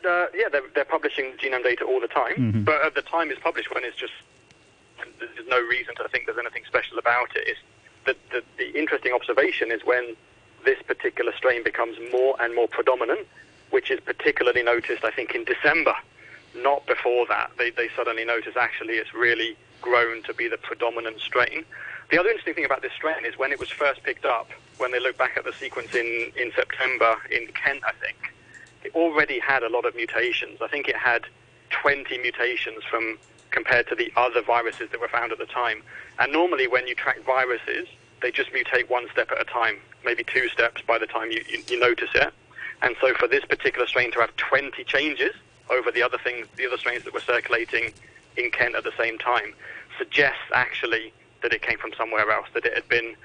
Uh, 0.06 0.26
yeah, 0.34 0.48
they're, 0.50 0.62
they're, 0.74 0.84
publishing 0.84 1.32
genome 1.42 1.62
data 1.62 1.84
all 1.84 2.00
the 2.00 2.08
time, 2.08 2.34
mm-hmm. 2.36 2.62
but 2.62 2.82
at 2.84 2.94
the 2.94 3.02
time 3.02 3.30
it's 3.30 3.40
published 3.40 3.74
when 3.74 3.84
it's 3.84 3.96
just 3.96 4.12
there's 5.18 5.48
no 5.48 5.60
reason 5.60 5.94
to 5.96 6.08
think 6.08 6.26
there's 6.26 6.38
anything 6.38 6.64
special 6.66 6.98
about 6.98 7.34
it. 7.34 7.44
It's 7.46 7.60
the, 8.04 8.16
the, 8.30 8.42
the 8.56 8.78
interesting 8.78 9.12
observation 9.12 9.70
is 9.70 9.84
when 9.84 10.16
this 10.64 10.80
particular 10.82 11.32
strain 11.36 11.62
becomes 11.62 11.96
more 12.12 12.36
and 12.40 12.54
more 12.54 12.68
predominant, 12.68 13.26
which 13.70 13.90
is 13.90 14.00
particularly 14.00 14.62
noticed, 14.62 15.04
I 15.04 15.10
think, 15.10 15.34
in 15.34 15.44
December, 15.44 15.94
not 16.54 16.86
before 16.86 17.26
that. 17.28 17.50
They, 17.58 17.70
they 17.70 17.88
suddenly 17.96 18.24
notice 18.24 18.56
actually 18.56 18.94
it's 18.94 19.12
really 19.14 19.56
grown 19.82 20.22
to 20.24 20.34
be 20.34 20.48
the 20.48 20.58
predominant 20.58 21.20
strain. 21.20 21.64
The 22.10 22.18
other 22.18 22.28
interesting 22.28 22.54
thing 22.54 22.64
about 22.64 22.82
this 22.82 22.92
strain 22.92 23.24
is 23.24 23.36
when 23.36 23.52
it 23.52 23.60
was 23.60 23.68
first 23.68 24.02
picked 24.02 24.24
up, 24.24 24.50
when 24.78 24.92
they 24.92 25.00
look 25.00 25.18
back 25.18 25.36
at 25.36 25.44
the 25.44 25.52
sequence 25.52 25.94
in, 25.94 26.32
in 26.36 26.52
September 26.54 27.16
in 27.30 27.48
Kent, 27.48 27.82
I 27.84 27.92
think, 27.92 28.16
it 28.86 28.94
already 28.94 29.40
had 29.40 29.64
a 29.64 29.68
lot 29.68 29.84
of 29.84 29.96
mutations. 29.96 30.62
I 30.62 30.68
think 30.68 30.88
it 30.88 30.96
had 30.96 31.24
20 31.70 32.18
mutations 32.18 32.84
from 32.88 33.18
compared 33.50 33.88
to 33.88 33.94
the 33.94 34.12
other 34.16 34.42
viruses 34.42 34.90
that 34.90 35.00
were 35.00 35.08
found 35.08 35.32
at 35.32 35.38
the 35.38 35.46
time. 35.46 35.82
And 36.18 36.32
normally, 36.32 36.68
when 36.68 36.86
you 36.86 36.94
track 36.94 37.24
viruses, 37.24 37.88
they 38.22 38.30
just 38.30 38.52
mutate 38.52 38.88
one 38.88 39.08
step 39.10 39.30
at 39.32 39.40
a 39.40 39.44
time, 39.44 39.78
maybe 40.04 40.22
two 40.24 40.48
steps 40.48 40.82
by 40.82 40.98
the 40.98 41.06
time 41.06 41.30
you, 41.30 41.42
you, 41.48 41.62
you 41.68 41.80
notice 41.80 42.10
it. 42.14 42.32
And 42.82 42.94
so, 43.00 43.12
for 43.14 43.26
this 43.26 43.44
particular 43.44 43.86
strain 43.86 44.12
to 44.12 44.20
have 44.20 44.34
20 44.36 44.84
changes 44.84 45.34
over 45.68 45.90
the 45.90 46.02
other 46.02 46.18
things, 46.18 46.46
the 46.56 46.66
other 46.66 46.78
strains 46.78 47.02
that 47.04 47.12
were 47.12 47.20
circulating 47.20 47.92
in 48.36 48.50
Kent 48.50 48.76
at 48.76 48.84
the 48.84 48.92
same 48.96 49.18
time, 49.18 49.52
suggests 49.98 50.46
actually 50.54 51.12
that 51.42 51.52
it 51.52 51.62
came 51.62 51.78
from 51.78 51.92
somewhere 51.98 52.30
else, 52.30 52.46
that 52.54 52.64
it 52.64 52.74
had 52.74 52.88
been 52.88 53.16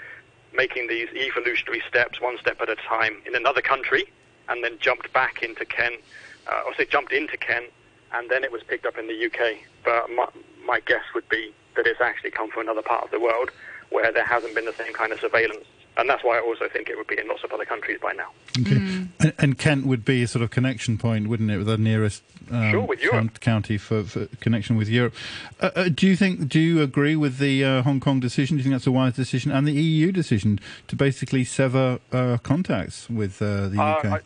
making 0.53 0.87
these 0.87 1.09
evolutionary 1.09 1.83
steps 1.87 2.19
one 2.19 2.37
step 2.39 2.59
at 2.61 2.69
a 2.69 2.75
time 2.75 3.21
in 3.25 3.35
another 3.35 3.61
country 3.61 4.05
and 4.49 4.63
then 4.63 4.77
jumped 4.79 5.11
back 5.13 5.43
into 5.43 5.65
Kent, 5.65 6.01
uh, 6.47 6.61
or 6.65 6.73
say 6.75 6.85
jumped 6.85 7.13
into 7.13 7.37
Kent, 7.37 7.67
and 8.13 8.29
then 8.29 8.43
it 8.43 8.51
was 8.51 8.63
picked 8.63 8.85
up 8.85 8.97
in 8.97 9.07
the 9.07 9.25
UK. 9.25 9.57
But 9.83 10.09
my, 10.09 10.27
my 10.65 10.79
guess 10.81 11.03
would 11.15 11.27
be 11.29 11.53
that 11.75 11.87
it's 11.87 12.01
actually 12.01 12.31
come 12.31 12.49
from 12.49 12.63
another 12.63 12.81
part 12.81 13.03
of 13.03 13.11
the 13.11 13.19
world 13.19 13.51
where 13.89 14.11
there 14.11 14.25
hasn't 14.25 14.55
been 14.55 14.65
the 14.65 14.73
same 14.73 14.93
kind 14.93 15.11
of 15.11 15.19
surveillance. 15.19 15.65
And 15.97 16.09
that's 16.09 16.23
why 16.23 16.37
I 16.37 16.41
also 16.41 16.69
think 16.69 16.89
it 16.89 16.97
would 16.97 17.07
be 17.07 17.19
in 17.19 17.27
lots 17.27 17.43
of 17.43 17.51
other 17.51 17.65
countries 17.65 17.99
by 18.01 18.13
now. 18.13 18.29
Okay. 18.57 18.75
Mm. 18.75 19.07
And, 19.19 19.33
and, 19.37 19.57
Kent 19.57 19.85
would 19.85 20.05
be 20.05 20.23
a 20.23 20.27
sort 20.27 20.41
of 20.41 20.49
connection 20.49 20.97
point, 20.97 21.27
wouldn't 21.27 21.51
it, 21.51 21.57
with 21.57 21.67
the 21.67 21.77
nearest 21.77 22.23
um, 22.49 22.71
sure, 22.71 22.81
with 22.81 23.01
Europe. 23.01 23.39
county 23.41 23.77
for, 23.77 24.03
for, 24.03 24.27
connection 24.39 24.77
with 24.77 24.87
Europe? 24.87 25.13
Uh, 25.59 25.69
uh, 25.75 25.89
do 25.89 26.07
you 26.07 26.15
think? 26.15 26.47
Do 26.47 26.61
you 26.61 26.81
agree 26.81 27.17
with 27.17 27.39
the 27.39 27.63
uh, 27.63 27.81
Hong 27.83 27.99
Kong 27.99 28.21
decision? 28.21 28.55
Do 28.55 28.59
you 28.59 28.63
think 28.63 28.75
that's 28.75 28.87
a 28.87 28.91
wise 28.91 29.15
decision, 29.15 29.51
and 29.51 29.67
the 29.67 29.73
EU 29.73 30.13
decision 30.13 30.59
to 30.87 30.95
basically 30.95 31.43
sever 31.43 31.99
uh, 32.11 32.37
contacts 32.41 33.09
with 33.09 33.41
uh, 33.41 33.67
the 33.67 33.81
UK? 33.81 34.05
Uh, 34.05 34.15
I, 34.15 34.19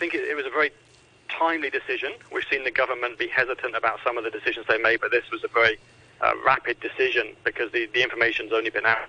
think 0.00 0.14
it, 0.14 0.26
it 0.26 0.34
was 0.34 0.46
a 0.46 0.50
very 0.50 0.72
timely 1.28 1.70
decision. 1.70 2.12
We've 2.32 2.44
seen 2.50 2.64
the 2.64 2.70
government 2.70 3.18
be 3.18 3.28
hesitant 3.28 3.76
about 3.76 4.00
some 4.02 4.18
of 4.18 4.24
the 4.24 4.30
decisions 4.30 4.66
they 4.66 4.78
made, 4.78 5.00
but 5.00 5.12
this 5.12 5.30
was 5.30 5.44
a 5.44 5.48
very 5.48 5.78
uh, 6.20 6.32
rapid 6.44 6.80
decision 6.80 7.36
because 7.44 7.70
the, 7.70 7.86
the 7.92 8.02
information's 8.02 8.52
only 8.52 8.70
been 8.70 8.86
out. 8.86 9.08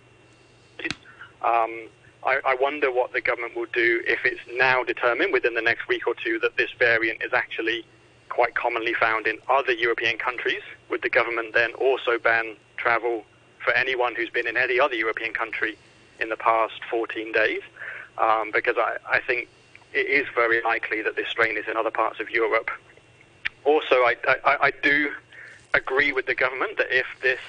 Um, 1.43 1.87
I, 2.23 2.39
I, 2.45 2.55
wonder 2.61 2.91
what 2.91 3.13
the 3.13 3.21
government 3.21 3.55
will 3.55 3.71
do 3.73 4.03
if 4.05 4.19
it's 4.25 4.41
now 4.53 4.83
determined 4.83 5.33
within 5.33 5.55
the 5.55 5.61
next 5.61 5.87
week 5.87 6.05
or 6.05 6.13
two 6.13 6.37
that 6.39 6.55
this 6.55 6.69
variant 6.77 7.23
is 7.23 7.33
actually 7.33 7.83
quite 8.29 8.53
commonly 8.53 8.93
found 8.93 9.25
in 9.25 9.39
other 9.49 9.71
European 9.71 10.19
countries. 10.19 10.61
Would 10.89 11.01
the 11.01 11.09
government 11.09 11.55
then 11.55 11.73
also 11.73 12.19
ban 12.19 12.57
travel 12.77 13.25
for 13.57 13.73
anyone 13.73 14.13
who's 14.13 14.29
been 14.29 14.45
in 14.45 14.55
any 14.55 14.79
other 14.79 14.93
European 14.93 15.33
country 15.33 15.75
in 16.19 16.29
the 16.29 16.37
past 16.37 16.79
14 16.91 17.31
days? 17.31 17.61
Um, 18.19 18.51
because 18.53 18.77
I, 18.77 18.97
I 19.09 19.19
think 19.19 19.47
it 19.93 20.07
is 20.07 20.27
very 20.33 20.61
likely 20.61 21.01
that 21.01 21.15
this 21.15 21.27
strain 21.29 21.57
is 21.57 21.67
in 21.67 21.77
other 21.77 21.91
parts 21.91 22.19
of 22.19 22.29
Europe. 22.29 22.69
Also, 23.63 23.95
I, 23.95 24.15
I, 24.45 24.57
I 24.67 24.71
do 24.81 25.11
agree 25.73 26.11
with 26.11 26.25
the 26.25 26.35
government 26.35 26.77
that 26.77 26.87
if 26.89 27.05
this 27.21 27.39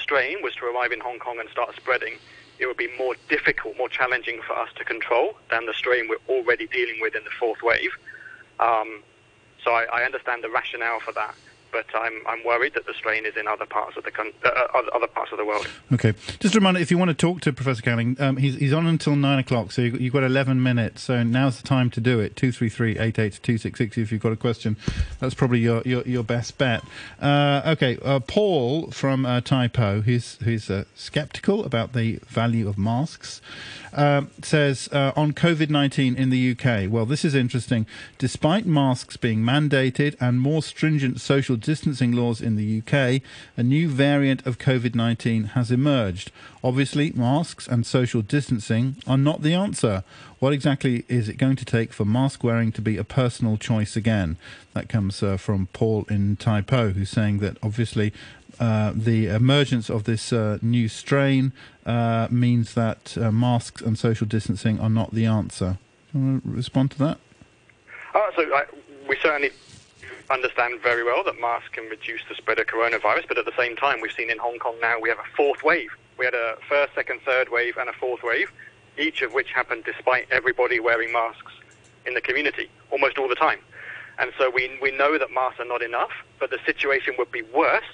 strain 0.00 0.42
was 0.42 0.54
to 0.56 0.66
arrive 0.66 0.92
in 0.92 1.00
Hong 1.00 1.18
Kong 1.18 1.38
and 1.38 1.48
start 1.48 1.74
spreading, 1.76 2.14
it 2.58 2.66
would 2.66 2.76
be 2.76 2.88
more 2.96 3.14
difficult, 3.28 3.76
more 3.76 3.88
challenging 3.88 4.40
for 4.46 4.56
us 4.56 4.70
to 4.76 4.84
control 4.84 5.36
than 5.50 5.66
the 5.66 5.74
strain 5.74 6.08
we're 6.08 6.34
already 6.34 6.66
dealing 6.68 7.00
with 7.00 7.14
in 7.14 7.24
the 7.24 7.30
fourth 7.30 7.62
wave. 7.62 7.90
Um, 8.60 9.02
so 9.64 9.72
I, 9.72 9.84
I 9.92 10.04
understand 10.04 10.42
the 10.42 10.50
rationale 10.50 11.00
for 11.00 11.12
that 11.12 11.34
but 11.72 11.86
I'm, 11.94 12.12
I'm 12.28 12.44
worried 12.44 12.74
that 12.74 12.86
the 12.86 12.94
strain 12.94 13.26
is 13.26 13.36
in 13.36 13.48
other 13.48 13.66
parts 13.66 13.96
of 13.96 14.04
the 14.04 14.10
con- 14.10 14.32
uh, 14.44 14.48
uh 14.48 14.82
other 14.94 15.06
parts 15.06 15.32
of 15.32 15.38
the 15.38 15.44
world. 15.44 15.66
Okay, 15.92 16.12
just 16.38 16.54
a 16.54 16.58
reminder: 16.58 16.80
if 16.80 16.90
you 16.90 16.98
want 16.98 17.08
to 17.08 17.14
talk 17.14 17.40
to 17.40 17.52
Professor 17.52 17.82
Canning, 17.82 18.16
um, 18.20 18.36
he's 18.36 18.56
he's 18.56 18.72
on 18.72 18.86
until 18.86 19.16
nine 19.16 19.38
o'clock, 19.38 19.72
so 19.72 19.82
you've 19.82 20.12
got 20.12 20.22
11 20.22 20.62
minutes. 20.62 21.02
So 21.02 21.22
now's 21.22 21.60
the 21.60 21.66
time 21.66 21.90
to 21.90 22.00
do 22.00 22.20
it. 22.20 22.36
Two 22.36 22.52
three 22.52 22.68
three 22.68 22.98
eight 22.98 23.18
eight 23.18 23.40
two 23.42 23.58
six 23.58 23.78
six. 23.78 23.96
If 23.96 24.12
you've 24.12 24.22
got 24.22 24.32
a 24.32 24.36
question, 24.36 24.76
that's 25.18 25.34
probably 25.34 25.60
your 25.60 25.82
your, 25.84 26.02
your 26.02 26.22
best 26.22 26.58
bet. 26.58 26.82
Uh, 27.20 27.62
okay, 27.66 27.98
uh, 28.04 28.20
Paul 28.20 28.90
from 28.90 29.24
uh, 29.24 29.40
Tai 29.40 29.68
Po, 29.68 30.02
who's 30.02 30.36
who's 30.44 30.70
uh, 30.70 30.84
sceptical 30.94 31.64
about 31.64 31.94
the 31.94 32.20
value 32.28 32.68
of 32.68 32.78
masks. 32.78 33.40
Um, 33.94 34.30
says 34.42 34.88
uh, 34.90 35.12
on 35.16 35.32
COVID 35.32 35.68
19 35.68 36.16
in 36.16 36.30
the 36.30 36.52
UK. 36.52 36.90
Well, 36.90 37.04
this 37.04 37.26
is 37.26 37.34
interesting. 37.34 37.86
Despite 38.16 38.64
masks 38.64 39.18
being 39.18 39.40
mandated 39.40 40.16
and 40.18 40.40
more 40.40 40.62
stringent 40.62 41.20
social 41.20 41.56
distancing 41.62 42.12
laws 42.12 42.40
in 42.40 42.56
the 42.56 42.78
UK, 42.80 43.22
a 43.56 43.62
new 43.62 43.88
variant 43.88 44.46
of 44.46 44.58
COVID 44.58 44.94
19 44.94 45.12
19 45.22 45.44
has 45.54 45.70
emerged. 45.70 46.30
Obviously, 46.64 47.12
masks 47.12 47.68
and 47.68 47.86
social 47.86 48.22
distancing 48.22 48.96
are 49.06 49.18
not 49.18 49.42
the 49.42 49.54
answer. 49.54 50.04
What 50.38 50.52
exactly 50.52 51.04
is 51.08 51.28
it 51.28 51.36
going 51.36 51.56
to 51.56 51.64
take 51.64 51.92
for 51.92 52.04
mask 52.04 52.42
wearing 52.42 52.72
to 52.72 52.80
be 52.80 52.96
a 52.96 53.04
personal 53.04 53.56
choice 53.56 53.96
again? 53.96 54.36
That 54.74 54.88
comes 54.88 55.22
uh, 55.22 55.36
from 55.36 55.68
Paul 55.72 56.06
in 56.08 56.36
Tai 56.36 56.62
Po, 56.62 56.90
who's 56.90 57.10
saying 57.10 57.38
that 57.38 57.56
obviously 57.62 58.12
uh, 58.58 58.92
the 58.94 59.26
emergence 59.26 59.90
of 59.90 60.04
this 60.04 60.32
uh, 60.32 60.58
new 60.62 60.88
strain 60.88 61.52
uh, 61.86 62.28
means 62.30 62.74
that 62.74 63.16
uh, 63.16 63.30
masks 63.30 63.82
and 63.82 63.98
social 63.98 64.26
distancing 64.26 64.80
are 64.80 64.90
not 64.90 65.12
the 65.12 65.26
answer. 65.26 65.78
Respond 66.14 66.90
to 66.92 66.98
that? 66.98 67.18
Uh, 68.14 68.30
so 68.36 68.42
I, 68.54 68.64
we 69.08 69.16
certainly 69.22 69.50
understand 70.30 70.80
very 70.80 71.04
well 71.04 71.22
that 71.24 71.40
masks 71.40 71.68
can 71.72 71.88
reduce 71.88 72.20
the 72.28 72.34
spread 72.34 72.58
of 72.58 72.66
coronavirus, 72.66 73.28
but 73.28 73.38
at 73.38 73.44
the 73.44 73.56
same 73.56 73.76
time, 73.76 74.00
we've 74.00 74.12
seen 74.12 74.30
in 74.30 74.38
Hong 74.38 74.58
Kong 74.58 74.76
now 74.80 74.98
we 75.00 75.08
have 75.08 75.18
a 75.18 75.36
fourth 75.36 75.62
wave. 75.62 75.90
We 76.18 76.24
had 76.24 76.34
a 76.34 76.56
first, 76.68 76.94
second, 76.94 77.20
third 77.24 77.48
wave, 77.50 77.76
and 77.76 77.88
a 77.88 77.92
fourth 77.92 78.22
wave, 78.22 78.50
each 78.98 79.22
of 79.22 79.32
which 79.32 79.50
happened 79.50 79.84
despite 79.84 80.26
everybody 80.30 80.80
wearing 80.80 81.12
masks 81.12 81.52
in 82.06 82.14
the 82.14 82.20
community 82.20 82.70
almost 82.90 83.18
all 83.18 83.28
the 83.28 83.34
time. 83.34 83.60
And 84.18 84.32
so 84.38 84.50
we, 84.50 84.78
we 84.80 84.90
know 84.90 85.18
that 85.18 85.32
masks 85.32 85.60
are 85.60 85.64
not 85.64 85.82
enough, 85.82 86.12
but 86.38 86.50
the 86.50 86.58
situation 86.66 87.14
would 87.18 87.32
be 87.32 87.42
worse 87.42 87.84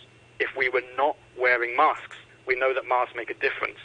if 0.40 0.48
we 0.56 0.68
were 0.68 0.82
not 0.96 1.16
wearing 1.38 1.76
masks. 1.76 2.16
We 2.46 2.56
know 2.56 2.74
that 2.74 2.86
masks 2.88 3.14
make 3.16 3.30
a 3.30 3.34
difference. 3.34 3.78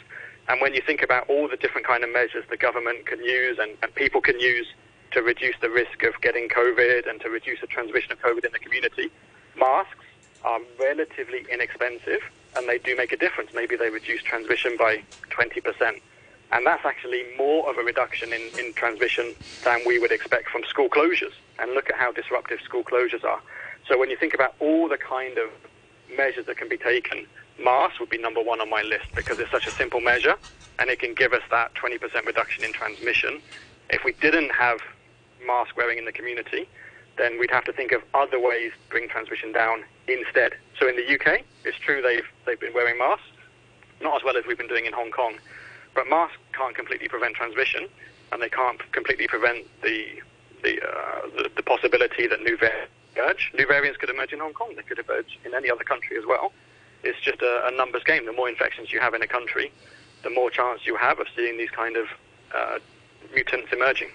And 0.48 0.60
when 0.60 0.74
you 0.74 0.82
think 0.84 1.02
about 1.02 1.28
all 1.28 1.48
the 1.48 1.56
different 1.56 1.86
kind 1.86 2.04
of 2.04 2.12
measures 2.12 2.44
the 2.50 2.56
government 2.56 3.06
can 3.06 3.22
use 3.22 3.58
and, 3.58 3.76
and 3.82 3.94
people 3.94 4.20
can 4.20 4.38
use 4.40 4.66
to 5.14 5.22
reduce 5.22 5.54
the 5.60 5.70
risk 5.70 6.02
of 6.02 6.20
getting 6.20 6.48
COVID 6.48 7.08
and 7.08 7.20
to 7.20 7.30
reduce 7.30 7.60
the 7.60 7.68
transmission 7.68 8.10
of 8.12 8.20
COVID 8.20 8.44
in 8.44 8.52
the 8.52 8.58
community, 8.58 9.10
masks 9.56 10.04
are 10.44 10.58
relatively 10.80 11.46
inexpensive 11.50 12.20
and 12.56 12.68
they 12.68 12.78
do 12.78 12.96
make 12.96 13.12
a 13.12 13.16
difference. 13.16 13.50
Maybe 13.54 13.76
they 13.76 13.90
reduce 13.90 14.22
transmission 14.22 14.76
by 14.76 15.02
20%. 15.30 16.00
And 16.52 16.66
that's 16.66 16.84
actually 16.84 17.24
more 17.38 17.68
of 17.70 17.78
a 17.78 17.82
reduction 17.82 18.32
in, 18.32 18.42
in 18.58 18.72
transmission 18.74 19.34
than 19.64 19.80
we 19.86 19.98
would 19.98 20.12
expect 20.12 20.50
from 20.50 20.64
school 20.64 20.88
closures. 20.88 21.32
And 21.60 21.72
look 21.72 21.88
at 21.88 21.96
how 21.96 22.12
disruptive 22.12 22.60
school 22.60 22.82
closures 22.82 23.24
are. 23.24 23.40
So 23.88 23.98
when 23.98 24.10
you 24.10 24.16
think 24.16 24.34
about 24.34 24.54
all 24.58 24.88
the 24.88 24.98
kind 24.98 25.38
of 25.38 25.50
measures 26.16 26.46
that 26.46 26.56
can 26.56 26.68
be 26.68 26.76
taken, 26.76 27.26
masks 27.62 28.00
would 28.00 28.10
be 28.10 28.18
number 28.18 28.42
one 28.42 28.60
on 28.60 28.68
my 28.68 28.82
list 28.82 29.06
because 29.14 29.38
it's 29.38 29.50
such 29.52 29.68
a 29.68 29.70
simple 29.70 30.00
measure 30.00 30.34
and 30.80 30.90
it 30.90 30.98
can 30.98 31.14
give 31.14 31.32
us 31.32 31.42
that 31.52 31.72
20% 31.74 32.26
reduction 32.26 32.64
in 32.64 32.72
transmission. 32.72 33.40
If 33.90 34.02
we 34.04 34.12
didn't 34.12 34.50
have 34.50 34.80
mask 35.46 35.76
wearing 35.76 35.98
in 35.98 36.04
the 36.04 36.12
community, 36.12 36.68
then 37.16 37.38
we'd 37.38 37.50
have 37.50 37.64
to 37.64 37.72
think 37.72 37.92
of 37.92 38.02
other 38.14 38.40
ways 38.40 38.72
to 38.72 38.90
bring 38.90 39.08
transmission 39.08 39.52
down 39.52 39.84
instead. 40.08 40.54
So 40.78 40.88
in 40.88 40.96
the 40.96 41.14
UK, 41.14 41.42
it's 41.64 41.78
true 41.78 42.02
they've, 42.02 42.26
they've 42.46 42.58
been 42.58 42.74
wearing 42.74 42.98
masks, 42.98 43.22
not 44.00 44.16
as 44.16 44.24
well 44.24 44.36
as 44.36 44.44
we've 44.46 44.58
been 44.58 44.68
doing 44.68 44.86
in 44.86 44.92
Hong 44.92 45.10
Kong, 45.10 45.34
but 45.94 46.08
masks 46.08 46.38
can't 46.52 46.74
completely 46.74 47.08
prevent 47.08 47.36
transmission 47.36 47.88
and 48.32 48.42
they 48.42 48.48
can't 48.48 48.80
completely 48.92 49.28
prevent 49.28 49.66
the, 49.82 50.06
the, 50.62 50.82
uh, 50.82 51.20
the, 51.36 51.50
the 51.56 51.62
possibility 51.62 52.26
that 52.26 52.40
new 52.42 52.56
variants. 52.56 52.90
New 53.56 53.66
variants 53.66 53.96
could 53.96 54.10
emerge 54.10 54.32
in 54.32 54.40
Hong 54.40 54.52
Kong, 54.52 54.72
they 54.74 54.82
could 54.82 54.98
emerge 54.98 55.38
in 55.44 55.54
any 55.54 55.70
other 55.70 55.84
country 55.84 56.18
as 56.18 56.24
well. 56.26 56.52
It's 57.04 57.20
just 57.20 57.42
a, 57.42 57.66
a 57.66 57.70
numbers 57.70 58.02
game. 58.02 58.26
The 58.26 58.32
more 58.32 58.48
infections 58.48 58.92
you 58.92 58.98
have 58.98 59.14
in 59.14 59.22
a 59.22 59.26
country, 59.26 59.70
the 60.24 60.30
more 60.30 60.50
chance 60.50 60.80
you 60.84 60.96
have 60.96 61.20
of 61.20 61.26
seeing 61.36 61.58
these 61.58 61.70
kind 61.70 61.96
of 61.96 62.06
uh, 62.52 62.78
mutants 63.32 63.72
emerging. 63.72 64.08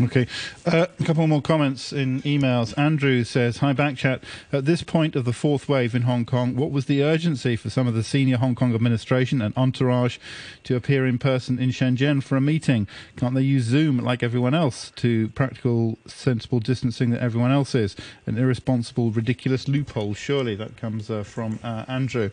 Okay, 0.00 0.28
uh, 0.64 0.86
a 1.00 1.04
couple 1.04 1.26
more 1.26 1.42
comments 1.42 1.92
in 1.92 2.22
emails. 2.22 2.72
Andrew 2.78 3.24
says, 3.24 3.56
"Hi, 3.56 3.72
Backchat. 3.72 4.20
At 4.52 4.64
this 4.64 4.84
point 4.84 5.16
of 5.16 5.24
the 5.24 5.32
fourth 5.32 5.68
wave 5.68 5.92
in 5.92 6.02
Hong 6.02 6.24
Kong, 6.24 6.54
what 6.54 6.70
was 6.70 6.84
the 6.84 7.02
urgency 7.02 7.56
for 7.56 7.68
some 7.68 7.88
of 7.88 7.94
the 7.94 8.04
senior 8.04 8.36
Hong 8.36 8.54
Kong 8.54 8.72
administration 8.76 9.42
and 9.42 9.52
entourage 9.56 10.18
to 10.62 10.76
appear 10.76 11.04
in 11.04 11.18
person 11.18 11.58
in 11.58 11.70
Shenzhen 11.70 12.22
for 12.22 12.36
a 12.36 12.40
meeting? 12.40 12.86
Can't 13.16 13.34
they 13.34 13.42
use 13.42 13.64
Zoom 13.64 13.98
like 13.98 14.22
everyone 14.22 14.54
else 14.54 14.92
to 14.96 15.30
practical, 15.30 15.98
sensible 16.06 16.60
distancing 16.60 17.10
that 17.10 17.20
everyone 17.20 17.50
else 17.50 17.74
is? 17.74 17.96
An 18.24 18.38
irresponsible, 18.38 19.10
ridiculous 19.10 19.66
loophole. 19.66 20.14
Surely 20.14 20.54
that 20.54 20.76
comes 20.76 21.10
uh, 21.10 21.24
from 21.24 21.58
uh, 21.64 21.86
Andrew." 21.88 22.30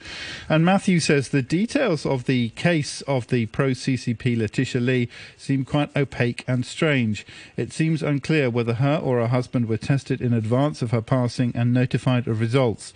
And 0.48 0.63
Matthew 0.63 1.00
says 1.00 1.30
the 1.30 1.41
details 1.41 2.06
of 2.06 2.26
the 2.26 2.50
case 2.50 3.02
of 3.02 3.26
the 3.30 3.48
pro 3.48 3.72
CCP 3.72 4.38
Leticia 4.38 4.86
Lee 4.86 5.10
seem 5.36 5.65
quite 5.65 5.89
opaque 5.98 6.44
and 6.48 6.63
strange. 6.63 7.26
It 7.58 7.72
seems 7.72 8.04
unclear 8.04 8.50
whether 8.50 8.76
her 8.76 8.98
or 8.98 9.20
her 9.20 9.28
husband 9.28 9.68
were 9.68 9.78
tested 9.78 10.22
in 10.22 10.34
advance 10.34 10.82
of 10.82 10.92
her 10.92 11.02
passing 11.02 11.52
and 11.56 11.74
notified 11.74 12.28
of 12.28 12.40
results. 12.40 12.94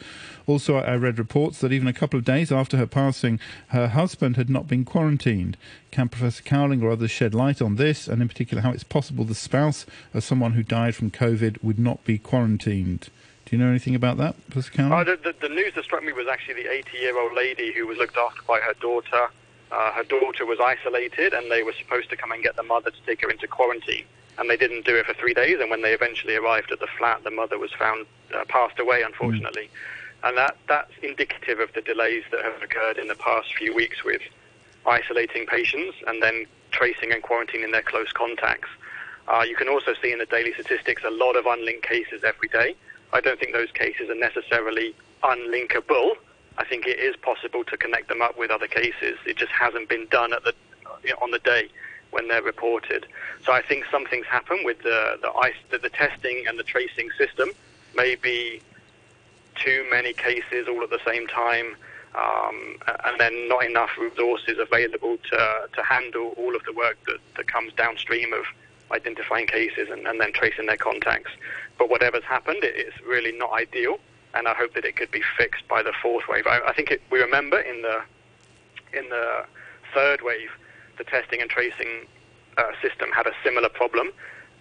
Also, 0.47 0.77
I 0.77 0.95
read 0.95 1.19
reports 1.19 1.59
that 1.59 1.71
even 1.71 1.87
a 1.87 1.93
couple 1.93 2.17
of 2.17 2.25
days 2.25 2.51
after 2.51 2.77
her 2.77 2.87
passing, 2.87 3.39
her 3.67 3.89
husband 3.89 4.35
had 4.35 4.49
not 4.49 4.67
been 4.67 4.85
quarantined. 4.85 5.57
Can 5.91 6.09
Professor 6.09 6.43
Cowling 6.43 6.81
or 6.81 6.91
others 6.91 7.11
shed 7.11 7.33
light 7.33 7.61
on 7.61 7.75
this, 7.75 8.07
and 8.07 8.21
in 8.21 8.27
particular 8.27 8.63
how 8.63 8.71
it's 8.71 8.83
possible 8.83 9.25
the 9.25 9.35
spouse 9.35 9.85
of 10.13 10.23
someone 10.23 10.53
who 10.53 10.63
died 10.63 10.95
from 10.95 11.11
COVID 11.11 11.63
would 11.63 11.79
not 11.79 12.03
be 12.03 12.17
quarantined? 12.17 13.09
Do 13.45 13.55
you 13.55 13.63
know 13.63 13.69
anything 13.69 13.95
about 13.95 14.17
that, 14.17 14.35
Professor 14.49 14.71
Cowling? 14.71 14.93
Oh, 14.93 15.03
the, 15.03 15.17
the, 15.17 15.47
the 15.47 15.53
news 15.53 15.73
that 15.73 15.83
struck 15.83 16.03
me 16.03 16.13
was 16.13 16.27
actually 16.27 16.63
the 16.63 16.71
80 16.71 16.97
year 16.97 17.19
old 17.19 17.33
lady 17.33 17.73
who 17.73 17.87
was 17.87 17.97
looked 17.97 18.17
after 18.17 18.41
by 18.47 18.59
her 18.59 18.73
daughter. 18.79 19.29
Uh, 19.71 19.91
her 19.91 20.03
daughter 20.03 20.45
was 20.45 20.59
isolated, 20.59 21.33
and 21.33 21.51
they 21.51 21.63
were 21.63 21.73
supposed 21.73 22.09
to 22.09 22.17
come 22.17 22.31
and 22.31 22.41
get 22.41 22.55
the 22.55 22.63
mother 22.63 22.89
to 22.89 23.01
take 23.05 23.21
her 23.21 23.29
into 23.29 23.47
quarantine 23.47 24.05
and 24.39 24.49
they 24.49 24.57
didn't 24.57 24.85
do 24.85 24.95
it 24.95 25.05
for 25.05 25.13
three 25.13 25.33
days. 25.33 25.59
And 25.59 25.69
when 25.69 25.81
they 25.81 25.91
eventually 25.91 26.35
arrived 26.35 26.71
at 26.71 26.79
the 26.79 26.87
flat, 26.97 27.23
the 27.23 27.31
mother 27.31 27.59
was 27.59 27.71
found 27.73 28.05
uh, 28.33 28.45
passed 28.47 28.79
away, 28.79 29.03
unfortunately. 29.03 29.69
Mm. 30.23 30.29
And 30.29 30.37
that 30.37 30.57
that's 30.67 30.91
indicative 31.03 31.59
of 31.59 31.71
the 31.73 31.81
delays 31.81 32.23
that 32.31 32.43
have 32.43 32.61
occurred 32.61 32.97
in 32.97 33.07
the 33.07 33.15
past 33.15 33.53
few 33.53 33.75
weeks 33.75 34.03
with 34.03 34.21
isolating 34.85 35.45
patients 35.45 35.97
and 36.07 36.23
then 36.23 36.45
tracing 36.71 37.11
and 37.11 37.21
quarantining 37.21 37.71
their 37.71 37.81
close 37.81 38.11
contacts. 38.13 38.69
Uh, 39.27 39.43
you 39.47 39.55
can 39.55 39.67
also 39.67 39.93
see 40.01 40.11
in 40.11 40.19
the 40.19 40.25
daily 40.25 40.53
statistics 40.53 41.03
a 41.05 41.11
lot 41.11 41.35
of 41.35 41.45
unlinked 41.45 41.83
cases 41.83 42.23
every 42.23 42.47
day. 42.47 42.75
I 43.13 43.21
don't 43.21 43.39
think 43.39 43.53
those 43.53 43.71
cases 43.71 44.09
are 44.09 44.15
necessarily 44.15 44.95
unlinkable. 45.23 46.15
I 46.59 46.65
think 46.65 46.85
it 46.85 46.99
is 46.99 47.15
possible 47.15 47.63
to 47.63 47.77
connect 47.77 48.09
them 48.09 48.21
up 48.21 48.37
with 48.37 48.51
other 48.51 48.67
cases. 48.67 49.17
It 49.25 49.37
just 49.37 49.51
hasn't 49.51 49.87
been 49.87 50.07
done 50.07 50.33
at 50.33 50.43
the 50.43 50.53
you 51.03 51.11
know, 51.11 51.15
on 51.21 51.31
the 51.31 51.39
day 51.39 51.69
when 52.11 52.27
they're 52.27 52.43
reported. 52.43 53.07
So 53.45 53.53
I 53.53 53.61
think 53.61 53.85
something's 53.89 54.25
happened 54.25 54.65
with 54.65 54.79
the 54.83 55.17
the, 55.21 55.31
ice, 55.31 55.55
the, 55.71 55.77
the 55.77 55.89
testing 55.89 56.45
and 56.47 56.59
the 56.59 56.63
tracing 56.63 57.09
system. 57.17 57.49
Maybe 57.95 58.61
too 59.55 59.85
many 59.89 60.13
cases 60.13 60.67
all 60.67 60.83
at 60.83 60.89
the 60.89 60.99
same 61.05 61.27
time, 61.27 61.75
um, 62.15 62.75
and 63.05 63.19
then 63.19 63.47
not 63.47 63.65
enough 63.65 63.91
resources 63.97 64.57
available 64.59 65.17
to 65.31 65.69
to 65.73 65.81
handle 65.81 66.33
all 66.37 66.55
of 66.55 66.63
the 66.65 66.73
work 66.73 66.97
that, 67.07 67.19
that 67.37 67.47
comes 67.47 67.71
downstream 67.73 68.33
of 68.33 68.43
identifying 68.91 69.47
cases 69.47 69.87
and, 69.89 70.05
and 70.07 70.19
then 70.19 70.33
tracing 70.33 70.65
their 70.65 70.77
contacts. 70.77 71.31
But 71.77 71.89
whatever's 71.89 72.23
happened, 72.23 72.63
it 72.63 72.75
is 72.75 72.93
really 73.05 73.31
not 73.31 73.53
ideal, 73.53 73.99
and 74.33 74.47
I 74.47 74.53
hope 74.53 74.73
that 74.73 74.85
it 74.85 74.95
could 74.95 75.11
be 75.11 75.23
fixed 75.37 75.67
by 75.67 75.81
the 75.83 75.93
fourth 76.01 76.27
wave. 76.27 76.47
I, 76.47 76.59
I 76.67 76.73
think 76.73 76.91
it, 76.91 77.01
we 77.11 77.19
remember 77.19 77.59
in 77.59 77.81
the 77.81 78.01
in 78.93 79.09
the 79.09 79.45
third 79.93 80.21
wave 80.21 80.49
the 80.97 81.03
testing 81.03 81.41
and 81.41 81.49
tracing 81.49 82.07
uh, 82.57 82.71
system 82.81 83.09
had 83.11 83.25
a 83.25 83.31
similar 83.43 83.69
problem 83.69 84.11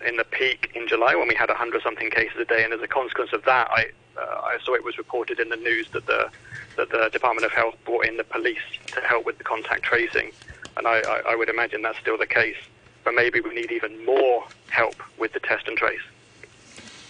in 0.07 0.17
the 0.17 0.25
peak 0.25 0.71
in 0.75 0.87
July 0.87 1.15
when 1.15 1.29
we 1.29 1.35
had 1.35 1.49
100 1.49 1.83
something 1.83 2.11
cases 2.11 2.37
a 2.39 2.45
day, 2.45 2.65
and 2.65 2.73
as 2.73 2.81
a 2.81 2.89
consequence 2.89 3.33
of 3.33 3.45
that, 3.45 3.69
I 3.71 3.91
uh, 4.17 4.41
I 4.43 4.59
saw 4.65 4.75
it 4.75 4.85
was 4.85 4.99
reported 4.99 5.39
in 5.39 5.49
the 5.49 5.57
news 5.57 5.89
that 5.93 6.07
the 6.07 6.31
that 6.77 6.91
the 6.91 7.09
Department 7.13 7.45
of 7.45 7.53
Health 7.53 7.75
brought 7.85 8.07
in 8.07 8.17
the 8.17 8.25
police 8.25 8.67
to 8.89 9.01
help 9.01 9.27
with 9.27 9.39
the 9.39 9.45
contact 9.45 9.83
tracing, 9.83 10.33
and 10.77 10.87
I, 10.87 11.01
I, 11.01 11.23
I 11.31 11.37
would 11.37 11.49
imagine 11.49 11.83
that's 11.83 11.99
still 11.99 12.19
the 12.19 12.27
case. 12.27 12.57
But 13.05 13.15
maybe 13.15 13.41
we 13.41 13.55
need 13.55 13.73
even 13.73 14.05
more 14.05 14.45
help 14.71 14.97
with 15.19 15.33
the 15.33 15.41
test 15.41 15.67
and 15.67 15.77
trace. 15.77 16.01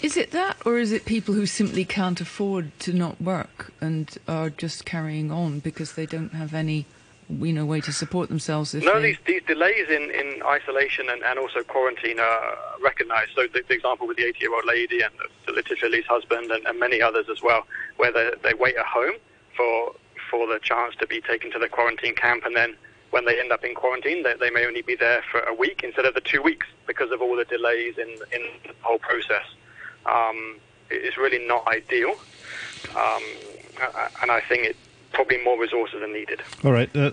Is 0.00 0.16
it 0.16 0.30
that, 0.30 0.56
or 0.64 0.78
is 0.78 0.92
it 0.92 1.04
people 1.04 1.34
who 1.34 1.46
simply 1.46 1.84
can't 1.84 2.20
afford 2.20 2.78
to 2.80 2.92
not 2.92 3.20
work 3.20 3.72
and 3.80 4.16
are 4.28 4.48
just 4.48 4.84
carrying 4.84 5.32
on 5.32 5.58
because 5.58 5.94
they 5.94 6.06
don't 6.06 6.34
have 6.34 6.54
any 6.54 6.86
you 7.28 7.52
know, 7.52 7.66
way 7.66 7.80
to 7.80 7.92
support 7.92 8.28
themselves. 8.28 8.72
no, 8.74 9.00
they... 9.00 9.08
these, 9.12 9.18
these 9.26 9.42
delays 9.46 9.88
in, 9.88 10.10
in 10.10 10.42
isolation 10.46 11.08
and, 11.10 11.22
and 11.22 11.38
also 11.38 11.62
quarantine 11.62 12.18
are 12.18 12.56
recognised. 12.82 13.32
So 13.34 13.46
the, 13.52 13.62
the, 13.68 13.74
example 13.74 14.06
with 14.06 14.16
the 14.16 14.24
80-year-old 14.24 14.64
lady 14.64 15.02
and 15.02 15.12
the 15.46 15.52
Leticia 15.52 15.90
Lee's 15.90 16.06
husband 16.06 16.50
and, 16.50 16.66
and, 16.66 16.80
many 16.80 17.02
others 17.02 17.26
as 17.30 17.42
well, 17.42 17.66
where 17.96 18.12
they, 18.12 18.30
they 18.42 18.54
wait 18.54 18.76
at 18.76 18.86
home 18.86 19.14
for 19.56 19.94
for 20.30 20.46
the 20.46 20.58
chance 20.58 20.94
to 20.96 21.06
be 21.06 21.22
taken 21.22 21.50
to 21.50 21.58
the 21.58 21.68
quarantine 21.68 22.14
camp, 22.14 22.44
and 22.44 22.54
then 22.54 22.76
when 23.10 23.24
they 23.24 23.40
end 23.40 23.50
up 23.50 23.64
in 23.64 23.74
quarantine, 23.74 24.22
they, 24.22 24.34
they 24.34 24.50
may 24.50 24.66
only 24.66 24.82
be 24.82 24.94
there 24.94 25.24
for 25.30 25.40
a 25.40 25.54
week 25.54 25.80
instead 25.82 26.04
of 26.04 26.12
the 26.12 26.20
two 26.20 26.42
weeks 26.42 26.66
because 26.86 27.10
of 27.10 27.22
all 27.22 27.34
the 27.34 27.46
delays 27.46 27.96
in 27.96 28.08
in 28.32 28.42
the 28.64 28.74
whole 28.82 28.98
process. 28.98 29.44
Um, 30.06 30.58
it's 30.90 31.16
really 31.16 31.46
not 31.46 31.66
ideal, 31.66 32.14
um, 32.96 33.22
and 34.22 34.30
I 34.30 34.40
think 34.48 34.64
it 34.64 34.76
probably 35.12 35.42
more 35.42 35.58
resources 35.58 36.02
are 36.02 36.08
needed. 36.08 36.40
All 36.64 36.72
right. 36.72 36.94
Uh, 36.94 37.10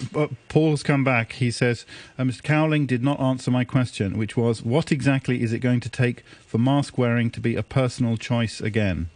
Paul 0.50 0.72
has 0.72 0.84
come 0.84 1.04
back. 1.04 1.34
He 1.34 1.50
says, 1.50 1.86
uh, 2.18 2.24
Mr. 2.24 2.44
Cowling 2.44 2.86
did 2.86 3.04
not 3.04 3.20
answer 3.20 3.50
my 3.52 3.64
question, 3.64 4.18
which 4.18 4.38
was, 4.38 4.62
what 4.62 4.92
exactly 4.92 5.42
is 5.42 5.54
it 5.54 5.60
going 5.60 5.80
to 5.80 5.90
take 5.90 6.24
for 6.46 6.58
mask 6.58 6.98
wearing 6.98 7.32
to 7.32 7.40
be 7.40 7.56
a 7.56 7.64
personal 7.64 8.18
choice 8.18 8.62
again? 8.62 9.10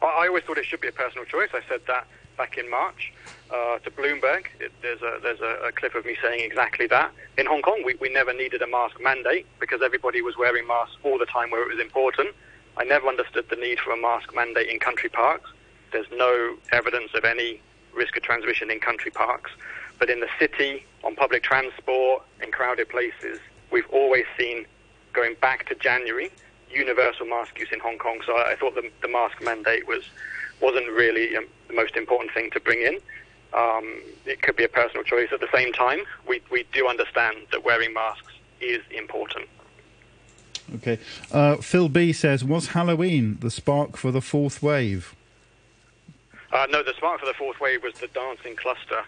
I, 0.00 0.06
I 0.06 0.28
always 0.28 0.44
thought 0.44 0.58
it 0.58 0.64
should 0.64 0.80
be 0.80 0.88
a 0.88 0.92
personal 0.92 1.24
choice. 1.24 1.50
I 1.52 1.60
said 1.68 1.80
that 1.86 2.06
back 2.36 2.56
in 2.56 2.70
March 2.70 3.12
uh, 3.50 3.78
to 3.80 3.90
Bloomberg. 3.90 4.46
It, 4.58 4.72
there's 4.80 5.02
a 5.02 5.18
there's 5.22 5.40
a, 5.40 5.66
a, 5.68 5.72
clip 5.72 5.94
of 5.94 6.04
me 6.06 6.16
saying 6.22 6.40
exactly 6.42 6.86
that. 6.86 7.12
In 7.36 7.46
Hong 7.46 7.62
Kong, 7.62 7.82
we, 7.84 7.94
we 7.96 8.08
never 8.08 8.32
needed 8.32 8.62
a 8.62 8.66
mask 8.66 9.00
mandate 9.00 9.46
because 9.60 9.82
everybody 9.82 10.22
was 10.22 10.36
wearing 10.38 10.66
masks 10.66 10.96
all 11.02 11.18
the 11.18 11.26
time 11.26 11.50
where 11.50 11.62
it 11.62 11.68
was 11.68 11.80
important. 11.80 12.34
I 12.76 12.84
never 12.84 13.08
understood 13.08 13.48
the 13.50 13.56
need 13.56 13.78
for 13.78 13.92
a 13.92 13.96
mask 13.96 14.34
mandate 14.34 14.68
in 14.68 14.78
country 14.78 15.10
parks. 15.10 15.50
There's 15.92 16.10
no 16.12 16.56
evidence 16.72 17.10
of 17.14 17.24
any 17.24 17.60
risk 17.94 18.16
of 18.16 18.22
transmission 18.22 18.70
in 18.70 18.80
country 18.80 19.10
parks. 19.10 19.50
But 19.98 20.10
in 20.10 20.20
the 20.20 20.28
city, 20.38 20.84
on 21.04 21.14
public 21.14 21.42
transport, 21.42 22.22
in 22.42 22.50
crowded 22.50 22.88
places, 22.88 23.38
we've 23.70 23.88
always 23.90 24.24
seen, 24.38 24.66
going 25.12 25.34
back 25.40 25.68
to 25.68 25.74
January, 25.74 26.30
universal 26.70 27.26
mask 27.26 27.58
use 27.58 27.68
in 27.72 27.80
Hong 27.80 27.98
Kong. 27.98 28.20
So 28.24 28.34
I, 28.36 28.56
thought 28.58 28.74
the, 28.74 28.90
the, 29.02 29.08
mask 29.08 29.42
mandate 29.42 29.86
was 29.86 30.04
wasn't 30.60 30.90
really 30.90 31.36
um, 31.36 31.46
the 31.68 31.74
most 31.74 31.96
important 31.96 32.32
thing 32.32 32.50
to 32.52 32.60
bring 32.60 32.80
in. 32.80 32.98
Um, 33.52 34.00
it 34.24 34.40
could 34.40 34.56
be 34.56 34.64
a 34.64 34.68
personal 34.68 35.04
choice. 35.04 35.28
At 35.32 35.40
the 35.40 35.48
same 35.52 35.72
time, 35.72 36.00
we, 36.26 36.40
we 36.50 36.64
do 36.72 36.88
understand 36.88 37.36
that 37.50 37.64
wearing 37.64 37.92
masks 37.92 38.32
is 38.60 38.80
important. 38.90 39.46
Okay. 40.76 40.98
Uh, 41.30 41.56
Phil 41.56 41.88
B 41.88 42.12
says, 42.12 42.44
was 42.44 42.68
Halloween 42.68 43.38
the 43.40 43.50
spark 43.50 43.96
for 43.96 44.10
the 44.10 44.20
fourth 44.20 44.62
wave? 44.62 45.14
Uh, 46.52 46.66
no, 46.70 46.82
the 46.82 46.92
spark 46.94 47.20
for 47.20 47.26
the 47.26 47.34
fourth 47.34 47.60
wave 47.60 47.82
was 47.82 47.94
the 47.94 48.08
dancing 48.08 48.56
cluster. 48.56 49.02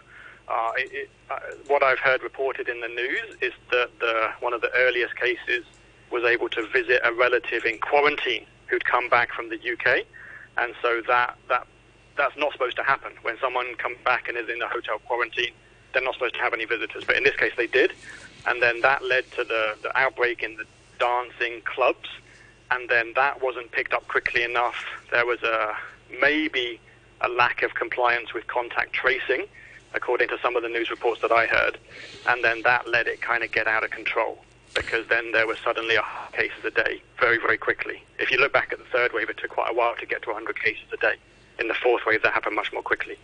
Uh, 0.47 0.71
it, 0.77 1.09
uh, 1.29 1.39
what 1.67 1.83
I've 1.83 1.99
heard 1.99 2.21
reported 2.23 2.69
in 2.69 2.81
the 2.81 2.87
news 2.87 3.37
is 3.41 3.53
that 3.71 3.89
the, 3.99 4.29
one 4.39 4.53
of 4.53 4.61
the 4.61 4.71
earliest 4.75 5.15
cases 5.15 5.65
was 6.11 6.23
able 6.23 6.49
to 6.49 6.67
visit 6.67 7.01
a 7.03 7.13
relative 7.13 7.65
in 7.65 7.79
quarantine 7.79 8.45
who'd 8.67 8.85
come 8.85 9.09
back 9.09 9.31
from 9.31 9.49
the 9.49 9.55
UK, 9.55 10.05
and 10.57 10.73
so 10.81 11.01
that 11.07 11.35
that 11.49 11.67
that's 12.17 12.37
not 12.37 12.51
supposed 12.53 12.77
to 12.77 12.83
happen. 12.83 13.11
When 13.23 13.37
someone 13.39 13.75
comes 13.75 13.97
back 14.05 14.27
and 14.29 14.37
is 14.37 14.49
in 14.49 14.61
a 14.61 14.67
hotel 14.67 14.99
quarantine, 14.99 15.51
they're 15.93 16.03
not 16.03 16.13
supposed 16.13 16.35
to 16.35 16.41
have 16.41 16.53
any 16.53 16.65
visitors. 16.65 17.03
But 17.05 17.17
in 17.17 17.23
this 17.23 17.35
case, 17.35 17.51
they 17.57 17.67
did, 17.67 17.91
and 18.47 18.61
then 18.61 18.81
that 18.81 19.03
led 19.03 19.29
to 19.31 19.43
the, 19.43 19.75
the 19.81 19.97
outbreak 19.97 20.43
in 20.43 20.55
the 20.55 20.65
dancing 20.99 21.61
clubs, 21.65 22.09
and 22.71 22.89
then 22.89 23.13
that 23.15 23.41
wasn't 23.41 23.71
picked 23.71 23.93
up 23.93 24.07
quickly 24.07 24.43
enough. 24.43 24.85
There 25.11 25.25
was 25.25 25.41
a 25.43 25.75
maybe 26.21 26.79
a 27.21 27.29
lack 27.29 27.63
of 27.63 27.73
compliance 27.75 28.33
with 28.33 28.47
contact 28.47 28.93
tracing, 28.93 29.45
according 29.93 30.27
to 30.29 30.37
some 30.41 30.55
of 30.55 30.63
the 30.63 30.69
news 30.69 30.89
reports 30.89 31.21
that 31.21 31.31
I 31.31 31.45
heard, 31.45 31.77
and 32.27 32.43
then 32.43 32.61
that 32.63 32.87
let 32.87 33.07
it 33.07 33.21
kind 33.21 33.43
of 33.43 33.51
get 33.51 33.67
out 33.67 33.83
of 33.83 33.91
control 33.91 34.43
because 34.75 35.07
then 35.07 35.31
there 35.31 35.47
were 35.47 35.55
suddenly 35.63 35.95
100 35.95 36.33
cases 36.33 36.63
a 36.65 36.71
day 36.71 37.01
very, 37.19 37.37
very 37.37 37.57
quickly. 37.57 38.03
If 38.19 38.29
you 38.29 38.37
look 38.37 38.53
back 38.53 38.71
at 38.73 38.77
the 38.77 38.85
third 38.85 39.13
wave, 39.13 39.29
it 39.29 39.37
took 39.37 39.51
quite 39.51 39.71
a 39.71 39.73
while 39.73 39.95
to 39.95 40.05
get 40.05 40.21
to 40.23 40.29
100 40.29 40.61
cases 40.61 40.83
a 40.93 40.97
day. 40.97 41.15
In 41.57 41.69
the 41.69 41.73
fourth 41.73 42.05
wave, 42.05 42.21
that 42.23 42.33
happened 42.33 42.55
much 42.55 42.73
more 42.73 42.83
quickly. 42.83 43.17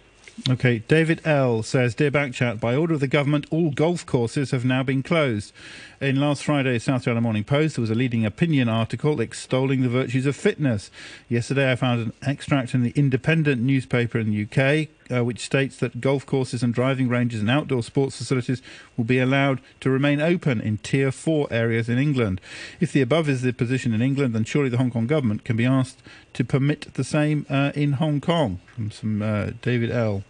Okay, 0.50 0.80
David 0.80 1.22
L 1.26 1.62
says, 1.62 1.94
Dear 1.94 2.10
Backchat, 2.10 2.60
by 2.60 2.76
order 2.76 2.94
of 2.94 3.02
the 3.02 3.08
government, 3.08 3.46
all 3.52 3.70
golf 3.72 4.06
courses 4.06 4.52
have 4.52 4.64
now 4.64 4.82
been 4.82 5.04
closed. 5.04 5.54
In 6.02 6.20
last 6.20 6.44
Friday's 6.44 6.86
South 6.86 7.04
China 7.04 7.22
Morning 7.22 7.44
Post, 7.44 7.76
there 7.76 7.82
was 7.82 7.92
a 7.92 7.96
leading 7.96 8.26
opinion 8.26 8.68
article 8.68 9.22
extolling 9.22 9.84
the 9.84 9.88
virtues 9.88 10.26
of 10.26 10.36
fitness. 10.36 10.90
Yesterday, 11.30 11.72
I 11.72 11.76
found 11.76 12.02
an 12.02 12.14
extract 12.24 12.74
in 12.74 12.82
the 12.82 12.92
Independent 12.96 13.62
newspaper 13.62 14.18
in 14.18 14.32
the 14.32 14.42
UK, 14.42 14.88
uh, 15.16 15.24
which 15.24 15.42
states 15.42 15.78
that 15.78 16.02
golf 16.02 16.26
courses 16.26 16.64
and 16.64 16.74
driving 16.74 17.08
ranges 17.08 17.42
and 17.42 17.52
outdoor 17.52 17.84
sports 17.84 18.18
facilities 18.18 18.64
will 18.98 19.04
be 19.04 19.20
allowed 19.20 19.62
to 19.82 19.92
remain 19.92 20.20
open 20.20 20.60
in 20.60 20.80
Tier 20.80 21.12
4 21.12 21.48
areas 21.52 21.88
in 21.88 22.00
England. 22.00 22.42
If 22.80 22.92
the 22.92 23.02
above 23.02 23.30
is 23.30 23.44
the 23.44 23.54
position 23.54 23.94
in 23.94 24.02
England, 24.02 24.34
then 24.34 24.44
surely 24.44 24.70
the 24.70 24.78
Hong 24.78 24.90
Kong 24.90 25.06
government 25.06 25.44
can 25.44 25.56
be 25.56 25.68
asked 25.68 26.02
to 26.34 26.44
permit 26.44 26.96
the 26.96 27.04
same 27.04 27.46
uh, 27.48 27.74
in 27.76 27.94
Hong 27.94 28.22
Kong. 28.22 28.60
From 28.74 28.90
some 28.90 29.22
uh, 29.22 29.52
David 29.62 29.92
L. 29.92 30.24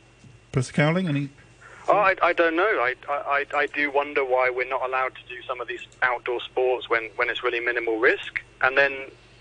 Professor 0.51 0.73
Cowling, 0.73 1.07
any 1.07 1.29
Oh, 1.87 1.97
I, 1.97 2.15
I 2.21 2.33
don't 2.33 2.55
know. 2.55 2.63
I, 2.63 2.95
I, 3.09 3.45
I 3.53 3.65
do 3.67 3.91
wonder 3.91 4.23
why 4.23 4.49
we're 4.49 4.69
not 4.69 4.87
allowed 4.87 5.15
to 5.15 5.21
do 5.27 5.41
some 5.43 5.59
of 5.59 5.67
these 5.67 5.81
outdoor 6.01 6.39
sports 6.41 6.89
when, 6.89 7.09
when 7.15 7.29
it's 7.29 7.43
really 7.43 7.59
minimal 7.59 7.97
risk. 7.97 8.41
And 8.61 8.77
then 8.77 8.93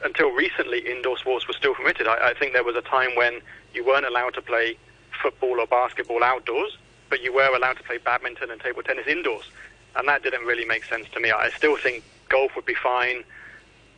until 0.03 0.31
recently, 0.31 0.79
indoor 0.91 1.19
sports 1.19 1.47
were 1.47 1.55
still 1.55 1.75
permitted. 1.75 2.07
I, 2.07 2.31
I 2.31 2.35
think 2.35 2.53
there 2.53 2.65
was 2.65 2.77
a 2.77 2.83
time 2.83 3.15
when 3.15 3.41
you 3.75 3.85
weren't 3.85 4.07
allowed 4.07 4.35
to 4.35 4.43
play 4.43 4.77
football 5.23 5.61
or 5.61 5.67
basketball 5.67 6.25
outdoors, 6.25 6.77
but 7.11 7.23
you 7.23 7.33
were 7.33 7.55
allowed 7.55 7.77
to 7.77 7.83
play 7.83 7.99
badminton 7.99 8.51
and 8.51 8.61
table 8.61 8.83
tennis 8.83 9.07
indoors. 9.07 9.51
And 9.97 10.09
that 10.09 10.23
didn't 10.23 10.47
really 10.47 10.65
make 10.65 10.85
sense 10.85 11.09
to 11.13 11.21
me. 11.21 11.31
I 11.31 11.51
still 11.51 11.77
think 11.77 12.05
golf 12.29 12.57
would 12.57 12.67
be 12.67 12.75
fine, 12.75 13.23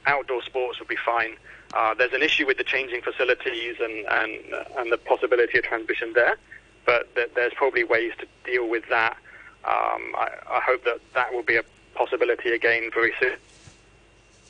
outdoor 0.06 0.42
sports 0.42 0.78
would 0.80 0.88
be 0.88 0.96
fine. 0.96 1.36
Uh, 1.74 1.94
there's 1.94 2.12
an 2.12 2.22
issue 2.22 2.46
with 2.46 2.58
the 2.58 2.64
changing 2.64 3.02
facilities 3.02 3.76
and, 3.80 4.06
and, 4.06 4.40
and 4.78 4.92
the 4.92 4.98
possibility 4.98 5.58
of 5.58 5.64
transmission 5.64 6.12
there 6.14 6.36
but 6.84 7.14
th- 7.14 7.30
there's 7.34 7.54
probably 7.54 7.84
ways 7.84 8.12
to 8.18 8.26
deal 8.44 8.68
with 8.68 8.88
that. 8.88 9.16
Um, 9.64 10.14
I, 10.16 10.30
I, 10.50 10.60
hope 10.60 10.84
that 10.84 10.98
that 11.14 11.32
will 11.32 11.44
be 11.44 11.56
a 11.56 11.62
possibility 11.94 12.50
again 12.50 12.90
very 12.92 13.12
soon. 13.20 13.36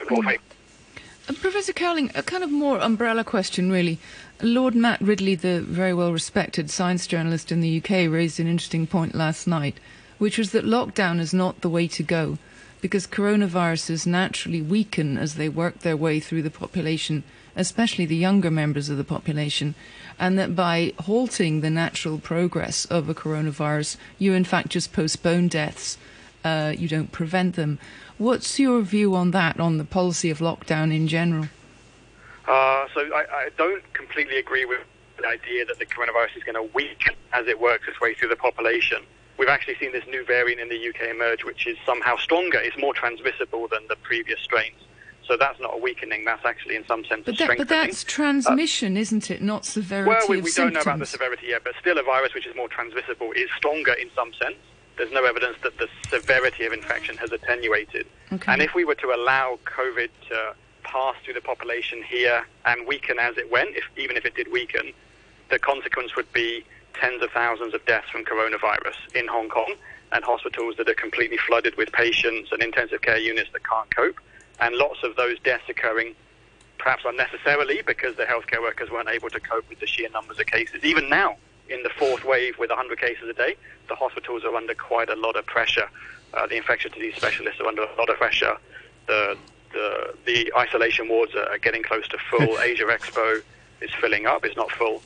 Mm. 0.01 0.39
Uh, 1.29 1.33
Professor 1.35 1.73
Cowling, 1.73 2.11
a 2.15 2.23
kind 2.23 2.43
of 2.43 2.51
more 2.51 2.79
umbrella 2.79 3.23
question, 3.23 3.71
really. 3.71 3.99
Lord 4.41 4.75
Matt 4.75 5.01
Ridley, 5.01 5.35
the 5.35 5.61
very 5.61 5.93
well 5.93 6.13
respected 6.13 6.71
science 6.71 7.07
journalist 7.07 7.53
in 7.53 7.61
the 7.61 7.79
UK, 7.79 8.11
raised 8.11 8.41
an 8.41 8.47
interesting 8.47 8.87
point 8.87 9.15
last 9.15 9.47
night, 9.47 9.79
which 10.19 10.39
was 10.39 10.53
that 10.53 10.65
lockdown 10.65 11.21
is 11.21 11.35
not 11.35 11.61
the 11.61 11.69
way 11.69 11.87
to 11.89 12.03
go 12.03 12.39
because 12.83 13.07
coronaviruses 13.07 14.07
naturally 14.07 14.61
weaken 14.61 15.17
as 15.17 15.37
they 15.37 15.49
work 15.49 15.79
their 15.79 15.97
way 15.97 16.21
through 16.21 16.43
the 16.43 16.51
population, 16.51 17.23
especially 17.57 18.05
the 18.05 18.17
younger 18.17 18.51
members 18.51 18.91
of 18.91 18.99
the 18.99 19.05
population 19.05 19.75
and 20.19 20.39
that 20.39 20.55
by 20.55 20.93
halting 21.01 21.61
the 21.61 21.71
natural 21.71 22.19
progress 22.19 22.85
of 22.87 23.09
a 23.09 23.15
coronavirus, 23.15 23.97
you 24.19 24.35
in 24.35 24.45
fact 24.45 24.69
just 24.69 24.93
postpone 24.93 25.49
deaths. 25.49 25.97
Uh, 26.45 26.75
you 26.77 26.89
don't 26.89 27.13
prevent 27.13 27.55
them. 27.55 27.79
What's 28.19 28.59
your 28.59 28.83
view 28.83 29.15
on 29.15 29.31
that, 29.31 29.61
on 29.61 29.79
the 29.79 29.85
policy 29.85 30.29
of 30.29 30.39
lockdown 30.39 30.95
in 30.95 31.07
general? 31.07 31.47
Uh, 32.47 32.87
so 32.93 33.01
I, 33.01 33.25
I, 33.31 33.49
don't 33.57 33.83
completely 33.93 34.39
agree 34.39 34.65
with 34.65 34.81
the 35.17 35.27
idea 35.29 35.65
that 35.65 35.79
the 35.79 35.87
coronavirus 35.87 36.37
is 36.37 36.43
going 36.43 36.57
to 36.57 36.75
weaken 36.75 37.15
as 37.33 37.47
it 37.47 37.61
works 37.61 37.87
its 37.87 38.01
way 38.01 38.15
through 38.15 38.31
the 38.31 38.37
population. 38.37 39.05
We've 39.43 39.49
actually 39.49 39.75
seen 39.81 39.91
this 39.91 40.07
new 40.07 40.25
variant 40.25 40.61
in 40.61 40.69
the 40.69 40.89
UK 40.89 41.11
emerge, 41.11 41.43
which 41.43 41.67
is 41.67 41.77
somehow 41.85 42.17
stronger. 42.17 42.61
It's 42.61 42.79
more 42.79 42.95
transmissible 42.95 43.67
than 43.67 43.81
the 43.89 43.97
previous 43.97 44.39
strains. 44.39 44.77
So 45.27 45.37
that's 45.37 45.59
not 45.59 45.75
a 45.75 45.79
weakening. 45.79 46.25
That's 46.25 46.45
actually, 46.45 46.77
in 46.77 46.87
some 46.87 47.05
sense, 47.07 47.25
but 47.25 47.35
a 47.35 47.39
that, 47.39 47.43
strengthening. 47.43 47.59
But 47.59 47.69
that's 47.69 48.05
transmission, 48.05 48.97
uh, 48.97 49.01
isn't 49.01 49.33
it? 49.33 49.43
Not 49.43 49.65
severity 49.65 50.11
Well, 50.11 50.29
we, 50.29 50.43
we 50.43 50.53
don't 50.53 50.73
know 50.73 50.83
about 50.83 51.01
the 51.01 51.07
severity 51.07 51.49
yet, 51.49 51.65
but 51.65 51.73
still, 51.81 51.99
a 51.99 52.05
virus 52.05 52.35
which 52.35 52.47
is 52.47 52.55
more 52.55 52.69
transmissible 52.69 53.33
is 53.33 53.49
stronger 53.57 53.95
in 53.95 54.11
some 54.15 54.33
sense. 54.35 54.55
There's 54.97 55.11
no 55.11 55.25
evidence 55.25 55.57
that 55.65 55.77
the 55.77 55.89
severity 56.09 56.65
of 56.65 56.73
infection 56.73 57.17
has 57.17 57.33
attenuated. 57.33 58.07
Okay. 58.33 58.53
And 58.53 58.63
if 58.63 58.77
we 58.77 58.85
were 58.85 58.95
to 58.95 59.09
allow 59.09 59.59
COVID 59.65 60.11
to 60.29 60.55
pass 60.85 61.17
through 61.25 61.35
the 61.35 61.41
population 61.41 62.01
here 62.05 62.47
and 62.65 62.87
weaken 62.87 63.19
as 63.19 63.37
it 63.39 63.51
went, 63.51 63.71
if, 63.75 63.83
even 63.97 64.17
if 64.17 64.25
it 64.25 64.37
did 64.37 64.53
weaken, 64.53 64.93
the 65.51 65.59
consequence 65.59 66.15
would 66.15 66.33
be 66.33 66.65
tens 66.95 67.23
of 67.23 67.31
thousands 67.31 67.75
of 67.75 67.85
deaths 67.87 68.09
from 68.11 68.25
coronavirus 68.25 68.97
in 69.15 69.27
Hong 69.29 69.49
Kong 69.49 69.75
and 70.13 70.25
hospitals 70.25 70.77
that 70.77 70.89
are 70.89 70.95
completely 70.95 71.39
flooded 71.39 71.77
with 71.77 71.91
patients 71.93 72.51
and 72.53 72.63
intensive 72.63 73.03
care 73.03 73.19
units 73.19 73.51
that 73.53 73.67
can't 73.67 73.95
cope 73.95 74.21
and 74.61 74.75
lots 74.77 75.03
of 75.03 75.17
those 75.17 75.39
deaths 75.41 75.65
occurring 75.69 76.15
perhaps 76.79 77.05
unnecessarily 77.07 77.83
because 77.87 78.17
the 78.17 78.25
healthcare 78.25 78.61
workers 78.61 78.91
weren't 78.91 79.09
able 79.09 79.31
to 79.31 79.41
cope 79.41 79.69
with 79.69 79.79
the 79.81 79.87
sheer 79.87 80.09
numbers 80.11 80.39
of 80.39 80.47
cases. 80.47 80.85
Even 80.85 81.09
now, 81.09 81.37
in 81.69 81.83
the 81.83 81.91
fourth 81.91 82.25
wave 82.25 82.59
with 82.59 82.71
100 82.71 82.99
cases 82.99 83.29
a 83.29 83.33
day, 83.33 83.57
the 83.89 83.95
hospitals 83.95 84.45
are 84.45 84.55
under 84.55 84.75
quite 84.75 85.09
a 85.09 85.15
lot 85.17 85.37
of 85.37 85.47
pressure. 85.47 85.89
Uh, 86.35 86.47
the 86.47 86.57
infectious 86.57 86.93
disease 86.93 87.15
specialists 87.17 87.61
are 87.61 87.67
under 87.67 87.83
a 87.83 87.95
lot 87.97 88.11
of 88.11 88.17
pressure. 88.17 88.57
The, 89.07 89.37
the, 89.73 90.15
the 90.27 90.53
isolation 90.57 91.09
wards 91.09 91.35
are 91.35 91.59
getting 91.59 91.83
close 91.83 92.09
to 92.09 92.19
full. 92.19 92.59
Asia 92.61 92.85
Expo 92.85 93.43
is 93.81 93.91
filling 94.01 94.27
up. 94.27 94.45
It's 94.45 94.57
not 94.57 94.71
full, 94.73 95.03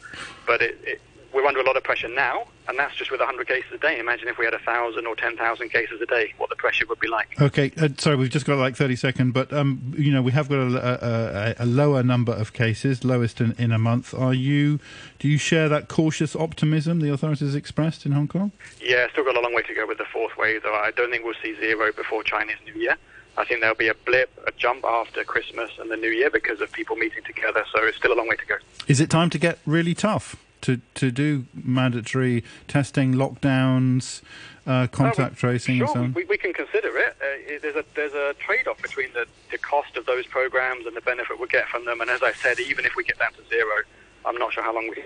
but 0.46 0.62
it, 0.62 0.78
it, 0.82 1.00
we're 1.36 1.46
under 1.46 1.60
a 1.60 1.64
lot 1.64 1.76
of 1.76 1.84
pressure 1.84 2.08
now, 2.08 2.46
and 2.66 2.78
that's 2.78 2.96
just 2.96 3.10
with 3.10 3.20
100 3.20 3.46
cases 3.46 3.70
a 3.74 3.76
day. 3.76 3.98
Imagine 3.98 4.28
if 4.28 4.38
we 4.38 4.46
had 4.46 4.54
1,000 4.54 5.06
or 5.06 5.14
10,000 5.14 5.68
cases 5.68 6.00
a 6.00 6.06
day, 6.06 6.32
what 6.38 6.48
the 6.48 6.56
pressure 6.56 6.86
would 6.86 6.98
be 6.98 7.08
like. 7.08 7.38
Okay, 7.38 7.70
uh, 7.76 7.90
sorry, 7.98 8.16
we've 8.16 8.30
just 8.30 8.46
got 8.46 8.56
like 8.56 8.74
30 8.74 8.96
seconds, 8.96 9.34
but 9.34 9.52
um, 9.52 9.94
you 9.98 10.10
know 10.10 10.22
we 10.22 10.32
have 10.32 10.48
got 10.48 10.56
a, 10.56 11.54
a, 11.60 11.64
a 11.64 11.66
lower 11.66 12.02
number 12.02 12.32
of 12.32 12.54
cases, 12.54 13.04
lowest 13.04 13.42
in, 13.42 13.52
in, 13.58 13.70
a 13.70 13.78
month. 13.78 14.14
Are 14.14 14.32
you? 14.32 14.80
Do 15.18 15.28
you 15.28 15.36
share 15.36 15.68
that 15.68 15.88
cautious 15.88 16.34
optimism 16.34 17.00
the 17.00 17.12
authorities 17.12 17.54
expressed 17.54 18.06
in 18.06 18.12
Hong 18.12 18.28
Kong? 18.28 18.52
Yeah, 18.80 19.06
still 19.10 19.24
got 19.24 19.36
a 19.36 19.40
long 19.40 19.54
way 19.54 19.62
to 19.62 19.74
go 19.74 19.86
with 19.86 19.98
the 19.98 20.06
fourth 20.06 20.38
wave. 20.38 20.62
Though 20.62 20.74
I 20.74 20.90
don't 20.96 21.10
think 21.10 21.22
we'll 21.22 21.34
see 21.42 21.54
zero 21.56 21.92
before 21.92 22.22
Chinese 22.22 22.56
New 22.64 22.80
Year. 22.80 22.96
I 23.36 23.44
think 23.44 23.60
there'll 23.60 23.76
be 23.76 23.88
a 23.88 23.94
blip, 24.06 24.30
a 24.46 24.52
jump 24.52 24.86
after 24.86 25.22
Christmas 25.22 25.70
and 25.78 25.90
the 25.90 25.96
New 25.98 26.08
Year 26.08 26.30
because 26.30 26.62
of 26.62 26.72
people 26.72 26.96
meeting 26.96 27.22
together. 27.24 27.66
So 27.74 27.84
it's 27.84 27.98
still 27.98 28.14
a 28.14 28.16
long 28.16 28.28
way 28.28 28.36
to 28.36 28.46
go. 28.46 28.56
Is 28.88 28.98
it 28.98 29.10
time 29.10 29.28
to 29.28 29.38
get 29.38 29.58
really 29.66 29.92
tough? 29.92 30.36
To, 30.66 30.80
to 30.94 31.12
do 31.12 31.46
mandatory 31.54 32.42
testing, 32.66 33.14
lockdowns, 33.14 34.22
uh, 34.66 34.88
contact 34.88 35.34
we, 35.34 35.36
tracing, 35.36 35.76
sure, 35.78 35.86
and 35.86 35.94
so 35.94 36.00
on? 36.00 36.12
We, 36.12 36.24
we 36.24 36.36
can 36.36 36.52
consider 36.52 36.96
it. 36.98 37.16
Uh, 37.20 37.58
there's 37.62 37.76
a 37.76 37.84
there's 37.94 38.14
a 38.14 38.34
trade-off 38.34 38.82
between 38.82 39.12
the, 39.12 39.26
the 39.52 39.58
cost 39.58 39.96
of 39.96 40.06
those 40.06 40.26
programs 40.26 40.84
and 40.86 40.96
the 40.96 41.00
benefit 41.00 41.38
we 41.38 41.46
get 41.46 41.68
from 41.68 41.84
them. 41.84 42.00
And 42.00 42.10
as 42.10 42.22
I 42.22 42.32
said, 42.32 42.58
even 42.58 42.84
if 42.84 42.96
we 42.96 43.04
get 43.04 43.18
down 43.18 43.32
to 43.34 43.48
zero, 43.48 43.76
I'm 44.24 44.36
not 44.36 44.52
sure 44.52 44.64
how 44.64 44.74
long 44.74 44.88
we. 44.88 45.04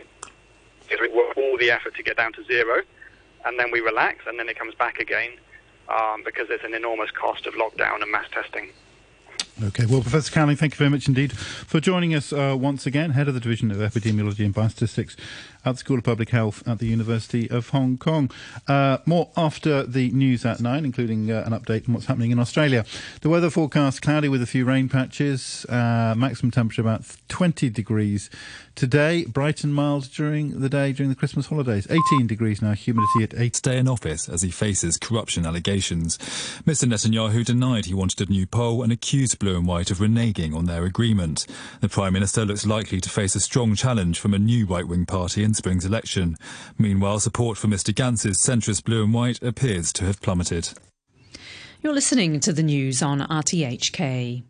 we 0.98 1.08
work 1.08 1.36
all 1.36 1.58
the 1.58 1.70
effort 1.70 1.94
to 1.96 2.02
get 2.02 2.16
down 2.16 2.32
to 2.32 2.44
zero, 2.44 2.80
and 3.44 3.58
then 3.58 3.70
we 3.70 3.80
relax, 3.80 4.24
and 4.26 4.38
then 4.38 4.48
it 4.48 4.58
comes 4.58 4.74
back 4.74 4.98
again 4.98 5.32
um, 5.90 6.22
because 6.24 6.48
there's 6.48 6.64
an 6.64 6.72
enormous 6.72 7.10
cost 7.10 7.46
of 7.46 7.52
lockdown 7.54 8.00
and 8.00 8.10
mass 8.10 8.26
testing. 8.32 8.70
Okay, 9.62 9.84
well, 9.84 10.00
Professor 10.00 10.32
Cowling, 10.32 10.56
thank 10.56 10.72
you 10.72 10.78
very 10.78 10.88
much 10.88 11.06
indeed 11.06 11.32
for 11.32 11.80
joining 11.80 12.14
us 12.14 12.32
uh, 12.32 12.56
once 12.58 12.86
again, 12.86 13.10
head 13.10 13.28
of 13.28 13.34
the 13.34 13.40
Division 13.40 13.70
of 13.70 13.76
Epidemiology 13.76 14.42
and 14.42 14.54
Biostatistics 14.54 15.16
at 15.64 15.72
the 15.72 15.78
School 15.78 15.98
of 15.98 16.04
Public 16.04 16.30
Health 16.30 16.66
at 16.66 16.78
the 16.78 16.86
University 16.86 17.50
of 17.50 17.70
Hong 17.70 17.98
Kong. 17.98 18.30
Uh, 18.66 18.98
more 19.06 19.30
after 19.36 19.82
the 19.82 20.10
news 20.10 20.44
at 20.44 20.60
nine, 20.60 20.84
including 20.84 21.30
uh, 21.30 21.42
an 21.46 21.52
update 21.52 21.88
on 21.88 21.94
what's 21.94 22.06
happening 22.06 22.30
in 22.30 22.38
Australia. 22.38 22.84
The 23.20 23.28
weather 23.28 23.50
forecast 23.50 24.02
cloudy 24.02 24.28
with 24.28 24.42
a 24.42 24.46
few 24.46 24.64
rain 24.64 24.88
patches, 24.88 25.66
uh, 25.68 26.14
maximum 26.16 26.50
temperature 26.50 26.82
about 26.82 27.04
20 27.28 27.70
degrees. 27.70 28.30
Today, 28.74 29.24
bright 29.26 29.62
and 29.62 29.74
mild 29.74 30.10
during 30.10 30.60
the 30.60 30.68
day 30.68 30.92
during 30.92 31.10
the 31.10 31.16
Christmas 31.16 31.46
holidays. 31.46 31.86
18 31.90 32.26
degrees 32.26 32.62
now, 32.62 32.72
humidity 32.72 33.24
at 33.24 33.38
8. 33.38 33.56
Stay 33.56 33.78
in 33.78 33.88
office 33.88 34.28
as 34.28 34.42
he 34.42 34.50
faces 34.50 34.96
corruption 34.96 35.44
allegations. 35.44 36.16
Mr. 36.64 36.88
Netanyahu 36.88 37.44
denied 37.44 37.86
he 37.86 37.94
wanted 37.94 38.26
a 38.26 38.32
new 38.32 38.46
poll 38.46 38.82
and 38.82 38.92
accused 38.92 39.38
Blue 39.38 39.56
and 39.56 39.66
White 39.66 39.90
of 39.90 39.98
reneging 39.98 40.54
on 40.54 40.64
their 40.64 40.84
agreement. 40.84 41.46
The 41.80 41.88
Prime 41.88 42.14
Minister 42.14 42.44
looks 42.46 42.64
likely 42.64 43.00
to 43.00 43.10
face 43.10 43.34
a 43.34 43.40
strong 43.40 43.74
challenge 43.74 44.18
from 44.18 44.32
a 44.32 44.38
new 44.38 44.64
right 44.64 44.86
wing 44.86 45.04
party 45.04 45.44
in 45.44 45.49
spring's 45.54 45.84
election. 45.84 46.36
Meanwhile, 46.78 47.20
support 47.20 47.58
for 47.58 47.68
Mr. 47.68 47.94
Gantz's 47.94 48.38
centrist 48.38 48.84
Blue 48.84 49.04
and 49.04 49.14
White 49.14 49.42
appears 49.42 49.92
to 49.94 50.04
have 50.04 50.20
plummeted. 50.20 50.70
You're 51.82 51.94
listening 51.94 52.40
to 52.40 52.52
the 52.52 52.62
news 52.62 53.02
on 53.02 53.20
RTHK. 53.20 54.42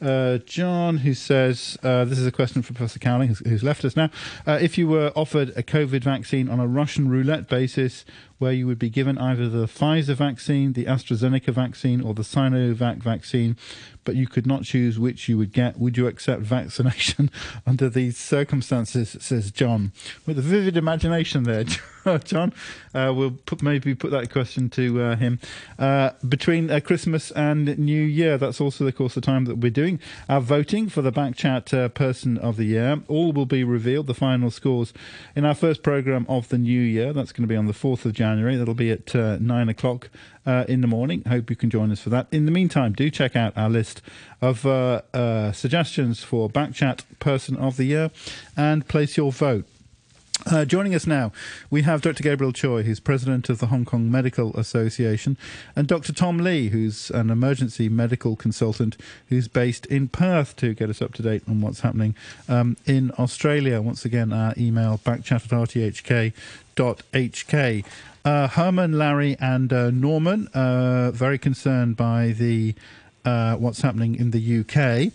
uh, 0.01 0.37
John, 0.39 0.97
who 0.97 1.13
says 1.13 1.77
uh, 1.83 2.05
this 2.05 2.19
is 2.19 2.27
a 2.27 2.31
question 2.31 2.61
for 2.61 2.73
Professor 2.73 2.99
Cowling, 2.99 3.29
who's, 3.29 3.39
who's 3.39 3.63
left 3.63 3.83
us 3.85 3.95
now. 3.95 4.09
Uh, 4.45 4.59
if 4.61 4.77
you 4.77 4.87
were 4.87 5.11
offered 5.15 5.49
a 5.55 5.63
COVID 5.63 6.03
vaccine 6.03 6.49
on 6.49 6.59
a 6.59 6.67
Russian 6.67 7.09
roulette 7.09 7.47
basis, 7.47 8.05
where 8.37 8.51
you 8.51 8.67
would 8.67 8.79
be 8.79 8.89
given 8.89 9.17
either 9.17 9.49
the 9.49 9.65
Pfizer 9.65 10.15
vaccine, 10.15 10.73
the 10.73 10.85
AstraZeneca 10.85 11.51
vaccine, 11.51 12.01
or 12.01 12.13
the 12.13 12.21
Sinovac 12.21 12.97
vaccine, 12.97 13.57
but 14.03 14.15
you 14.15 14.27
could 14.27 14.47
not 14.47 14.63
choose 14.63 14.97
which 14.97 15.27
you 15.27 15.37
would 15.37 15.51
get. 15.51 15.77
Would 15.77 15.97
you 15.97 16.07
accept 16.07 16.41
vaccination 16.41 17.29
under 17.65 17.89
these 17.89 18.17
circumstances? 18.17 19.17
Says 19.19 19.51
John, 19.51 19.91
with 20.25 20.39
a 20.39 20.41
vivid 20.41 20.77
imagination 20.77 21.43
there, 21.43 21.65
John. 22.23 22.53
Uh, 22.93 23.13
we'll 23.15 23.31
put, 23.31 23.61
maybe 23.61 23.93
put 23.95 24.11
that 24.11 24.31
question 24.31 24.69
to 24.71 25.01
uh, 25.01 25.15
him. 25.17 25.39
Uh, 25.77 26.11
between 26.27 26.71
uh, 26.71 26.79
Christmas 26.79 27.31
and 27.31 27.77
New 27.77 28.01
Year, 28.01 28.37
that's 28.37 28.61
also, 28.61 28.87
of 28.87 28.95
course, 28.95 29.15
the 29.15 29.21
time 29.21 29.45
that 29.45 29.57
we're 29.57 29.71
doing 29.71 29.99
our 30.29 30.39
voting 30.39 30.87
for 30.87 31.01
the 31.01 31.11
Backchat 31.11 31.77
uh, 31.77 31.89
Person 31.89 32.37
of 32.37 32.55
the 32.55 32.65
Year. 32.65 33.01
All 33.07 33.33
will 33.33 33.45
be 33.45 33.63
revealed, 33.63 34.07
the 34.07 34.13
final 34.13 34.51
scores, 34.51 34.93
in 35.35 35.43
our 35.43 35.55
first 35.55 35.83
programme 35.83 36.25
of 36.29 36.47
the 36.47 36.57
new 36.57 36.79
year. 36.79 37.11
That's 37.11 37.33
going 37.33 37.43
to 37.43 37.47
be 37.47 37.57
on 37.57 37.65
the 37.65 37.73
4th 37.73 38.05
of 38.05 38.13
January. 38.13 38.26
That'll 38.35 38.73
be 38.73 38.91
at 38.91 39.15
uh, 39.15 39.37
9 39.39 39.69
o'clock 39.69 40.09
uh, 40.45 40.65
in 40.67 40.81
the 40.81 40.87
morning. 40.87 41.23
Hope 41.27 41.49
you 41.49 41.55
can 41.55 41.69
join 41.69 41.91
us 41.91 41.99
for 41.99 42.09
that. 42.09 42.27
In 42.31 42.45
the 42.45 42.51
meantime, 42.51 42.93
do 42.93 43.09
check 43.09 43.35
out 43.35 43.53
our 43.57 43.69
list 43.69 44.01
of 44.41 44.65
uh, 44.65 45.01
uh, 45.13 45.51
suggestions 45.51 46.23
for 46.23 46.49
Backchat 46.49 47.03
Person 47.19 47.55
of 47.57 47.77
the 47.77 47.85
Year 47.85 48.11
and 48.55 48.87
place 48.87 49.17
your 49.17 49.31
vote. 49.31 49.65
Uh, 50.49 50.63
joining 50.63 50.95
us 50.95 51.05
now, 51.05 51.33
we 51.69 51.81
have 51.81 52.01
Dr. 52.01 52.23
Gabriel 52.23 52.53
Choi, 52.53 52.83
who's 52.83 53.01
president 53.01 53.49
of 53.49 53.59
the 53.59 53.65
Hong 53.67 53.83
Kong 53.83 54.09
Medical 54.09 54.55
Association, 54.57 55.37
and 55.75 55.89
Dr. 55.89 56.13
Tom 56.13 56.37
Lee, 56.37 56.69
who's 56.69 57.11
an 57.11 57.29
emergency 57.29 57.89
medical 57.89 58.37
consultant 58.37 58.95
who's 59.27 59.49
based 59.49 59.85
in 59.87 60.07
Perth 60.07 60.55
to 60.57 60.73
get 60.73 60.89
us 60.89 61.01
up 61.01 61.13
to 61.15 61.21
date 61.21 61.43
on 61.49 61.59
what's 61.59 61.81
happening 61.81 62.15
um, 62.47 62.77
in 62.85 63.11
Australia. 63.19 63.81
Once 63.81 64.05
again, 64.05 64.31
our 64.31 64.53
email 64.57 65.01
backchat 65.03 65.43
at 65.43 65.51
rthk.hk. 65.51 66.33
Uh, 68.23 68.47
Herman, 68.47 68.97
Larry, 68.97 69.35
and 69.41 69.73
uh, 69.73 69.89
Norman 69.89 70.47
uh, 70.53 71.11
very 71.11 71.37
concerned 71.37 71.97
by 71.97 72.27
the 72.29 72.73
uh, 73.27 73.57
what's 73.57 73.81
happening 73.81 74.15
in 74.15 74.31
the 74.31 74.59
UK. 74.61 75.11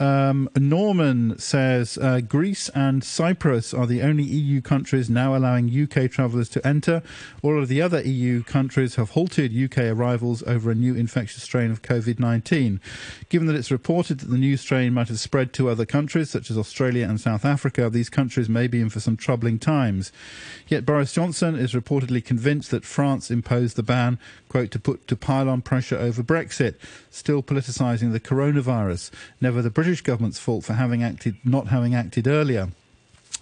Um, 0.00 0.48
Norman 0.56 1.38
says 1.38 1.98
uh, 1.98 2.22
Greece 2.22 2.70
and 2.70 3.04
Cyprus 3.04 3.74
are 3.74 3.86
the 3.86 4.00
only 4.00 4.22
EU 4.24 4.62
countries 4.62 5.10
now 5.10 5.36
allowing 5.36 5.68
UK 5.68 6.10
travellers 6.10 6.48
to 6.50 6.66
enter. 6.66 7.02
All 7.42 7.60
of 7.60 7.68
the 7.68 7.82
other 7.82 8.00
EU 8.00 8.42
countries 8.42 8.94
have 8.94 9.10
halted 9.10 9.54
UK 9.54 9.78
arrivals 9.94 10.42
over 10.44 10.70
a 10.70 10.74
new 10.74 10.94
infectious 10.94 11.42
strain 11.42 11.70
of 11.70 11.82
COVID 11.82 12.18
19. 12.18 12.80
Given 13.28 13.46
that 13.46 13.56
it's 13.56 13.70
reported 13.70 14.20
that 14.20 14.30
the 14.30 14.38
new 14.38 14.56
strain 14.56 14.94
might 14.94 15.08
have 15.08 15.20
spread 15.20 15.52
to 15.54 15.68
other 15.68 15.84
countries, 15.84 16.30
such 16.30 16.50
as 16.50 16.56
Australia 16.56 17.06
and 17.06 17.20
South 17.20 17.44
Africa, 17.44 17.90
these 17.90 18.08
countries 18.08 18.48
may 18.48 18.68
be 18.68 18.80
in 18.80 18.88
for 18.88 19.00
some 19.00 19.18
troubling 19.18 19.58
times. 19.58 20.12
Yet 20.66 20.86
Boris 20.86 21.12
Johnson 21.12 21.56
is 21.56 21.74
reportedly 21.74 22.24
convinced 22.24 22.70
that 22.70 22.86
France 22.86 23.30
imposed 23.30 23.76
the 23.76 23.82
ban, 23.82 24.18
quote, 24.50 24.70
to 24.72 24.78
put 24.78 25.06
to 25.06 25.16
pile 25.16 25.48
on 25.48 25.62
pressure 25.62 25.96
over 25.96 26.22
Brexit, 26.22 26.74
still 27.08 27.42
politicising 27.42 28.12
the 28.12 28.20
coronavirus. 28.20 29.10
Never 29.40 29.62
the 29.62 29.70
British 29.70 30.02
government's 30.02 30.38
fault 30.38 30.64
for 30.64 30.74
having 30.74 31.02
acted, 31.02 31.36
not 31.42 31.68
having 31.68 31.94
acted 31.94 32.26
earlier. 32.26 32.68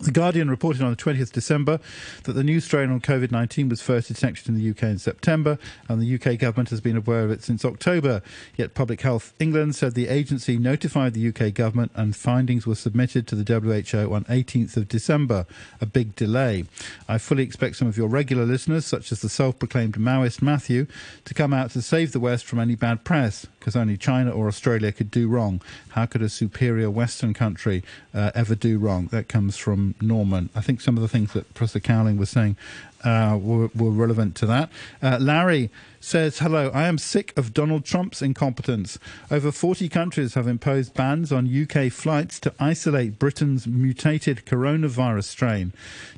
The 0.00 0.12
Guardian 0.12 0.48
reported 0.48 0.82
on 0.82 0.90
the 0.90 0.96
20th 0.96 1.32
December 1.32 1.80
that 2.22 2.34
the 2.34 2.44
new 2.44 2.60
strain 2.60 2.90
on 2.90 3.00
COVID 3.00 3.32
19 3.32 3.68
was 3.68 3.82
first 3.82 4.06
detected 4.06 4.48
in 4.48 4.54
the 4.54 4.70
UK 4.70 4.84
in 4.84 4.98
September, 4.98 5.58
and 5.88 6.00
the 6.00 6.14
UK 6.14 6.38
government 6.38 6.70
has 6.70 6.80
been 6.80 6.96
aware 6.96 7.24
of 7.24 7.32
it 7.32 7.42
since 7.42 7.64
October. 7.64 8.22
Yet 8.56 8.74
Public 8.74 9.00
Health 9.00 9.34
England 9.40 9.74
said 9.74 9.94
the 9.94 10.06
agency 10.06 10.56
notified 10.56 11.14
the 11.14 11.28
UK 11.28 11.52
government 11.52 11.90
and 11.96 12.14
findings 12.14 12.64
were 12.64 12.76
submitted 12.76 13.26
to 13.26 13.34
the 13.34 13.42
WHO 13.42 14.14
on 14.14 14.22
18th 14.24 14.76
of 14.76 14.86
December. 14.86 15.46
A 15.80 15.86
big 15.86 16.14
delay. 16.14 16.64
I 17.08 17.18
fully 17.18 17.42
expect 17.42 17.74
some 17.74 17.88
of 17.88 17.96
your 17.96 18.08
regular 18.08 18.44
listeners, 18.44 18.86
such 18.86 19.10
as 19.10 19.20
the 19.20 19.28
self 19.28 19.58
proclaimed 19.58 19.94
Maoist 19.94 20.40
Matthew, 20.40 20.86
to 21.24 21.34
come 21.34 21.52
out 21.52 21.72
to 21.72 21.82
save 21.82 22.12
the 22.12 22.20
West 22.20 22.44
from 22.44 22.60
any 22.60 22.76
bad 22.76 23.02
press, 23.02 23.46
because 23.58 23.74
only 23.74 23.96
China 23.96 24.30
or 24.30 24.46
Australia 24.46 24.92
could 24.92 25.10
do 25.10 25.26
wrong. 25.26 25.60
How 25.90 26.06
could 26.06 26.22
a 26.22 26.28
superior 26.28 26.88
Western 26.88 27.34
country 27.34 27.82
uh, 28.14 28.30
ever 28.36 28.54
do 28.54 28.78
wrong? 28.78 29.06
That 29.08 29.26
comes 29.28 29.56
from 29.56 29.87
Norman. 30.00 30.50
I 30.54 30.60
think 30.60 30.80
some 30.80 30.96
of 30.96 31.02
the 31.02 31.08
things 31.08 31.32
that 31.32 31.52
Professor 31.54 31.80
Cowling 31.80 32.18
was 32.18 32.30
saying 32.30 32.56
uh, 33.04 33.38
were, 33.40 33.70
were, 33.74 33.90
relevant 33.90 34.34
to 34.36 34.46
that. 34.46 34.70
Uh, 35.02 35.18
Larry 35.20 35.70
says, 36.00 36.38
Hello, 36.38 36.70
I 36.74 36.88
am 36.88 36.98
sick 36.98 37.36
of 37.36 37.54
Donald 37.54 37.84
Trump's 37.84 38.22
incompetence. 38.22 38.98
Over 39.30 39.52
40 39.52 39.88
countries 39.88 40.34
have 40.34 40.46
imposed 40.46 40.94
bans 40.94 41.32
on 41.32 41.48
UK 41.48 41.92
flights 41.92 42.40
to 42.40 42.54
isolate 42.58 43.18
Britain's 43.18 43.66
mutated 43.66 44.44
coronavirus 44.46 45.24
strain. 45.24 45.72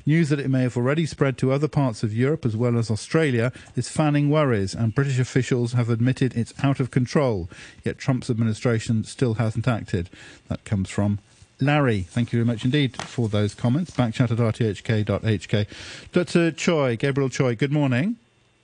News 0.05 0.29
that 0.29 0.39
it 0.39 0.49
may 0.49 0.63
have 0.63 0.77
already 0.77 1.05
spread 1.05 1.37
to 1.39 1.51
other 1.51 1.67
parts 1.67 2.03
of 2.03 2.15
Europe 2.15 2.45
as 2.45 2.57
well 2.57 2.77
as 2.77 2.89
Australia 2.89 3.51
is 3.75 3.89
fanning 3.89 4.29
worries, 4.29 4.73
and 4.73 4.95
British 4.95 5.19
officials 5.19 5.73
have 5.73 5.89
admitted 5.89 6.35
it's 6.35 6.53
out 6.63 6.79
of 6.79 6.91
control. 6.91 7.49
Yet 7.83 7.97
Trump's 7.97 8.29
administration 8.29 9.03
still 9.03 9.35
hasn't 9.35 9.67
acted. 9.67 10.09
That 10.47 10.65
comes 10.65 10.89
from 10.89 11.19
Larry, 11.61 12.01
thank 12.01 12.33
you 12.33 12.39
very 12.39 12.45
much 12.45 12.65
indeed 12.65 12.97
for 12.97 13.29
those 13.29 13.53
comments. 13.53 13.91
Backchat 13.91 14.31
at 14.31 14.37
rthk.hk. 14.37 15.67
Dr. 16.11 16.51
Choi, 16.51 16.95
Gabriel 16.97 17.29
Choi, 17.29 17.55
good 17.55 17.71
morning. 17.71 18.15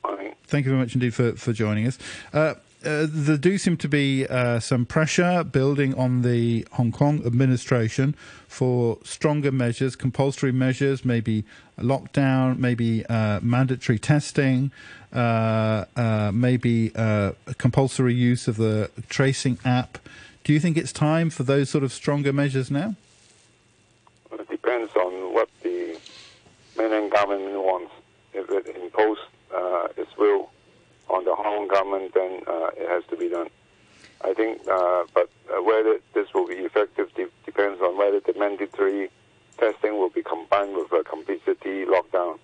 Morning. 0.04 0.34
Thank 0.46 0.66
you 0.66 0.72
very 0.72 0.82
much 0.84 0.96
indeed 0.96 1.14
for, 1.14 1.34
for 1.34 1.54
joining 1.54 1.86
us. 1.86 2.00
Uh, 2.34 2.56
uh, 2.86 3.06
there 3.10 3.38
do 3.38 3.58
seem 3.58 3.76
to 3.78 3.88
be 3.88 4.26
uh, 4.28 4.60
some 4.60 4.86
pressure 4.86 5.44
building 5.44 5.94
on 5.96 6.22
the 6.22 6.66
Hong 6.74 6.92
Kong 6.92 7.26
administration 7.26 8.16
for 8.48 8.98
stronger 9.04 9.52
measures, 9.52 9.96
compulsory 9.96 10.52
measures, 10.52 11.04
maybe 11.04 11.44
lockdown, 11.80 12.58
maybe 12.58 13.06
uh, 13.08 13.40
mandatory 13.42 14.00
testing, 14.00 14.72
uh, 15.12 15.86
uh, 15.96 16.32
maybe 16.34 16.90
compulsory 17.58 18.14
use 18.14 18.48
of 18.48 18.58
the 18.58 18.90
tracing 19.10 19.58
app. 19.66 19.98
Do 20.48 20.54
you 20.54 20.62
think 20.62 20.78
it's 20.78 20.94
time 20.94 21.30
for 21.30 21.44
those 21.44 21.70
sort 21.70 21.84
of 21.84 21.92
stronger 21.92 22.32
measures 22.32 22.72
now? 22.72 22.96
Well, 24.32 24.40
it 24.40 24.48
depends 24.48 24.94
on 24.96 25.34
what 25.34 25.50
the 25.62 26.00
mainland 26.78 27.12
government 27.12 27.52
wants. 27.52 27.92
If 28.34 28.50
it 28.50 28.74
imposes 28.82 29.26
uh, 29.54 29.90
its 29.98 30.16
will 30.18 30.50
on 31.10 31.26
the 31.26 31.36
Hong 31.36 31.44
Kong 31.44 31.68
government, 31.68 32.14
then 32.14 32.44
uh, 32.48 32.70
it 32.78 32.88
has 32.88 33.04
to 33.10 33.18
be 33.18 33.28
done. 33.28 33.50
I 34.24 34.34
think, 34.34 34.66
uh, 34.70 35.04
but 35.14 35.30
uh, 35.50 35.62
whether 35.62 36.00
this 36.14 36.34
will 36.34 36.48
be 36.48 36.56
effective 36.56 37.14
de- 37.16 37.28
depends 37.46 37.82
on 37.82 37.98
whether 37.98 38.22
the 38.22 38.40
mandatory 38.40 39.10
testing 39.58 39.98
will 39.98 40.12
be 40.12 40.24
combined 40.24 40.78
with 40.78 40.94
a 40.94 41.04
complete 41.04 41.44
city 41.44 41.84
lockdown. 41.84 42.40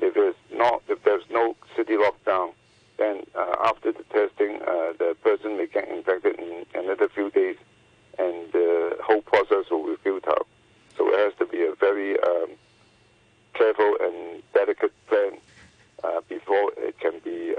If 0.00 0.18
it's 0.18 0.36
not, 0.52 0.82
if 0.86 1.02
there's 1.02 1.24
no 1.30 1.56
city 1.74 1.94
lockdown, 1.94 2.52
then 2.98 3.22
uh, 3.34 3.54
after 3.60 3.92
the 3.92 4.02
testing, 4.04 4.60
uh, 4.62 4.92
the 4.98 5.16
person 5.22 5.56
may 5.56 5.66
get 5.66 5.88
infected 5.88 6.38
in 6.38 6.66
another 6.74 7.08
few 7.08 7.30
days, 7.30 7.56
and 8.18 8.52
the 8.52 8.96
whole 9.02 9.22
process 9.22 9.70
will 9.70 9.86
be 9.86 9.96
futile. 10.02 10.46
So 10.96 11.08
it 11.08 11.18
has 11.18 11.32
to 11.38 11.46
be 11.46 11.64
a 11.64 11.74
very 11.74 12.20
um, 12.20 12.50
careful 13.54 13.96
and 14.00 14.42
delicate 14.52 14.92
plan 15.06 15.38
uh, 16.04 16.20
before 16.28 16.72
it 16.76 16.98
can 16.98 17.20
be 17.24 17.54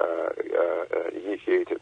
initiated. 1.16 1.80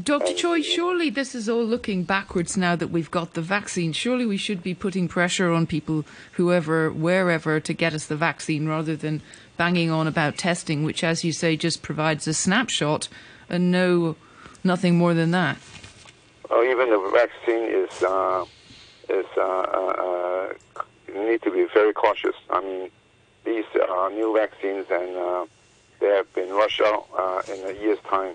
Dr. 0.00 0.34
Choi, 0.34 0.62
surely 0.62 1.10
this 1.10 1.34
is 1.34 1.48
all 1.48 1.64
looking 1.64 2.04
backwards 2.04 2.56
now 2.56 2.76
that 2.76 2.88
we've 2.88 3.10
got 3.10 3.34
the 3.34 3.42
vaccine. 3.42 3.92
Surely 3.92 4.24
we 4.24 4.36
should 4.36 4.62
be 4.62 4.72
putting 4.72 5.08
pressure 5.08 5.50
on 5.50 5.66
people, 5.66 6.04
whoever, 6.32 6.92
wherever, 6.92 7.58
to 7.58 7.72
get 7.72 7.92
us 7.92 8.06
the 8.06 8.14
vaccine 8.14 8.68
rather 8.68 8.94
than 8.94 9.20
banging 9.56 9.90
on 9.90 10.06
about 10.06 10.38
testing, 10.38 10.84
which, 10.84 11.02
as 11.02 11.24
you 11.24 11.32
say, 11.32 11.56
just 11.56 11.82
provides 11.82 12.28
a 12.28 12.34
snapshot 12.34 13.08
and 13.48 13.72
no, 13.72 14.14
nothing 14.62 14.96
more 14.96 15.12
than 15.12 15.32
that. 15.32 15.58
Well, 16.48 16.62
even 16.64 16.90
the 16.90 17.10
vaccine 17.12 17.64
is 17.64 18.02
uh, 18.02 18.44
is 19.08 19.26
uh, 19.36 19.40
uh, 19.40 20.52
need 21.14 21.42
to 21.42 21.50
be 21.50 21.66
very 21.74 21.92
cautious. 21.92 22.36
I 22.50 22.60
mean, 22.60 22.90
these 23.44 23.64
are 23.88 24.10
new 24.10 24.34
vaccines, 24.34 24.86
and 24.90 25.16
uh, 25.16 25.46
they 25.98 26.08
have 26.08 26.32
been 26.34 26.50
rushed 26.50 26.80
out 26.80 27.06
uh, 27.16 27.42
in 27.52 27.76
a 27.76 27.80
year's 27.80 27.98
time, 28.08 28.34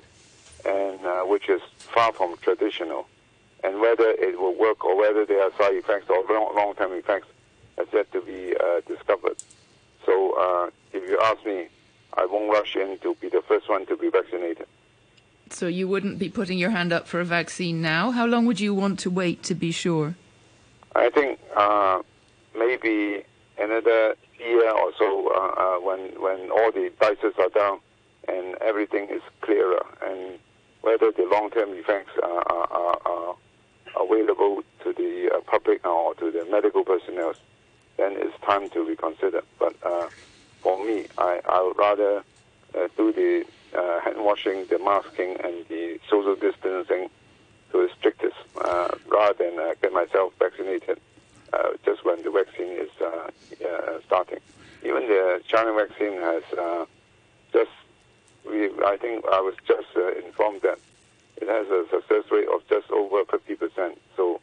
and 0.66 1.06
uh, 1.06 1.22
which 1.22 1.50
is 1.50 1.62
far 1.78 2.12
from 2.14 2.38
traditional. 2.38 3.08
And 3.64 3.82
whether 3.82 4.10
it 4.10 4.40
will 4.40 4.56
work 4.56 4.86
or 4.86 4.96
whether 4.98 5.26
there 5.26 5.42
are 5.42 5.52
side 5.58 5.76
effects 5.76 6.10
or 6.10 6.24
long-term 6.30 6.94
effects 6.94 7.28
has 7.78 7.88
yet 7.92 8.12
to 8.12 8.22
be 8.22 8.54
discovered. 8.88 9.38
So 10.06 10.72
if 10.94 11.10
you 11.10 11.20
ask 11.20 11.44
me, 11.46 11.68
I 12.14 12.26
won't 12.26 12.52
rush 12.52 12.76
in 12.76 12.98
to 13.00 13.16
be 13.16 13.30
the 13.30 13.42
first 13.48 13.68
one 13.68 13.86
to 13.88 13.98
be 13.98 14.10
vaccinated. 14.10 14.68
So 15.50 15.68
you 15.68 15.88
wouldn't 15.88 16.18
be 16.18 16.30
putting 16.30 16.58
your 16.58 16.72
hand 16.72 16.92
up 16.92 17.08
for 17.08 17.20
a 17.20 17.26
vaccine 17.26 17.82
now? 17.82 18.12
How 18.12 18.26
long 18.26 18.46
would 18.46 18.60
you 18.60 18.74
want 18.74 19.00
to 19.00 19.10
wait 19.10 19.44
to 19.44 19.56
be 19.56 19.72
sure? 19.72 20.16
I 20.96 21.10
think 21.10 21.40
uh, 21.56 22.02
maybe 22.58 23.24
another 23.60 24.16
year 24.40 24.72
or 24.72 24.92
so 24.98 25.30
uh, 25.30 25.62
uh, 25.62 25.80
when 25.80 26.00
when 26.22 26.52
all 26.52 26.72
the 26.72 26.92
dices 27.00 27.34
are 27.38 27.50
down 27.50 27.80
and 28.28 28.56
everything 28.62 29.08
is 29.10 29.22
clearer 29.42 29.86
and 30.04 30.40
whether 30.86 31.12
the 31.12 31.26
long-term 31.26 31.70
effects 31.74 32.12
are, 32.22 32.44
are, 32.52 32.98
are 33.06 33.36
available 34.00 34.64
to 34.84 34.94
the 34.94 35.32
uh, 35.34 35.40
public 35.42 35.86
or 35.86 36.14
to 36.16 36.30
the 36.32 36.46
medical 36.46 36.84
personnel, 36.84 37.34
then 37.98 38.12
it's 38.18 38.38
time 38.42 38.70
to 38.70 38.80
reconsider. 38.84 39.42
But 39.58 39.76
uh, 39.84 40.08
for 40.62 40.84
me, 40.86 41.08
I, 41.18 41.42
I 41.50 41.62
would 41.64 41.78
rather 41.78 42.24
uh, 42.78 42.88
do 42.96 43.12
the 43.12 43.46
uh, 43.78 44.00
hand 44.02 44.24
washing, 44.24 44.66
the 44.68 44.80
masking, 44.80 45.38
and 45.44 45.66
the 45.68 46.00
social 46.10 46.36
distancing 46.36 47.10
to 47.72 47.88
the 47.88 47.90
strictest 47.98 48.36
uh, 48.64 48.90
rather 49.08 49.34
than 49.44 49.60
uh, 49.60 49.74
get 49.82 49.92
myself 49.92 50.34
vaccinated 50.40 51.00
just 51.86 52.04
when 52.04 52.22
the 52.24 52.32
vaccine 52.32 52.74
is 52.86 52.90
starting. 54.06 54.40
Even 54.84 55.08
the 55.08 55.42
China 55.48 55.74
vaccine 55.74 56.14
has 56.20 56.44
just, 57.54 57.72
we, 58.50 58.70
I 58.86 58.98
think 58.98 59.26
I 59.26 59.42
was 59.42 59.56
just 59.68 59.88
informed 60.24 60.62
that 60.62 60.80
it 61.38 61.48
has 61.48 61.68
a 61.68 61.86
success 61.90 62.32
rate 62.32 62.48
of 62.48 62.68
just 62.68 62.90
over 62.92 63.24
50%. 63.24 63.98
So 64.16 64.40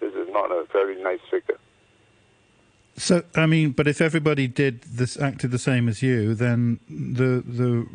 this 0.00 0.14
is 0.14 0.28
not 0.30 0.50
a 0.50 0.64
very 0.72 1.00
nice 1.02 1.20
figure. 1.30 1.58
So 2.96 3.22
I 3.34 3.46
mean, 3.46 3.70
but 3.70 3.88
if 3.88 4.00
everybody 4.00 4.46
did 4.46 4.82
this, 4.82 5.18
acted 5.18 5.50
the 5.50 5.58
same 5.58 5.88
as 5.88 6.02
you, 6.02 6.34
then 6.34 6.78
the 6.88 7.42
the 7.46 7.86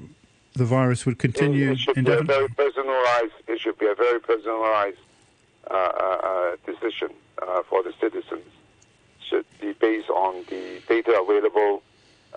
the 0.56 0.66
virus 0.66 1.06
would 1.06 1.20
continue 1.20 1.72
it, 1.72 1.80
should 1.80 1.98
indefinitely. 1.98 2.28
Be 2.28 2.34
a 2.34 2.36
very 2.36 2.50
personalized. 2.50 3.34
It 3.48 3.60
should 3.60 3.78
be 3.78 3.86
a 3.86 3.96
very 3.96 4.20
personalized 4.20 4.98
uh, 5.70 5.74
uh, 5.74 5.78
uh 5.78 6.56
decision 6.66 7.12
uh, 7.42 7.62
for 7.70 7.84
the 7.84 7.94
citizens. 8.02 8.44
Should 9.30 9.46
be 9.62 9.74
based 9.74 10.10
on 10.10 10.44
the 10.50 10.82
data 10.88 11.22
available. 11.22 11.84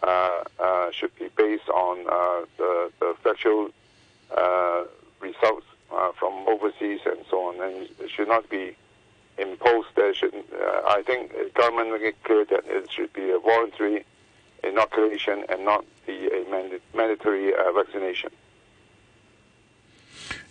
Uh, 0.02 0.44
uh, 0.58 0.90
should 0.92 1.14
be 1.16 1.28
based 1.36 1.68
on 1.68 2.04
the, 2.56 2.90
the 3.00 3.14
factual 3.22 3.70
results 5.20 5.66
from 6.18 6.48
overseas 6.48 7.00
and 7.04 7.18
so 7.30 7.48
on, 7.48 7.60
and 7.60 7.88
it 8.00 8.10
should 8.10 8.28
not 8.28 8.48
be 8.48 8.74
imposed 9.40 9.88
there 9.96 10.14
should, 10.14 10.34
uh, 10.34 10.82
I 10.86 11.02
think 11.06 11.32
the 11.32 11.50
government 11.54 11.92
make 11.92 12.02
it 12.02 12.22
clear 12.24 12.44
that 12.44 12.64
it 12.66 12.90
should 12.90 13.12
be 13.12 13.30
a 13.30 13.38
voluntary 13.38 14.04
inoculation 14.62 15.44
and 15.48 15.64
not 15.64 15.84
be 16.06 16.28
a 16.28 16.48
manda- 16.50 16.80
mandatory 16.94 17.54
uh, 17.54 17.72
vaccination. 17.72 18.30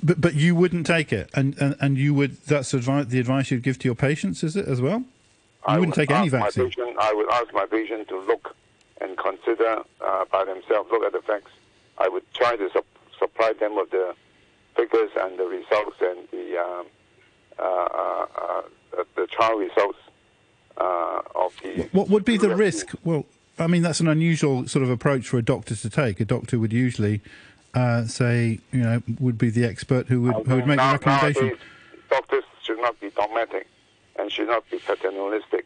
But 0.02 0.22
but 0.22 0.34
you 0.34 0.56
wouldn't 0.56 0.86
take 0.86 1.12
it, 1.12 1.30
and 1.34 1.58
and, 1.60 1.76
and 1.82 1.97
you 1.97 2.14
would. 2.14 2.41
That's 2.45 2.72
the 2.72 3.20
advice 3.20 3.52
you'd 3.52 3.64
give 3.64 3.80
to 3.80 3.88
your 3.88 3.95
patients, 3.95 4.43
is 4.43 4.56
it 4.56 4.66
as 4.66 4.82
well? 4.82 5.00
You 5.00 5.06
I 5.66 5.80
wouldn't 5.80 5.97
would 5.97 6.08
take 6.08 6.16
any 6.16 6.30
vaccine. 6.30 6.70
Patient, 6.70 6.95
I 6.97 7.14
would 7.14 7.30
ask 7.32 7.54
my 7.54 7.66
patient 7.66 8.08
to 8.08 8.20
look 8.20 8.56
and 9.10 9.18
consider 9.18 9.84
uh, 10.01 10.26
by 10.32 10.45
themselves, 10.45 10.89
look 10.91 11.03
at 11.03 11.14
the 11.14 11.22
facts. 11.22 11.51
I 11.97 12.07
would 12.07 12.24
try 12.34 12.55
to 12.55 12.70
su- 12.72 12.84
supply 13.18 13.53
them 13.60 13.76
with 13.76 13.91
the 13.91 14.16
figures 14.76 15.10
and 15.20 15.38
the 15.38 15.45
results 15.45 15.97
and 16.01 16.28
the 16.32 16.57
um, 16.57 16.86
uh, 17.57 17.64
uh, 17.64 18.26
uh 18.38 18.62
the 19.16 19.28
trial 19.28 19.57
results 19.57 19.97
uh, 20.78 21.22
of 21.36 21.53
the. 21.64 21.89
What 21.91 22.10
would 22.10 22.26
be 22.26 22.38
the 22.38 22.55
risk? 22.55 22.93
Well, 23.03 23.26
I 23.57 23.68
mean, 23.68 23.82
that's 23.82 23.99
an 23.99 24.07
unusual 24.07 24.68
sort 24.68 24.84
of 24.84 24.89
approach 24.89 25.28
for 25.28 25.38
a 25.38 25.41
doctor 25.41 25.76
to 25.76 25.89
take. 25.89 26.20
A 26.20 26.26
doctor 26.26 26.60
would 26.60 26.72
usually 26.72 27.22
uh, 27.74 28.05
say, 28.05 28.60
you 28.72 28.82
know, 28.82 29.01
would 29.20 29.38
be 29.38 29.49
the 29.49 29.66
expert 29.66 30.07
who 30.07 30.22
would, 30.22 30.47
who 30.47 30.55
would 30.55 30.68
make 30.68 30.78
now, 30.78 30.93
the 30.93 30.99
recommendation. 30.99 31.57
doctors 32.10 32.43
should 32.64 32.80
not 32.80 32.99
be 33.01 33.10
dogmatic 33.10 33.68
and 34.18 34.32
should 34.32 34.47
not 34.47 34.70
be 34.70 34.78
paternalistic. 34.80 35.66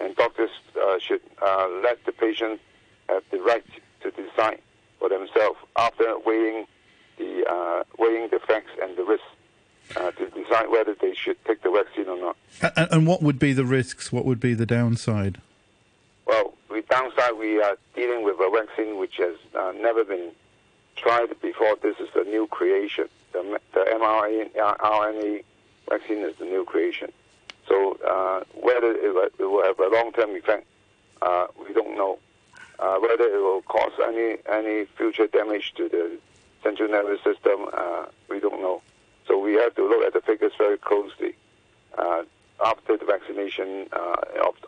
And 0.00 0.14
doctors 0.16 0.50
uh, 0.80 0.98
should 1.00 1.22
uh, 1.42 1.68
let 1.82 2.04
the 2.04 2.12
patient 2.12 2.60
have 3.08 3.22
the 3.30 3.38
right 3.40 3.64
to 4.02 4.10
decide 4.10 4.60
for 4.98 5.08
themselves 5.08 5.58
after 5.76 6.18
weighing 6.24 6.66
the 7.18 7.44
uh, 7.48 7.84
weighing 7.98 8.28
the 8.30 8.40
facts 8.40 8.70
and 8.82 8.96
the 8.96 9.04
risks 9.04 9.26
uh, 9.96 10.10
to 10.12 10.30
decide 10.30 10.68
whether 10.70 10.94
they 10.94 11.14
should 11.14 11.42
take 11.44 11.62
the 11.62 11.70
vaccine 11.70 12.08
or 12.08 12.18
not. 12.18 12.36
And, 12.76 12.88
and, 12.90 13.06
what 13.06 13.22
would 13.22 13.38
be 13.38 13.52
the 13.52 13.64
risks? 13.64 14.12
What 14.12 14.24
would 14.24 14.40
be 14.40 14.54
the 14.54 14.66
downside? 14.66 15.40
Well, 16.26 16.54
the 16.70 16.82
downside, 16.82 17.36
we 17.38 17.60
are 17.60 17.76
dealing 17.94 18.24
with 18.24 18.36
a 18.40 18.50
vaccine 18.50 18.98
which 18.98 19.16
has 19.18 19.36
uh, 19.54 19.72
never 19.76 20.04
been 20.04 20.32
tried 20.96 21.38
before. 21.40 21.76
This 21.82 21.96
is 22.00 22.08
a 22.14 22.24
new 22.24 22.46
creation. 22.46 23.08
The, 23.32 23.60
the 23.72 23.80
mRNA 23.80 25.44
vaccine 25.88 26.18
is 26.18 26.36
the 26.36 26.46
new 26.46 26.64
creation. 26.64 27.12
So 27.68 27.98
uh, 28.06 28.44
whether 28.54 28.92
it, 28.92 29.32
it, 29.38 29.42
will 29.42 29.64
have 29.64 29.78
a 29.78 29.88
long-term 29.88 30.30
effect, 30.36 30.66
uh, 31.22 31.46
we 31.66 31.72
don't 31.74 31.96
know. 31.96 32.18
Uh, 32.78 32.98
whether 32.98 33.24
it 33.24 33.40
will 33.40 33.62
cause 33.62 33.92
any 34.02 34.36
any 34.50 34.84
future 34.96 35.26
damage 35.28 35.72
to 35.76 35.88
the 35.88 36.18
central 36.62 36.88
nervous 36.88 37.22
system, 37.22 37.66
uh, 37.72 38.06
we 38.28 38.40
don't 38.40 38.60
know. 38.60 38.82
So 39.28 39.38
we 39.38 39.54
have 39.54 39.74
to 39.76 39.88
look 39.88 40.04
at 40.04 40.12
the 40.12 40.20
figures 40.20 40.52
very 40.58 40.78
closely. 40.78 41.36
Uh, 41.96 42.22
after 42.64 42.96
the 42.96 43.04
vaccination, 43.04 43.88
uh, 43.92 44.16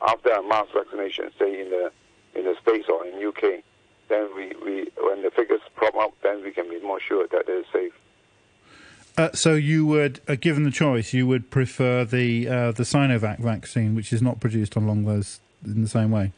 after 0.06 0.30
a 0.30 0.42
mass 0.42 0.66
vaccination, 0.74 1.30
say 1.38 1.60
in 1.60 1.70
the 1.70 1.90
in 2.34 2.44
the 2.44 2.54
states 2.62 2.88
or 2.88 3.04
in 3.06 3.26
UK, 3.26 3.62
then 4.08 4.28
we, 4.36 4.52
we 4.64 4.88
when 5.02 5.22
the 5.22 5.30
figures 5.30 5.60
prop 5.74 5.94
up, 5.96 6.12
then 6.22 6.42
we 6.42 6.52
can 6.52 6.68
be 6.68 6.80
more 6.80 7.00
sure 7.00 7.26
that 7.28 7.48
it 7.48 7.52
is 7.52 7.66
safe. 7.72 7.92
Uh, 9.18 9.32
so 9.32 9.54
you 9.54 9.86
would, 9.86 10.20
uh, 10.28 10.36
given 10.38 10.64
the 10.64 10.70
choice, 10.70 11.14
you 11.14 11.26
would 11.26 11.50
prefer 11.50 12.04
the 12.04 12.48
uh, 12.48 12.72
the 12.72 12.82
Sinovac 12.82 13.38
vaccine, 13.38 13.94
which 13.94 14.12
is 14.12 14.20
not 14.20 14.40
produced 14.40 14.76
along 14.76 15.04
those 15.04 15.40
in 15.64 15.82
the 15.82 15.88
same 15.88 16.10
way. 16.10 16.32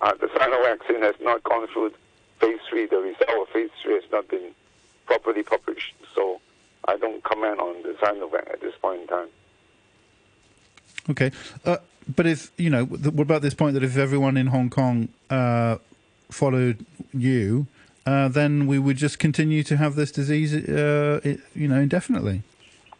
Uh, 0.00 0.12
the 0.14 0.28
vaccine 0.28 1.02
has 1.02 1.14
not 1.20 1.42
gone 1.44 1.66
through 1.68 1.92
phase 2.40 2.58
three. 2.68 2.86
The 2.86 2.98
result 2.98 3.42
of 3.42 3.48
phase 3.48 3.70
three 3.82 3.94
has 3.94 4.04
not 4.10 4.28
been 4.28 4.54
properly 5.06 5.42
published, 5.42 5.94
so 6.14 6.40
I 6.86 6.96
don't 6.96 7.22
comment 7.22 7.60
on 7.60 7.82
the 7.82 7.90
Sinovac 8.00 8.50
at 8.52 8.60
this 8.60 8.74
point 8.80 9.02
in 9.02 9.06
time. 9.06 9.28
Okay, 11.10 11.32
uh, 11.64 11.78
but 12.14 12.26
if 12.26 12.50
you 12.56 12.70
know, 12.70 12.84
what 12.84 13.22
about 13.22 13.42
this 13.42 13.54
point 13.54 13.74
that 13.74 13.82
if 13.82 13.96
everyone 13.96 14.36
in 14.36 14.46
Hong 14.48 14.70
Kong 14.70 15.08
uh, 15.28 15.76
followed 16.30 16.84
you, 17.12 17.66
uh, 18.06 18.28
then 18.28 18.66
we 18.66 18.78
would 18.78 18.96
just 18.96 19.18
continue 19.18 19.62
to 19.64 19.76
have 19.76 19.96
this 19.96 20.10
disease, 20.10 20.54
uh, 20.54 21.20
you 21.54 21.68
know, 21.68 21.80
indefinitely. 21.80 22.42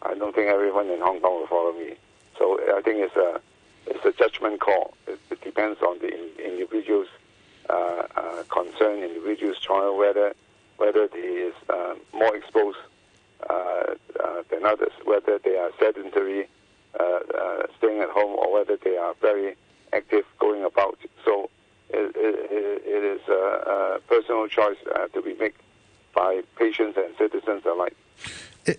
I 0.02 0.14
don't 0.14 0.34
think 0.34 0.48
everyone 0.48 0.88
in 0.88 1.00
Hong 1.00 1.20
Kong 1.20 1.40
will 1.40 1.46
follow 1.46 1.72
me. 1.72 1.94
So 2.38 2.58
I 2.76 2.82
think 2.82 2.98
it's 2.98 3.16
a 3.16 3.40
it's 3.86 4.04
a 4.04 4.12
judgment 4.12 4.60
call. 4.60 4.94
It 5.40 5.44
depends 5.44 5.80
on 5.82 5.98
the 5.98 6.08
in, 6.08 6.52
individual's 6.52 7.08
uh, 7.68 8.02
uh, 8.16 8.42
concern, 8.48 9.02
individual's 9.02 9.58
trial, 9.60 9.96
whether 9.96 10.34
whether 10.76 11.08
he 11.12 11.20
is 11.20 11.54
uh, 11.68 11.94
more 12.14 12.34
exposed 12.34 12.78
uh, 13.48 13.52
uh, 13.52 14.42
than 14.50 14.64
others, 14.64 14.92
whether 15.04 15.38
they 15.38 15.56
are 15.56 15.70
sedentary, 15.78 16.48
uh, 16.98 17.20
staying 17.78 18.00
at 18.00 18.08
home, 18.08 18.34
or 18.38 18.52
whether 18.52 18.76
they 18.76 18.96
are 18.96 19.14
very 19.20 19.56
active, 19.92 20.24
going 20.38 20.64
about. 20.64 20.98
So 21.24 21.50
it, 21.90 22.16
it, 22.16 22.82
it 22.86 23.04
is 23.04 23.20
a, 23.28 23.32
a 23.32 24.00
personal 24.08 24.48
choice 24.48 24.78
to 25.12 25.22
be 25.22 25.34
made 25.34 25.52
by 26.14 26.42
patients 26.56 26.96
and 26.96 27.14
citizens 27.18 27.64
alike. 27.66 27.96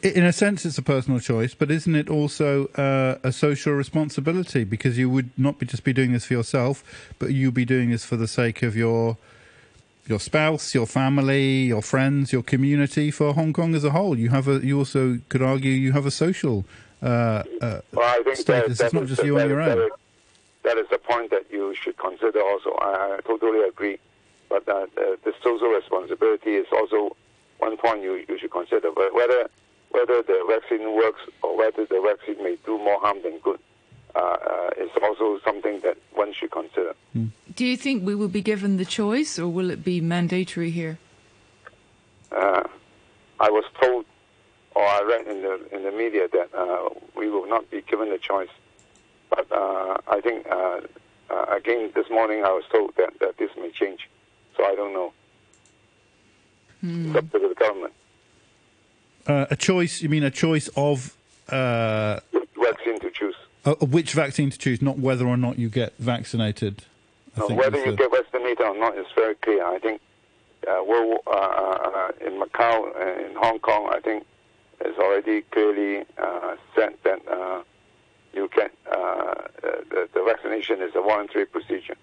In 0.04 0.24
a 0.24 0.34
sense, 0.34 0.66
it's 0.66 0.78
a 0.78 0.82
personal 0.82 1.20
choice, 1.20 1.54
but 1.54 1.72
isn't 1.72 1.96
it 1.96 2.10
also 2.10 2.68
uh, 2.76 3.18
a 3.24 3.32
social 3.32 3.74
responsibility? 3.74 4.64
Because 4.64 4.98
you 4.98 5.10
would 5.10 5.30
not 5.38 5.60
be 5.60 5.66
just 5.66 5.84
be 5.84 5.94
doing 5.94 6.12
this 6.14 6.26
for 6.26 6.34
yourself, 6.34 6.84
but 7.20 7.32
you'd 7.32 7.54
be 7.54 7.66
doing 7.66 7.90
this 7.90 8.06
for 8.06 8.16
the 8.16 8.28
sake 8.28 8.64
of 8.64 8.76
your 8.76 9.18
your 10.08 10.20
spouse, 10.20 10.74
your 10.74 10.88
family, 10.88 11.64
your 11.64 11.82
friends, 11.82 12.34
your 12.34 12.44
community, 12.44 13.12
for 13.12 13.34
Hong 13.34 13.54
Kong 13.54 13.76
as 13.76 13.84
a 13.84 13.92
whole. 13.92 14.18
You 14.18 14.30
have 14.30 14.48
a. 14.48 14.60
You 14.66 14.80
also 14.80 15.20
could 15.30 15.42
argue 15.42 15.72
you 15.72 15.94
have 15.94 16.06
a 16.06 16.12
social 16.12 16.66
uh, 17.02 17.44
uh, 17.62 17.82
well, 17.94 18.24
status. 18.34 18.46
That, 18.46 18.68
that 18.68 18.86
it's 18.86 18.94
not 18.94 19.06
just 19.06 19.24
you 19.24 19.40
on 19.40 19.50
your 19.50 19.62
own 19.62 19.90
that 20.64 20.78
is 20.78 20.88
a 20.92 20.98
point 20.98 21.32
that 21.32 21.46
you 21.52 21.74
should 21.76 21.98
consider 21.98 22.42
also. 22.42 22.72
I, 22.80 23.18
I 23.18 23.20
totally 23.26 23.68
agree. 23.68 24.00
But 24.50 24.68
uh, 24.68 24.86
the, 24.96 25.18
the, 25.24 25.34
social 25.42 25.70
responsibility 25.70 26.52
is 26.56 26.68
also 26.72 27.16
one 27.60 27.78
point 27.78 28.04
you, 28.04 28.24
you 28.28 28.38
should 28.38 28.52
consider. 28.52 28.92
But 28.94 29.14
whether 29.14 29.50
whether 29.92 30.22
the 30.22 30.44
vaccine 30.48 30.96
works 30.96 31.22
or 31.42 31.58
whether 31.58 31.86
the 31.86 32.02
vaccine 32.02 32.44
may 32.44 32.58
do 32.66 32.78
more 32.78 33.00
harm 33.00 33.22
than 33.24 33.40
good 33.40 33.60
uh, 34.16 34.20
uh, 34.20 34.70
is 34.78 34.90
also 35.02 35.40
something 35.44 35.80
that 35.82 35.98
one 36.14 36.34
should 36.34 36.52
consider. 36.52 36.94
Mm. 37.16 37.30
Do 37.56 37.66
you 37.66 37.78
think 37.78 38.06
we 38.06 38.16
will 38.16 38.30
be 38.30 38.42
given 38.42 38.78
the 38.78 38.86
choice, 38.86 39.38
or 39.38 39.48
will 39.48 39.70
it 39.70 39.84
be 39.84 40.02
mandatory 40.02 40.72
here? 40.72 40.98
Uh, 42.32 42.64
I 43.40 43.50
was 43.50 43.66
told, 43.82 44.06
or 44.76 44.84
I 44.84 45.02
read 45.02 45.28
in 45.28 45.42
the 45.42 45.76
in 45.76 45.84
the 45.84 45.92
media 45.92 46.28
that 46.32 46.50
uh, 46.58 46.90
we 47.16 47.30
will 47.30 47.48
not 47.48 47.70
be 47.70 47.82
given 47.82 48.10
the 48.10 48.18
choice 48.18 48.50
but 49.32 49.50
uh, 49.50 49.98
I 50.08 50.20
think, 50.22 50.46
uh, 50.52 50.82
uh, 51.30 51.46
again, 51.50 51.92
this 51.96 52.10
morning 52.12 52.44
I 52.44 52.52
was 52.52 52.66
told 52.72 52.94
that, 52.98 53.18
that 53.22 53.38
this 53.38 53.50
may 53.58 53.72
change. 53.72 54.10
So 54.56 54.66
I 54.66 54.76
don't 54.76 54.94
know. 54.94 55.14
Hmm. 56.82 57.08
It's 57.08 57.16
up 57.16 57.32
to 57.32 57.40
the 57.40 57.56
government. 57.58 57.94
Uh, 59.28 59.46
a 59.50 59.56
choice, 59.56 60.02
you 60.02 60.10
mean 60.10 60.24
a 60.24 60.32
choice 60.32 60.70
of. 60.76 61.16
Uh, 61.50 62.20
vaccine 62.58 63.00
to 63.00 63.12
choose. 63.12 63.36
Uh, 63.66 63.76
which 63.76 64.14
vaccine 64.14 64.50
to 64.50 64.58
choose, 64.58 64.82
not 64.82 64.98
whether 64.98 65.28
or 65.28 65.38
not 65.38 65.60
you 65.60 65.70
get 65.70 65.94
vaccinated. 65.98 66.84
No, 67.38 67.48
whether 67.50 67.78
you 67.78 67.92
the... 67.92 67.98
get 67.98 68.12
vaccinated 68.12 68.62
or 68.62 68.78
not 68.78 68.98
is 68.98 69.06
very 69.16 69.36
clear. 69.36 69.66
I 69.66 69.80
think 69.80 70.02
uh, 70.68 70.84
well, 70.86 71.20
in 72.26 72.40
Macau 72.40 73.02
and 73.02 73.26
in 73.28 73.36
Hong 73.36 73.60
Kong, 73.60 73.90
I 73.92 74.00
think 74.00 74.26
it's 74.80 74.98
already 74.98 75.42
clearly 75.44 76.06
said 76.76 76.96
that 77.04 77.22
you 78.34 78.48
can 78.48 78.70
uh, 78.90 79.34
the, 79.62 80.10
the, 80.14 80.24
vaccination 80.24 80.82
is 80.82 80.92
a 80.96 81.02
voluntary 81.02 81.46
procedure. 81.46 81.96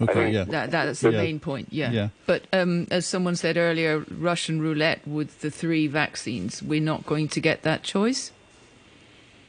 Okay, 0.00 0.30
yeah. 0.30 0.44
That, 0.44 0.70
that's 0.70 1.00
the 1.00 1.10
yeah. 1.10 1.18
main 1.18 1.40
point, 1.40 1.68
yeah. 1.70 1.90
yeah. 1.90 2.08
But 2.26 2.44
um, 2.52 2.86
as 2.90 3.06
someone 3.06 3.36
said 3.36 3.56
earlier, 3.56 4.04
Russian 4.10 4.60
roulette 4.60 5.06
with 5.06 5.40
the 5.40 5.50
three 5.50 5.86
vaccines, 5.86 6.62
we're 6.62 6.80
not 6.80 7.04
going 7.04 7.28
to 7.28 7.40
get 7.40 7.62
that 7.62 7.82
choice? 7.82 8.32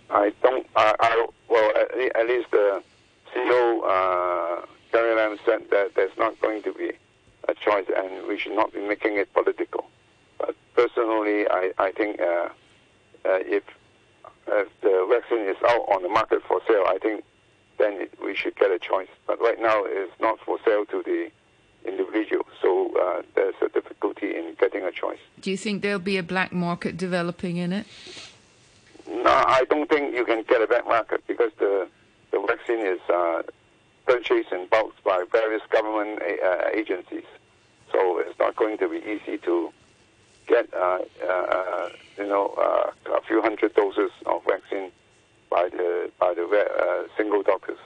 I 0.10 0.34
don't, 0.44 0.68
I, 0.76 0.94
I 1.00 1.28
well, 1.48 1.72
at, 1.78 2.16
at, 2.16 2.28
least 2.28 2.52
the 2.52 2.84
CEO, 3.34 3.82
uh, 3.86 4.66
Carrie 4.92 5.16
Lam, 5.16 5.38
said 5.46 5.70
that 5.70 5.96
there's 5.96 6.16
not 6.18 6.40
going 6.42 6.64
to 6.64 6.74
be 6.74 6.92
a 7.48 7.54
choice 7.54 7.86
and 7.96 8.28
we 8.28 8.38
should 8.38 8.56
not 8.56 8.74
be 8.74 8.82
making 8.82 9.16
it 9.18 9.32
political. 9.34 9.86
But 10.38 10.56
personally, 10.76 11.48
I, 11.50 11.72
I 11.78 11.92
think 11.92 12.20
uh, 12.20 12.50
uh, 13.26 13.40
if 13.46 13.64
if 14.48 14.68
the 14.82 15.08
vaccine 15.10 15.48
is 15.48 15.56
out 15.66 15.86
on 15.90 16.04
the 16.04 16.10
market 16.10 16.42
for 16.48 16.60
sale, 16.68 16.84
I 16.88 16.98
think 16.98 17.24
then 17.78 17.94
it, 18.02 18.14
we 18.32 18.38
should 18.38 18.56
get 18.56 18.72
a 18.72 18.80
choice. 18.80 19.14
But 19.28 19.42
right 19.42 19.60
now, 19.60 19.84
it's 19.86 20.18
not 20.22 20.40
for 20.46 20.58
sale 20.64 20.86
to 20.86 21.04
the 21.04 21.30
individual, 21.86 22.46
so 22.62 22.70
uh, 23.04 23.22
there's 23.36 23.56
a 23.62 23.68
difficulty 23.68 24.30
in 24.38 24.56
getting 24.58 24.84
a 24.84 24.92
choice. 24.92 25.20
Do 25.42 25.52
you 25.52 25.58
think 25.58 25.82
there'll 25.82 26.00
be 26.14 26.18
a 26.18 26.24
black 26.24 26.54
market 26.54 26.96
developing 26.96 27.58
in 27.58 27.74
it? 27.74 27.86
No, 29.10 29.34
I 29.58 29.66
don't 29.70 29.90
think 29.90 30.16
you 30.16 30.24
can 30.24 30.44
get 30.48 30.62
a 30.62 30.68
black 30.68 30.86
market 30.86 31.22
because 31.28 31.52
the 31.60 31.90
the 32.32 32.40
vaccine 32.48 32.80
is 32.96 33.02
uh, 33.10 33.42
purchased 34.06 34.52
in 34.54 34.68
bulk 34.68 34.94
by 35.04 35.26
various 35.30 35.64
government 35.70 36.22
uh, 36.22 36.70
agencies, 36.82 37.28
so 37.92 38.20
it's 38.20 38.40
not 38.40 38.56
going 38.56 38.78
to 38.78 38.88
be 38.88 39.00
easy 39.14 39.38
to 39.40 39.74
get 40.48 40.74
uh, 40.74 41.00
uh, 41.30 41.90
you 42.18 42.28
know 42.32 42.46
uh, 42.66 43.18
a 43.18 43.22
few 43.28 43.42
hundred 43.42 43.74
doses 43.74 44.12
of 44.26 44.40
vaccine 44.46 44.90
by 45.50 45.68
the 45.68 46.10
by 46.22 46.34
the 46.34 46.46
uh, 46.46 47.18
single 47.18 47.44
doctors. 47.44 47.82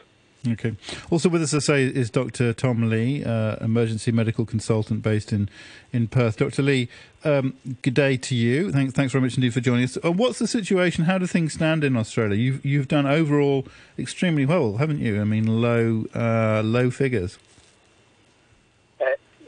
Okay. 0.47 0.75
Also 1.09 1.29
with 1.29 1.41
us, 1.41 1.53
I 1.53 1.59
say, 1.59 1.83
is 1.85 2.09
Dr. 2.09 2.53
Tom 2.53 2.89
Lee, 2.89 3.23
uh, 3.23 3.55
emergency 3.61 4.11
medical 4.11 4.45
consultant 4.45 5.01
based 5.01 5.33
in, 5.33 5.49
in 5.91 6.07
Perth. 6.07 6.37
Dr. 6.37 6.61
Lee, 6.61 6.87
um, 7.23 7.55
good 7.81 7.93
day 7.93 8.17
to 8.17 8.35
you. 8.35 8.71
Thanks, 8.71 8.93
thanks 8.93 9.11
very 9.11 9.21
much 9.23 9.35
indeed 9.35 9.53
for 9.53 9.61
joining 9.61 9.85
us. 9.85 9.97
Uh, 10.03 10.11
what's 10.11 10.39
the 10.39 10.47
situation? 10.47 11.05
How 11.05 11.17
do 11.17 11.25
things 11.25 11.53
stand 11.53 11.83
in 11.83 11.97
Australia? 11.97 12.37
You've 12.37 12.65
you've 12.65 12.87
done 12.87 13.05
overall 13.05 13.67
extremely 13.97 14.45
well, 14.45 14.77
haven't 14.77 14.99
you? 14.99 15.19
I 15.19 15.23
mean, 15.23 15.61
low 15.61 16.05
uh, 16.13 16.61
low 16.63 16.91
figures. 16.91 17.39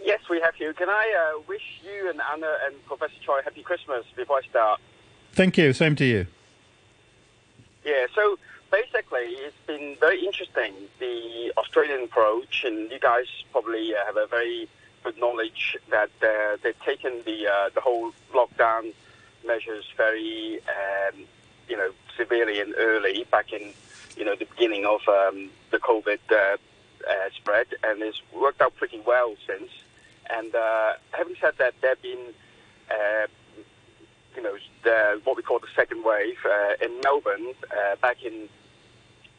Yes, 0.08 0.22
we 0.30 0.40
have 0.40 0.54
you. 0.58 0.74
Can 0.74 0.88
I 0.88 1.34
uh, 1.36 1.42
wish 1.50 1.82
you 1.84 2.10
and 2.10 2.22
Anna 2.32 2.48
and 2.66 2.74
Professor 2.86 3.12
Choi 3.26 3.40
a 3.40 3.44
happy 3.44 3.62
Christmas 3.62 4.06
before 4.16 4.38
I 4.38 4.48
start? 4.50 4.80
Thank 5.34 5.58
you. 5.58 5.74
Same 5.74 5.98
to 5.98 6.06
you. 6.06 6.28
Yeah, 7.84 8.06
so 8.16 8.40
basically, 8.72 9.28
it's 9.46 9.56
been 9.66 9.96
very 10.00 10.26
interesting, 10.26 10.74
the 11.00 11.54
Australian 11.58 12.04
approach, 12.04 12.64
and 12.66 12.92
you 12.92 13.00
guys 13.00 13.28
probably 13.52 13.94
uh, 13.96 14.06
have 14.06 14.18
a 14.18 14.28
very 14.28 14.68
good 15.04 15.18
knowledge 15.18 15.78
that 15.90 16.10
uh, 16.22 16.58
they've 16.64 16.80
taken 16.82 17.22
the 17.26 17.48
uh, 17.48 17.70
the 17.74 17.82
whole 17.82 18.12
lockdown 18.34 18.94
measures 19.46 19.86
very, 19.96 20.60
um, 20.68 21.24
you 21.70 21.78
know, 21.78 21.92
severely 22.18 22.60
and 22.60 22.74
early 22.78 23.26
back 23.32 23.54
in, 23.54 23.74
you 24.18 24.26
know, 24.26 24.36
the 24.36 24.46
beginning 24.46 24.86
of 24.86 25.02
um, 25.08 25.50
the 25.72 25.78
COVID 25.78 26.20
uh, 26.32 26.36
uh, 26.36 27.30
spread, 27.36 27.68
and 27.84 28.02
it's 28.02 28.22
worked 28.34 28.62
out 28.62 28.76
pretty 28.76 29.00
well 29.06 29.36
since. 29.46 29.72
And 30.30 30.54
uh, 30.54 30.94
having 31.12 31.36
said 31.40 31.54
that, 31.60 31.74
there 31.82 31.92
have 31.92 32.02
been, 32.02 32.34
you 34.38 34.44
know, 34.44 34.56
the, 34.84 35.20
what 35.24 35.36
we 35.36 35.42
call 35.42 35.60
the 35.60 35.68
second 35.76 36.06
wave 36.06 36.38
uh, 36.46 36.86
in 36.86 37.02
Melbourne 37.04 37.54
uh, 37.72 37.96
back 38.02 38.24
in 38.24 38.48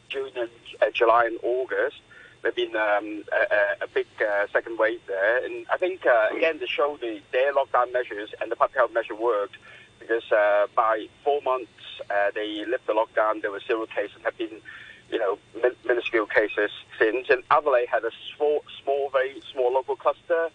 June 0.09 0.31
and 0.35 0.49
uh, 0.81 0.91
July 0.93 1.25
and 1.25 1.39
August. 1.41 2.01
There've 2.41 2.55
been 2.55 2.75
um, 2.75 3.23
a, 3.33 3.83
a, 3.83 3.87
big 3.93 4.07
uh, 4.21 4.47
second 4.53 4.77
wave 4.77 5.01
there, 5.07 5.43
and 5.43 5.65
I 5.73 5.77
think 5.77 6.05
again 6.31 6.57
to 6.59 6.67
show 6.67 6.97
the 7.01 7.19
their 7.33 7.53
lockdown 7.53 7.91
measures 7.91 8.29
and 8.41 8.49
the 8.49 8.55
public 8.55 8.77
health 8.77 8.93
measure 8.93 9.15
worked 9.15 9.57
because 9.99 10.23
by 10.73 11.07
four 11.25 11.41
months 11.41 11.71
they 12.33 12.63
lifted 12.65 12.87
the 12.87 12.93
lockdown. 12.93 13.41
There 13.41 13.51
were 13.51 13.59
zero 13.59 13.85
cases 13.87 14.21
have 14.23 14.37
been 14.37 14.61
you 15.11 15.17
know, 15.17 15.37
min- 15.61 15.75
minuscule 15.85 16.25
cases 16.25 16.71
since. 16.97 17.29
And 17.29 17.43
Adelaide 17.51 17.89
had 17.89 18.03
a 18.03 18.11
small, 18.35 18.63
small, 18.83 19.09
very 19.09 19.41
small 19.51 19.73
local 19.73 19.95
cluster. 19.95 20.49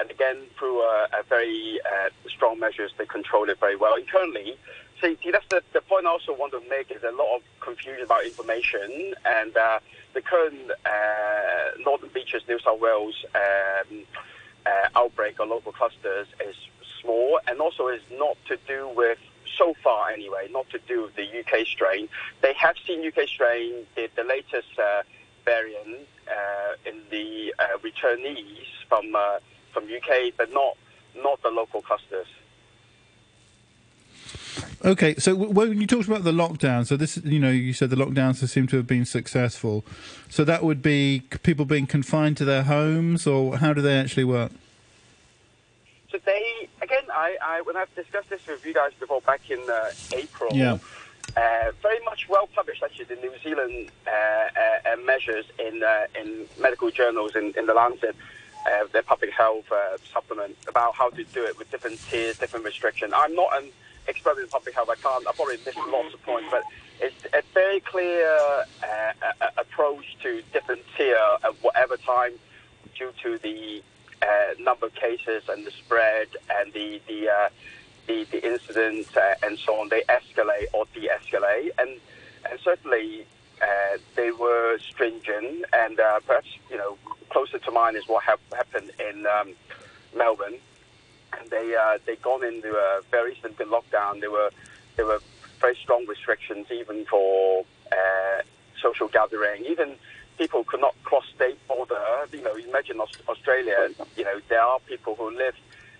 And 0.00 0.10
again, 0.10 0.38
through 0.58 0.80
a, 0.80 1.08
a 1.20 1.22
very 1.28 1.78
uh, 1.84 2.08
strong 2.28 2.58
measures, 2.58 2.92
they 2.96 3.06
control 3.06 3.48
it 3.50 3.60
very 3.60 3.76
well. 3.76 3.94
And 3.94 4.08
currently, 4.08 4.56
see, 5.02 5.16
see 5.22 5.30
that's 5.30 5.46
the, 5.50 5.62
the 5.72 5.82
point 5.82 6.06
I 6.06 6.10
also 6.10 6.34
want 6.34 6.52
to 6.52 6.62
make 6.70 6.90
is 6.90 7.02
a 7.02 7.12
lot 7.12 7.36
of 7.36 7.42
confusion 7.60 8.02
about 8.02 8.24
information. 8.24 9.14
And 9.26 9.56
uh, 9.56 9.80
the 10.14 10.22
current 10.22 10.70
uh, 10.86 11.78
Northern 11.84 12.08
Beaches, 12.10 12.42
New 12.48 12.58
South 12.60 12.80
Wales 12.80 13.14
um, 13.34 14.04
uh, 14.66 14.98
outbreak 14.98 15.38
or 15.38 15.46
local 15.46 15.72
clusters 15.72 16.26
is 16.46 16.56
small 17.00 17.40
and 17.46 17.60
also 17.60 17.88
is 17.88 18.02
not 18.12 18.36
to 18.46 18.58
do 18.66 18.90
with 18.94 19.18
so 19.58 19.74
far 19.82 20.10
anyway, 20.10 20.48
not 20.50 20.68
to 20.70 20.78
do 20.86 21.02
with 21.02 21.16
the 21.16 21.26
UK 21.40 21.66
strain. 21.66 22.08
They 22.40 22.54
have 22.54 22.76
seen 22.86 23.06
UK 23.06 23.28
strain, 23.28 23.86
the, 23.96 24.08
the 24.16 24.24
latest 24.24 24.78
uh, 24.78 25.02
variant 25.44 26.06
uh, 26.28 26.88
in 26.88 27.00
the 27.10 27.54
uh, 27.58 27.78
returnees 27.78 28.66
from 28.88 29.14
uh, 29.14 29.38
from 29.72 29.84
UK, 29.84 30.32
but 30.36 30.52
not 30.52 30.76
not 31.16 31.42
the 31.42 31.50
local 31.50 31.82
clusters. 31.82 32.26
Okay, 34.82 35.14
so 35.16 35.34
when 35.34 35.78
you 35.78 35.86
talked 35.86 36.08
about 36.08 36.24
the 36.24 36.32
lockdown, 36.32 36.86
so 36.86 36.96
this, 36.96 37.18
you 37.18 37.38
know, 37.38 37.50
you 37.50 37.74
said 37.74 37.90
the 37.90 37.96
lockdowns 37.96 38.46
seem 38.48 38.66
to 38.68 38.76
have 38.76 38.86
been 38.86 39.04
successful. 39.04 39.84
So 40.30 40.42
that 40.44 40.62
would 40.62 40.80
be 40.80 41.22
people 41.42 41.66
being 41.66 41.86
confined 41.86 42.38
to 42.38 42.46
their 42.46 42.62
homes, 42.62 43.26
or 43.26 43.58
how 43.58 43.74
do 43.74 43.82
they 43.82 43.98
actually 43.98 44.24
work? 44.24 44.52
So 46.10 46.18
they 46.24 46.68
again, 46.80 47.04
I, 47.12 47.36
I 47.42 47.60
when 47.62 47.76
I've 47.76 47.94
discussed 47.94 48.30
this 48.30 48.46
with 48.46 48.64
you 48.64 48.74
guys 48.74 48.92
before 48.98 49.20
back 49.20 49.50
in 49.50 49.60
uh, 49.70 49.90
April. 50.14 50.50
Yeah. 50.52 50.78
Uh, 51.36 51.70
very 51.80 52.02
much 52.04 52.28
well 52.28 52.48
published, 52.56 52.82
actually, 52.82 53.04
the 53.04 53.14
New 53.16 53.32
Zealand 53.44 53.90
uh, 54.06 54.10
uh, 54.10 54.92
uh, 54.92 54.96
measures 55.04 55.44
in 55.58 55.82
uh, 55.82 56.06
in 56.20 56.46
medical 56.58 56.90
journals 56.90 57.36
in, 57.36 57.52
in 57.56 57.66
the 57.66 57.74
Lancet, 57.74 58.16
uh, 58.66 58.86
their 58.92 59.02
public 59.02 59.30
health 59.32 59.70
uh, 59.72 59.96
supplement 60.12 60.56
about 60.68 60.94
how 60.94 61.10
to 61.10 61.24
do 61.24 61.44
it 61.44 61.58
with 61.58 61.70
different 61.70 61.98
tiers, 62.08 62.38
different 62.38 62.64
restrictions. 62.64 63.12
I'm 63.16 63.34
not 63.34 63.50
an 63.62 63.70
expert 64.08 64.38
in 64.38 64.48
public 64.48 64.74
health. 64.74 64.88
I 64.90 64.96
can't. 64.96 65.26
I 65.26 65.32
probably 65.32 65.58
missed 65.64 65.78
lots 65.88 66.14
of 66.14 66.22
points, 66.22 66.48
but 66.50 66.64
it's 67.00 67.24
a 67.32 67.42
very 67.54 67.80
clear 67.80 68.28
uh, 68.82 69.48
approach 69.58 70.16
to 70.22 70.42
different 70.52 70.82
tier 70.96 71.18
at 71.42 71.54
whatever 71.62 71.96
time, 71.96 72.32
due 72.96 73.12
to 73.22 73.38
the 73.38 73.82
uh, 74.22 74.54
number 74.58 74.86
of 74.86 74.94
cases 74.94 75.44
and 75.48 75.66
the 75.66 75.70
spread 75.70 76.28
and 76.50 76.72
the 76.72 77.00
the 77.08 77.28
uh, 77.28 77.48
the, 78.06 78.24
the 78.24 78.52
incidents 78.52 79.16
uh, 79.16 79.34
and 79.42 79.58
so 79.58 79.80
on. 79.80 79.88
They 79.88 80.02
escalate 80.02 80.66
or 80.72 80.84
de-escalate, 80.94 81.70
and 81.78 81.98
and 82.50 82.60
certainly 82.60 83.26
uh, 83.62 83.98
they 84.16 84.30
were 84.30 84.78
stringent. 84.78 85.64
And 85.72 85.98
uh, 85.98 86.20
perhaps 86.26 86.48
you 86.70 86.78
know 86.78 86.96
closer 87.30 87.58
to 87.58 87.70
mine 87.70 87.96
is 87.96 88.06
what 88.06 88.24
hap- 88.24 88.54
happened 88.54 88.90
in 88.98 89.26
um, 89.26 89.54
Melbourne. 90.16 90.58
And 91.38 91.50
they 91.50 91.74
uh, 91.74 91.98
they 92.06 92.16
gone 92.16 92.44
into 92.44 92.74
a 92.74 93.00
very 93.10 93.34
significant 93.34 93.70
lockdown. 93.70 94.20
There 94.20 94.30
were 94.30 94.50
there 94.96 95.06
were 95.06 95.20
very 95.60 95.76
strong 95.76 96.06
restrictions 96.06 96.66
even 96.70 97.04
for 97.04 97.64
uh, 97.92 98.42
social 98.80 99.08
gathering, 99.08 99.64
even 99.66 99.96
people 100.38 100.64
could 100.64 100.80
not 100.80 100.94
cross 101.04 101.24
state 101.34 101.58
border. 101.68 102.00
You 102.32 102.42
know, 102.42 102.56
imagine 102.56 103.00
Australia. 103.28 103.90
You 104.16 104.24
know, 104.24 104.40
there 104.48 104.62
are 104.62 104.78
people 104.80 105.14
who 105.14 105.30
live, 105.30 105.54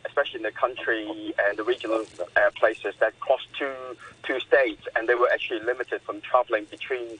especially 0.07 0.39
in 0.39 0.45
the 0.45 0.53
country 0.53 1.35
and 1.45 1.59
the 1.59 1.65
regional 1.65 2.05
uh, 2.37 2.51
places 2.59 2.95
that 3.01 3.19
cross 3.21 3.43
two 3.59 3.75
two 4.23 4.41
states, 4.41 4.83
and 4.97 5.09
they 5.09 5.15
were 5.15 5.31
actually 5.33 5.61
limited 5.61 6.01
from 6.03 6.21
traveling 6.21 6.65
between, 6.71 7.19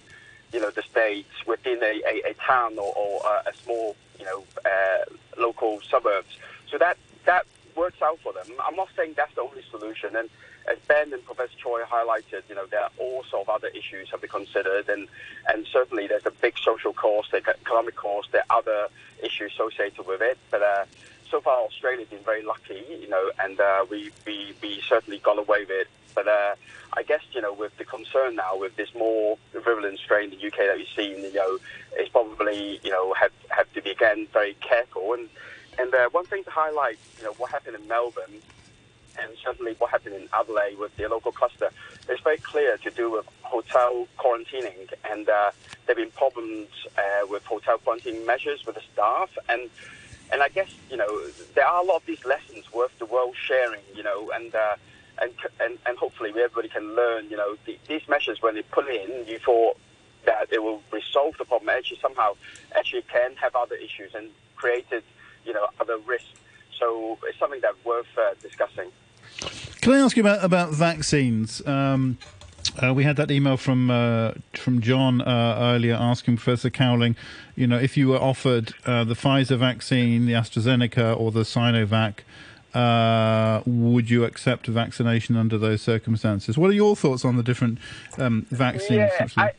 you 0.53 0.61
know, 0.61 0.71
the 0.71 0.83
states 0.83 1.31
within 1.47 1.83
a, 1.83 2.03
a, 2.07 2.31
a 2.31 2.35
town 2.35 2.79
or, 2.79 2.93
or 2.97 3.27
uh, 3.27 3.43
a 3.47 3.55
small, 3.63 3.97
you 4.19 4.25
know, 4.25 4.45
uh, 4.65 5.05
local 5.39 5.81
suburbs. 5.89 6.39
So 6.71 6.79
that 6.79 6.97
that 7.27 7.47
works 7.77 8.03
out 8.03 8.19
for 8.21 8.33
them. 8.33 8.47
I'm 8.67 8.77
not 8.77 8.89
saying 8.97 9.15
that's 9.17 9.35
the 9.35 9.43
only 9.43 9.63
solution, 9.71 10.17
and 10.17 10.29
as 10.71 10.79
Ben 10.87 11.13
and 11.13 11.25
Professor 11.25 11.57
Choi 11.57 11.83
highlighted, 11.83 12.43
you 12.49 12.55
know, 12.55 12.67
there 12.67 12.83
are 12.83 12.91
all 12.99 13.25
sort 13.25 13.43
of 13.43 13.49
other 13.49 13.69
issues 13.69 14.11
have 14.11 14.21
to 14.21 14.27
be 14.27 14.29
considered, 14.29 14.89
and 14.89 15.09
and 15.49 15.67
certainly 15.73 16.07
there's 16.07 16.27
a 16.27 16.31
big 16.31 16.59
social 16.59 16.93
cost, 16.93 17.31
the 17.31 17.39
economic 17.39 17.97
cost, 17.97 18.33
there 18.33 18.45
are 18.51 18.59
other 18.59 18.89
issues 19.23 19.53
associated 19.53 20.07
with 20.07 20.21
it. 20.21 20.39
But 20.51 20.63
uh, 20.63 20.85
so 21.31 21.41
far, 21.41 21.61
Australia's 21.61 22.09
been 22.09 22.25
very 22.25 22.43
lucky, 22.43 22.83
you 23.01 23.09
know, 23.09 23.31
and 23.39 23.61
uh, 23.61 23.87
we, 23.89 24.11
we 24.27 24.53
we 24.63 24.81
certainly 24.89 25.19
got 25.19 25.39
away 25.39 25.61
with 25.61 25.71
it. 25.71 25.89
But 26.15 26.29
uh, 26.29 26.55
I 26.97 27.03
guess 27.03 27.23
you 27.33 27.41
know, 27.41 27.53
with 27.53 27.77
the 27.79 27.85
concern 27.85 28.37
now 28.37 28.57
with 28.57 28.77
this 28.77 28.95
more 28.95 29.39
virulent 29.53 29.99
strain 29.99 30.33
in 30.33 30.39
the 30.39 30.47
UK 30.47 30.59
that 30.59 30.77
we've 30.77 30.89
seen, 30.97 31.23
you 31.23 31.33
know, 31.33 31.59
it's 31.93 32.11
probably 32.11 32.81
you 32.83 32.91
know 32.91 33.13
have 33.15 33.33
have 33.49 33.73
to 33.75 33.83
be 33.83 33.91
again 33.91 34.27
very 34.33 34.55
careful. 34.61 35.15
And 35.15 35.29
and 35.79 35.95
uh, 35.95 36.09
one 36.11 36.27
thing 36.27 36.45
to 36.45 36.51
highlight, 36.51 36.99
you 37.19 37.25
know, 37.25 37.33
what 37.35 37.51
happened 37.51 37.77
in 37.77 37.87
Melbourne 37.89 38.43
and 39.19 39.33
certainly 39.45 39.75
what 39.79 39.91
happened 39.91 40.15
in 40.15 40.29
Adelaide 40.33 40.79
with 40.79 40.97
the 40.97 41.09
local 41.09 41.33
cluster, 41.33 41.71
it's 42.09 42.21
very 42.23 42.39
clear 42.39 42.77
to 42.79 42.91
do 42.91 43.11
with 43.11 43.27
hotel 43.43 44.07
quarantining, 44.19 44.93
and 45.11 45.29
uh, 45.29 45.51
there 45.87 45.95
have 45.95 45.97
been 45.97 46.11
problems 46.11 46.69
uh, 46.97 47.27
with 47.29 47.45
hotel 47.45 47.79
quarantine 47.79 48.25
measures 48.27 48.65
with 48.67 48.77
the 48.77 48.83
staff, 48.93 49.31
and 49.49 49.69
and 50.33 50.43
I 50.43 50.49
guess 50.49 50.69
you 50.91 50.97
know 50.97 51.27
there 51.55 51.67
are 51.67 51.83
a 51.83 51.85
lot 51.85 51.97
of 51.97 52.07
these 52.07 52.25
lessons 52.25 52.73
worth 52.73 52.97
the 52.99 53.07
world 53.07 53.35
sharing, 53.37 53.83
you 53.95 54.03
know, 54.03 54.31
and. 54.35 54.55
Uh, 54.55 54.77
and, 55.21 55.33
and, 55.61 55.79
and 55.87 55.99
hopefully 55.99 56.31
everybody 56.31 56.69
can 56.69 56.95
learn, 56.95 57.29
you 57.31 57.37
know, 57.37 57.57
the, 57.67 57.79
these 57.89 58.03
measures 58.09 58.41
when 58.41 58.55
they 58.55 58.63
put 58.63 58.89
in, 58.89 59.27
you 59.27 59.39
thought 59.39 59.77
that 60.27 60.49
it 60.53 60.63
will 60.63 60.83
resolve 60.93 61.35
the 61.39 61.45
problem. 61.45 61.69
Actually, 61.69 61.99
somehow, 62.01 62.37
actually 62.77 63.03
can 63.03 63.35
have 63.37 63.55
other 63.57 63.77
issues 63.77 64.15
and 64.15 64.31
created, 64.57 65.03
you 65.45 65.53
know, 65.53 65.67
other 65.81 65.99
risks. 65.99 66.29
So 66.79 67.19
it's 67.27 67.39
something 67.39 67.61
that's 67.61 67.83
worth 67.85 68.07
uh, 68.19 68.35
discussing. 68.41 68.91
Can 69.81 69.93
I 69.93 69.99
ask 69.99 70.17
you 70.17 70.23
about 70.23 70.45
about 70.45 70.73
vaccines? 70.73 71.67
Um, 71.67 72.19
uh, 72.83 72.93
we 72.95 73.05
had 73.05 73.17
that 73.17 73.31
email 73.31 73.57
from 73.57 73.91
uh, 73.91 74.33
from 74.55 74.81
John 74.81 75.21
uh, 75.23 75.57
earlier 75.59 75.95
asking 75.95 76.37
Professor 76.37 76.71
Cowling, 76.71 77.17
you 77.57 77.67
know, 77.67 77.79
if 77.79 77.97
you 77.97 78.09
were 78.09 78.19
offered 78.19 78.75
uh, 78.85 79.05
the 79.05 79.15
Pfizer 79.15 79.59
vaccine, 79.59 80.27
the 80.27 80.33
AstraZeneca, 80.33 81.19
or 81.19 81.31
the 81.31 81.41
Sinovac, 81.41 82.21
uh, 82.75 83.63
would 83.67 84.11
you 84.11 84.25
accept 84.25 84.67
vaccination 84.67 85.37
under 85.37 85.59
those 85.59 85.83
circumstances? 85.83 86.57
What 86.57 86.71
are 86.71 86.75
your 86.75 86.97
thoughts 86.97 87.25
on 87.25 87.37
the 87.37 87.43
different 87.43 87.79
um, 88.19 88.47
vaccines? 88.51 88.91
Yeah, 88.91 89.11
actually? 89.19 89.43
I, 89.45 89.53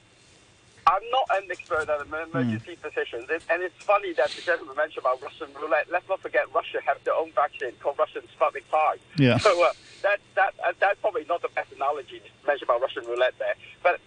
I'm 0.88 1.04
not 1.12 1.44
an 1.44 1.52
expert 1.52 1.90
at 1.90 2.02
emergency 2.02 2.76
physicians, 2.76 3.26
and, 3.30 3.42
and 3.50 3.64
it's 3.64 3.84
funny 3.84 4.14
that 4.14 4.30
the 4.32 4.42
gentleman 4.42 4.76
mentioned 4.76 5.04
about 5.04 5.22
Russian 5.22 5.48
roulette. 5.62 5.88
Let's 5.92 6.08
not 6.10 6.22
forget 6.22 6.54
Russia 6.54 6.80
have 6.86 7.04
their 7.04 7.14
own 7.14 7.32
vaccine 7.34 7.72
called 7.82 8.00
Russian 8.00 8.24
Sputnik 8.38 8.64
5. 8.64 9.00
Yeah. 9.18 9.38
So 9.38 9.64
uh, 9.64 9.74
that 10.02 10.20
that 10.36 10.54
uh, 10.66 10.74
that's 10.80 11.00
probably 11.00 11.26
not 11.26 11.42
the 11.42 11.50
best 11.50 11.72
analogy 11.72 12.20
to 12.20 12.48
mention 12.48 12.66
about 12.66 12.82
Russian 12.82 13.06
roulette 13.06 13.36
there. 13.38 13.54
But 13.84 14.00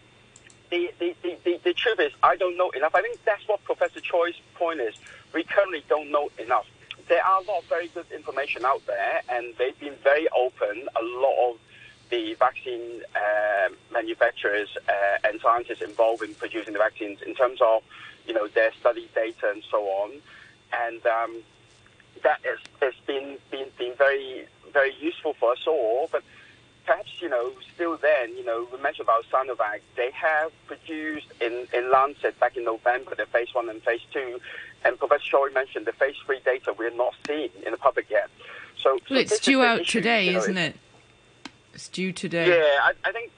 the, 0.70 0.92
the, 0.98 1.14
the, 1.22 1.36
the, 1.44 1.60
the 1.62 1.74
truth 1.74 2.00
is, 2.00 2.12
I 2.22 2.36
don't 2.36 2.56
know 2.56 2.70
enough. 2.70 2.94
I 2.94 3.02
think 3.02 3.22
that's 3.24 3.46
what 3.46 3.62
Professor 3.64 4.00
Choi's 4.00 4.34
point 4.54 4.80
is. 4.80 4.94
We 5.32 5.44
currently 5.44 5.84
don't 5.88 6.10
know 6.10 6.30
enough. 6.38 6.66
There 7.08 7.24
are 7.24 7.40
a 7.40 7.44
lot 7.44 7.58
of 7.58 7.64
very 7.66 7.88
good 7.88 8.06
information 8.14 8.64
out 8.64 8.84
there, 8.86 9.22
and 9.28 9.54
they've 9.58 9.78
been 9.78 9.96
very 10.02 10.26
open. 10.30 10.88
A 10.96 11.02
lot 11.02 11.50
of 11.50 11.58
the 12.10 12.34
vaccine 12.34 13.02
uh, 13.14 13.68
manufacturers 13.92 14.68
uh, 14.88 15.28
and 15.28 15.40
scientists 15.40 15.82
involved 15.82 16.22
in 16.22 16.34
producing 16.34 16.72
the 16.72 16.78
vaccines 16.78 17.20
in 17.22 17.34
terms 17.34 17.60
of, 17.60 17.82
you 18.26 18.34
know, 18.34 18.46
their 18.48 18.72
study 18.80 19.08
data 19.14 19.50
and 19.50 19.62
so 19.70 19.84
on. 19.84 20.12
And 20.72 21.04
um, 21.06 21.42
that 22.22 22.40
has, 22.44 22.58
has 22.80 22.94
been, 23.06 23.38
been, 23.50 23.66
been 23.78 23.94
very, 23.96 24.46
very 24.72 24.94
useful 25.00 25.34
for 25.34 25.52
us 25.52 25.66
all. 25.66 26.08
But 26.10 26.22
perhaps, 26.86 27.10
you 27.20 27.28
know, 27.28 27.52
still 27.74 27.96
then, 27.96 28.36
you 28.36 28.44
know, 28.44 28.66
we 28.72 28.80
mentioned 28.80 29.06
about 29.08 29.24
Sinovac. 29.30 29.80
They 29.96 30.10
have 30.12 30.52
produced 30.66 31.26
in, 31.40 31.66
in 31.72 31.90
Lancet 31.90 32.38
back 32.40 32.56
in 32.56 32.64
November 32.64 33.14
the 33.14 33.26
phase 33.26 33.48
one 33.52 33.68
and 33.68 33.82
phase 33.82 34.00
two. 34.12 34.40
And 34.84 34.98
Professor 34.98 35.22
Choi 35.24 35.48
mentioned 35.54 35.86
the 35.86 35.92
phase 35.92 36.14
three 36.26 36.40
data 36.44 36.74
we're 36.78 36.90
not 36.90 37.14
seeing 37.26 37.50
in 37.64 37.72
the 37.72 37.78
public 37.78 38.06
yet. 38.10 38.28
So, 38.82 38.98
Well, 39.08 39.18
it's 39.18 39.38
due 39.40 39.62
out 39.62 39.80
issue, 39.80 40.00
today, 40.00 40.26
you 40.26 40.32
know, 40.32 40.38
isn't 40.40 40.58
it? 40.58 40.76
It's 41.72 41.88
due 41.88 42.12
today. 42.12 42.48
yeah, 42.48 42.78
I, 42.82 42.92
I 43.04 43.12
think. 43.12 43.32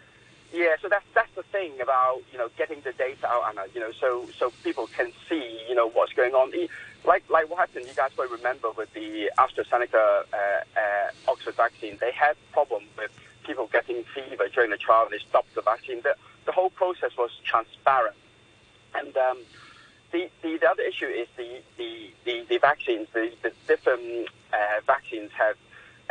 Yeah, 0.52 0.76
so 0.80 0.88
that's 0.88 1.04
that's 1.14 1.34
the 1.34 1.42
thing 1.44 1.80
about 1.80 2.22
you 2.32 2.38
know 2.38 2.48
getting 2.56 2.80
the 2.80 2.92
data 2.92 3.26
out, 3.26 3.44
Anna. 3.50 3.66
You 3.74 3.80
know, 3.80 3.92
so 4.00 4.26
so 4.38 4.52
people 4.64 4.86
can 4.86 5.12
see 5.28 5.60
you 5.68 5.74
know 5.74 5.88
what's 5.90 6.12
going 6.12 6.34
on. 6.34 6.52
Like 7.04 7.28
like 7.28 7.50
what 7.50 7.58
happened, 7.58 7.86
you 7.86 7.94
guys 7.94 8.10
will 8.16 8.28
remember 8.28 8.70
with 8.70 8.92
the 8.94 9.30
AstraZeneca 9.38 9.94
uh, 9.94 10.36
uh, 10.36 11.30
Oxford 11.30 11.54
vaccine. 11.56 11.98
They 12.00 12.12
had 12.12 12.36
problem 12.52 12.84
with 12.96 13.10
people 13.44 13.68
getting 13.72 14.04
fever 14.14 14.48
during 14.52 14.70
the 14.70 14.76
trial. 14.76 15.04
And 15.04 15.12
they 15.12 15.24
stopped 15.28 15.54
the 15.54 15.62
vaccine. 15.62 16.00
The 16.02 16.16
the 16.46 16.52
whole 16.52 16.70
process 16.70 17.10
was 17.18 17.30
transparent, 17.44 18.16
and 18.94 19.16
um, 19.16 19.38
the, 20.12 20.28
the 20.42 20.58
the 20.58 20.70
other 20.70 20.82
issue 20.82 21.06
is 21.06 21.28
the 21.36 21.60
the, 21.76 22.10
the, 22.24 22.44
the 22.48 22.58
vaccines. 22.58 23.08
The, 23.12 23.32
the 23.42 23.52
different 23.66 24.28
uh, 24.52 24.80
vaccines 24.86 25.30
have 25.32 25.56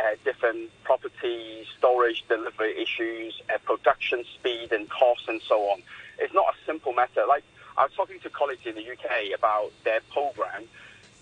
uh, 0.00 0.16
different 0.24 0.70
properties, 0.84 1.66
storage, 1.78 2.24
delivery 2.28 2.80
issues, 2.80 3.40
uh, 3.52 3.58
production 3.64 4.24
speed 4.34 4.72
and 4.72 4.88
cost, 4.90 5.28
and 5.28 5.40
so 5.48 5.60
on. 5.70 5.82
It's 6.18 6.34
not 6.34 6.46
a 6.54 6.66
simple 6.66 6.92
matter. 6.92 7.24
Like 7.26 7.44
I 7.76 7.84
was 7.84 7.92
talking 7.94 8.20
to 8.20 8.30
colleagues 8.30 8.66
in 8.66 8.74
the 8.74 8.92
UK 8.92 9.34
about 9.34 9.72
their 9.84 10.00
program, 10.12 10.64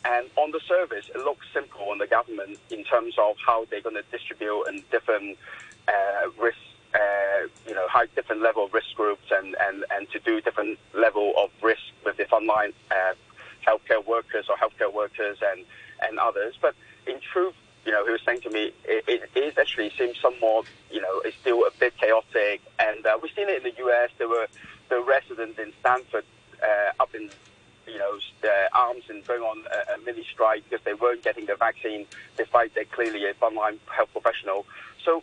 and 0.05 0.29
on 0.37 0.51
the 0.51 0.61
surface, 0.67 1.09
it 1.15 1.19
looks 1.19 1.47
simple 1.53 1.91
on 1.91 1.99
the 1.99 2.07
government 2.07 2.59
in 2.71 2.85
terms 2.85 3.15
of 3.19 3.37
how 3.45 3.65
they're 3.71 3.81
going 3.81 3.97
to 3.97 4.05
distribute 4.11 4.65
and 4.65 4.89
different 4.91 5.39
uh, 5.89 6.29
risk, 6.39 6.59
uh, 6.95 7.49
you 7.67 7.75
know, 7.75 7.87
high 7.89 8.07
different 8.15 8.43
level 8.43 8.65
of 8.65 8.73
risk 8.73 8.95
groups 8.95 9.25
and, 9.31 9.57
and, 9.61 9.85
and 9.91 10.09
to 10.11 10.19
do 10.21 10.41
different 10.41 10.79
level 10.95 11.33
of 11.37 11.51
risk 11.63 11.83
with 12.05 12.17
the 12.17 12.25
frontline 12.25 12.73
uh, 12.91 13.15
healthcare 13.67 14.05
workers 14.07 14.47
or 14.49 14.57
healthcare 14.57 14.93
workers 14.93 15.39
and, 15.53 15.65
and 16.03 16.19
others. 16.19 16.55
But 16.61 16.75
in 17.07 17.19
truth, 17.21 17.55
you 17.85 17.93
know, 17.93 18.05
he 18.05 18.13
was 18.13 18.21
saying 18.25 18.43
to 18.43 18.51
me, 18.51 18.73
it, 18.85 19.31
it 19.35 19.39
is 19.39 19.59
actually 19.59 19.91
seems 19.99 20.19
somewhat, 20.21 20.67
you 20.91 21.01
know, 21.01 21.21
it's 21.25 21.37
still 21.39 21.65
a 21.67 21.71
bit 21.79 21.97
chaotic. 21.99 22.63
And 22.79 23.05
uh, 23.05 23.19
we've 23.21 23.33
seen 23.35 23.49
it 23.49 23.59
in 23.59 23.63
the 23.65 23.79
U.S. 23.79 24.11
There 24.19 24.29
were 24.29 24.47
the 24.89 25.03
residents 25.03 25.59
in 25.59 25.73
Stanford 25.81 26.25
uh, 26.63 27.03
up 27.03 27.15
in, 27.15 27.29
you 27.87 27.99
know, 27.99 28.19
their 28.41 28.69
arms 28.73 29.05
and 29.09 29.27
going 29.27 29.43
on 29.43 29.65
a, 29.71 29.95
a 29.95 29.99
mini 30.05 30.25
strike 30.33 30.65
because 30.69 30.85
they 30.85 30.95
weren't 30.95 31.23
getting 31.23 31.47
the 31.47 31.57
vaccine, 31.57 32.07
despite 32.37 32.75
they're 32.75 32.85
clearly 32.85 33.25
a 33.27 33.35
frontline 33.35 33.79
health 33.95 34.11
professional. 34.13 34.65
So 35.05 35.23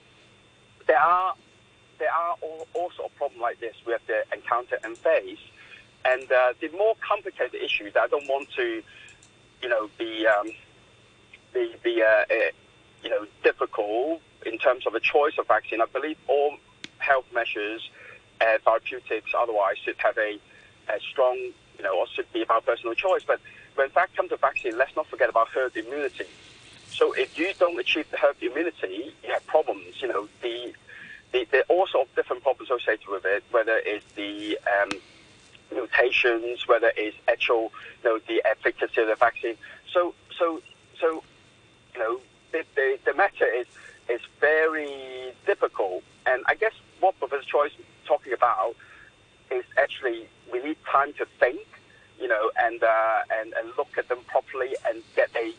there 0.85 0.99
are 0.99 1.33
there 2.01 2.11
are 2.11 2.35
sorts 2.73 2.95
of 2.99 3.15
problems 3.15 3.41
like 3.41 3.59
this 3.59 3.75
we 3.85 3.93
have 3.93 4.05
to 4.07 4.23
encounter 4.33 4.77
and 4.83 4.97
face. 4.97 5.39
And 6.03 6.29
uh, 6.31 6.53
the 6.59 6.69
more 6.69 6.95
complicated 7.07 7.61
issues 7.61 7.93
I 7.95 8.07
don't 8.07 8.27
want 8.27 8.49
to, 8.57 8.81
you 9.61 9.69
know, 9.69 9.87
be 9.99 10.25
um, 10.25 10.49
be, 11.53 11.75
be 11.83 12.01
uh, 12.01 12.05
uh, 12.05 12.51
you 13.03 13.09
know 13.11 13.27
difficult 13.43 14.19
in 14.45 14.57
terms 14.57 14.87
of 14.87 14.95
a 14.95 14.99
choice 14.99 15.33
of 15.37 15.47
vaccine. 15.47 15.79
I 15.79 15.85
believe 15.85 16.17
all 16.27 16.57
health 16.97 17.25
measures, 17.31 17.87
uh, 18.41 18.57
therapeutics, 18.65 19.31
otherwise 19.37 19.77
should 19.83 19.97
have 19.99 20.17
a, 20.17 20.39
a 20.89 20.99
strong, 21.11 21.35
you 21.77 21.83
know, 21.83 21.99
or 21.99 22.07
should 22.07 22.31
be 22.33 22.41
about 22.41 22.65
personal 22.65 22.95
choice. 22.95 23.21
But 23.25 23.39
when 23.75 23.89
fact 23.91 24.17
comes 24.17 24.29
to 24.29 24.37
vaccine, 24.37 24.75
let's 24.75 24.95
not 24.95 25.05
forget 25.05 25.29
about 25.29 25.49
herd 25.49 25.75
immunity. 25.77 26.25
So 26.89 27.13
if 27.13 27.37
you 27.37 27.53
don't 27.59 27.79
achieve 27.79 28.09
the 28.09 28.17
herd 28.17 28.37
immunity, 28.41 29.13
you 29.23 29.31
have 29.31 29.45
problems. 29.45 30.01
You 30.01 30.07
know, 30.07 30.27
the, 30.41 30.73
the 31.31 31.47
there 31.51 31.61
are 31.61 31.63
all 31.69 31.87
sorts 31.87 32.09
of 32.11 32.15
different 32.15 32.43
problems 32.43 32.69
associated 32.69 33.07
with 33.07 33.25
it, 33.25 33.43
whether 33.51 33.81
it's 33.85 34.05
the 34.15 34.57
um, 34.81 34.91
mutations, 35.71 36.67
whether 36.67 36.91
it's 36.95 37.17
actual, 37.27 37.71
you 38.03 38.09
know, 38.09 38.19
the 38.27 38.41
efficacy 38.45 39.01
of 39.01 39.07
the 39.07 39.15
vaccine. 39.15 39.55
So, 39.91 40.13
so, 40.37 40.61
so 40.99 41.23
you 41.93 41.99
know, 41.99 42.19
the, 42.51 42.63
the, 42.75 42.99
the 43.05 43.13
matter 43.13 43.45
is 43.45 43.67
is 44.09 44.21
very 44.39 45.33
difficult. 45.45 46.03
And 46.25 46.43
I 46.47 46.55
guess 46.55 46.73
what 46.99 47.17
Professor 47.19 47.43
Choi 47.43 47.65
is 47.67 47.73
talking 48.05 48.33
about 48.33 48.75
is 49.49 49.63
actually 49.77 50.27
we 50.51 50.61
need 50.61 50.77
time 50.89 51.13
to 51.13 51.25
think, 51.39 51.65
you 52.19 52.27
know, 52.27 52.51
and 52.59 52.83
uh, 52.83 53.19
and 53.39 53.53
and 53.53 53.71
look 53.77 53.97
at 53.97 54.09
them 54.09 54.19
properly 54.27 54.75
and 54.87 55.01
get 55.15 55.29
a 55.35 55.53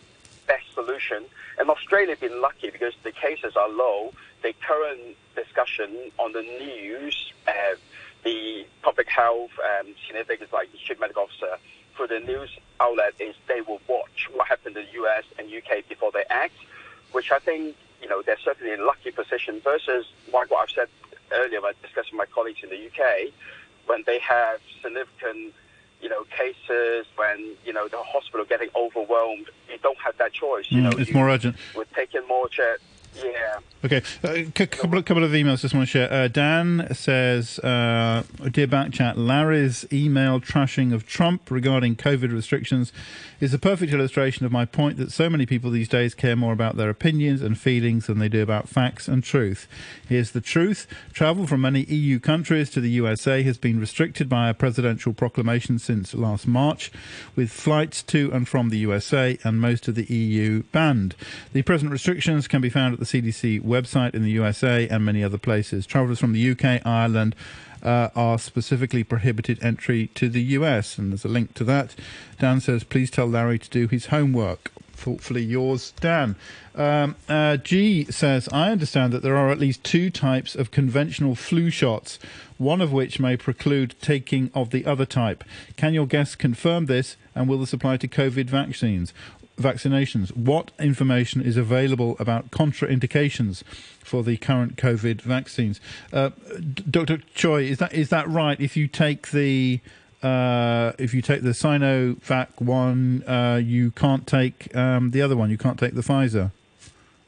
best 0.53 0.68
solution. 0.74 1.24
And 1.59 1.70
Australia 1.70 2.16
been 2.20 2.40
lucky 2.40 2.68
because 2.70 2.94
the 3.03 3.12
cases 3.12 3.57
are 3.57 3.68
low. 3.68 4.12
The 4.42 4.53
current 4.68 5.16
discussion 5.34 5.88
on 6.18 6.32
the 6.32 6.42
news, 6.42 7.32
uh, 7.46 7.76
the 8.24 8.66
public 8.82 9.09
health 9.09 9.50
um, 9.70 9.86
senior 10.07 10.24
like 10.53 10.70
the 10.72 10.78
chief 10.78 11.00
medical 11.00 11.22
officer 11.22 11.55
for 11.96 12.07
the 12.07 12.20
news 12.20 12.50
outlet 12.80 13.14
is 13.18 13.34
they 13.48 13.61
will 13.61 13.80
watch 13.88 14.28
what 14.34 14.48
happened 14.48 14.76
in 14.76 14.84
the 14.86 14.92
US 15.03 15.24
and 15.38 15.48
UK 15.48 15.88
before 15.88 16.11
they 16.12 16.24
act, 16.30 16.55
which 17.12 17.30
I 17.32 17.38
think, 17.38 17.76
you 18.03 18.09
know, 18.09 18.22
they're 18.22 18.44
certainly 18.44 18.72
in 18.72 18.80
a 18.80 18.84
lucky 18.84 19.11
position 19.11 19.61
versus 19.61 20.07
like 20.32 20.50
what 20.50 20.61
I've 20.62 20.74
said 20.74 20.88
earlier 21.32 21.61
when 21.61 21.74
discussing 21.82 22.16
my 22.16 22.26
colleagues 22.26 22.61
in 22.62 22.70
the 22.70 22.80
UK, 22.88 23.32
when 23.86 24.03
they 24.07 24.18
have 24.20 24.61
significant, 24.82 25.55
you 26.03 26.09
know, 26.09 26.24
cases, 26.36 27.07
when, 27.16 27.55
you 27.64 27.72
know, 27.72 27.86
the 27.88 27.98
hospital 27.98 28.44
getting 28.44 28.68
overwhelmed, 28.76 29.46
you 29.70 29.78
don't 29.82 29.98
have 30.05 30.18
that 30.18 30.32
choice. 30.32 30.66
You 30.68 30.80
Mm, 30.80 30.92
know, 30.92 30.98
it's 30.98 31.12
more 31.12 31.28
urgent. 31.30 31.57
We're 31.76 31.84
taking 31.94 32.26
more 32.26 32.48
care. 32.48 32.78
Yeah. 33.14 33.58
Okay, 33.84 34.00
a 34.22 34.46
uh, 34.46 34.66
couple, 34.66 34.96
of, 34.96 35.04
couple 35.04 35.24
of 35.24 35.32
emails 35.32 35.62
just 35.62 35.74
want 35.74 35.88
to 35.88 35.90
share. 35.90 36.12
Uh, 36.12 36.28
Dan 36.28 36.86
says, 36.94 37.58
uh, 37.58 38.22
Dear 38.48 38.68
Backchat, 38.68 39.14
Larry's 39.16 39.84
email 39.92 40.40
trashing 40.40 40.94
of 40.94 41.04
Trump 41.04 41.50
regarding 41.50 41.96
COVID 41.96 42.32
restrictions 42.32 42.92
is 43.40 43.52
a 43.52 43.58
perfect 43.58 43.92
illustration 43.92 44.46
of 44.46 44.52
my 44.52 44.64
point 44.64 44.98
that 44.98 45.10
so 45.10 45.28
many 45.28 45.46
people 45.46 45.68
these 45.68 45.88
days 45.88 46.14
care 46.14 46.36
more 46.36 46.52
about 46.52 46.76
their 46.76 46.88
opinions 46.88 47.42
and 47.42 47.58
feelings 47.58 48.06
than 48.06 48.20
they 48.20 48.28
do 48.28 48.40
about 48.40 48.68
facts 48.68 49.08
and 49.08 49.24
truth. 49.24 49.66
Here's 50.08 50.30
the 50.30 50.40
truth. 50.40 50.86
Travel 51.12 51.48
from 51.48 51.62
many 51.62 51.82
EU 51.82 52.20
countries 52.20 52.70
to 52.70 52.80
the 52.80 52.90
USA 52.90 53.42
has 53.42 53.58
been 53.58 53.80
restricted 53.80 54.28
by 54.28 54.48
a 54.48 54.54
presidential 54.54 55.12
proclamation 55.12 55.80
since 55.80 56.14
last 56.14 56.46
March, 56.46 56.92
with 57.34 57.50
flights 57.50 58.00
to 58.04 58.30
and 58.32 58.46
from 58.46 58.68
the 58.68 58.78
USA 58.78 59.36
and 59.42 59.60
most 59.60 59.88
of 59.88 59.96
the 59.96 60.04
EU 60.04 60.62
banned. 60.70 61.16
The 61.52 61.62
present 61.62 61.90
restrictions 61.90 62.46
can 62.46 62.60
be 62.60 62.70
found 62.70 62.94
at 62.94 63.00
the 63.03 63.22
CDC 63.22 63.62
website 63.62 64.14
in 64.14 64.22
the 64.22 64.30
USA 64.30 64.88
and 64.88 65.05
many 65.05 65.24
other 65.24 65.38
places. 65.38 65.86
Travellers 65.86 66.20
from 66.20 66.32
the 66.32 66.50
UK, 66.50 66.84
Ireland, 66.86 67.34
uh, 67.82 68.09
are 68.14 68.38
specifically 68.38 69.03
prohibited 69.03 69.62
entry 69.62 70.09
to 70.14 70.28
the 70.28 70.42
US, 70.57 70.98
and 70.98 71.11
there's 71.11 71.24
a 71.24 71.28
link 71.28 71.55
to 71.55 71.64
that. 71.64 71.94
Dan 72.38 72.61
says, 72.61 72.84
please 72.84 73.11
tell 73.11 73.26
Larry 73.26 73.59
to 73.59 73.68
do 73.68 73.88
his 73.88 74.07
homework. 74.07 74.70
Thoughtfully 74.92 75.42
yours, 75.42 75.92
Dan. 76.00 76.36
Um, 76.76 77.16
uh, 77.28 77.57
G 77.57 78.05
says, 78.05 78.48
I 78.53 78.70
understand 78.70 79.12
that 79.12 79.22
there 79.22 79.36
are 79.36 79.50
at 79.50 79.59
least 79.59 79.82
two 79.82 80.11
types 80.11 80.55
of 80.55 80.70
conventional 80.70 81.34
flu 81.34 81.70
shots, 81.70 82.20
one 82.57 82.80
of 82.80 82.92
which 82.92 83.18
may 83.18 83.36
preclude 83.36 83.96
taking 84.00 84.50
of 84.55 84.70
the 84.70 84.86
other 84.86 85.05
type. 85.05 85.42
Can 85.76 85.92
your 85.92 86.07
guests 86.07 86.36
confirm 86.36 86.86
this, 86.86 87.16
and 87.34 87.48
will 87.48 87.59
this 87.59 87.72
apply 87.72 87.96
to 87.96 88.07
COVID 88.07 88.46
vaccines? 88.46 89.12
Vaccinations. 89.57 90.34
What 90.36 90.70
information 90.78 91.40
is 91.42 91.57
available 91.57 92.16
about 92.18 92.50
contraindications 92.50 93.62
for 94.00 94.22
the 94.22 94.36
current 94.36 94.76
COVID 94.76 95.20
vaccines? 95.22 95.80
Uh, 96.12 96.30
Dr. 96.90 97.18
Choi, 97.34 97.64
is 97.64 97.78
that 97.78 97.92
is 97.92 98.09
that 98.11 98.28
right? 98.28 98.61
If 98.61 98.76
you 98.76 98.88
take 98.88 99.30
the 99.30 99.80
uh, 100.22 100.92
if 100.98 101.12
you 101.14 101.22
take 101.22 101.42
the 101.42 101.50
Sinovac 101.50 102.48
one, 102.61 103.24
uh, 103.26 103.61
you 103.62 103.90
can't 103.90 104.26
take 104.26 104.74
um, 104.76 105.11
the 105.11 105.22
other 105.22 105.36
one. 105.36 105.50
You 105.50 105.59
can't 105.59 105.78
take 105.78 105.94
the 105.94 106.03
Pfizer. 106.03 106.50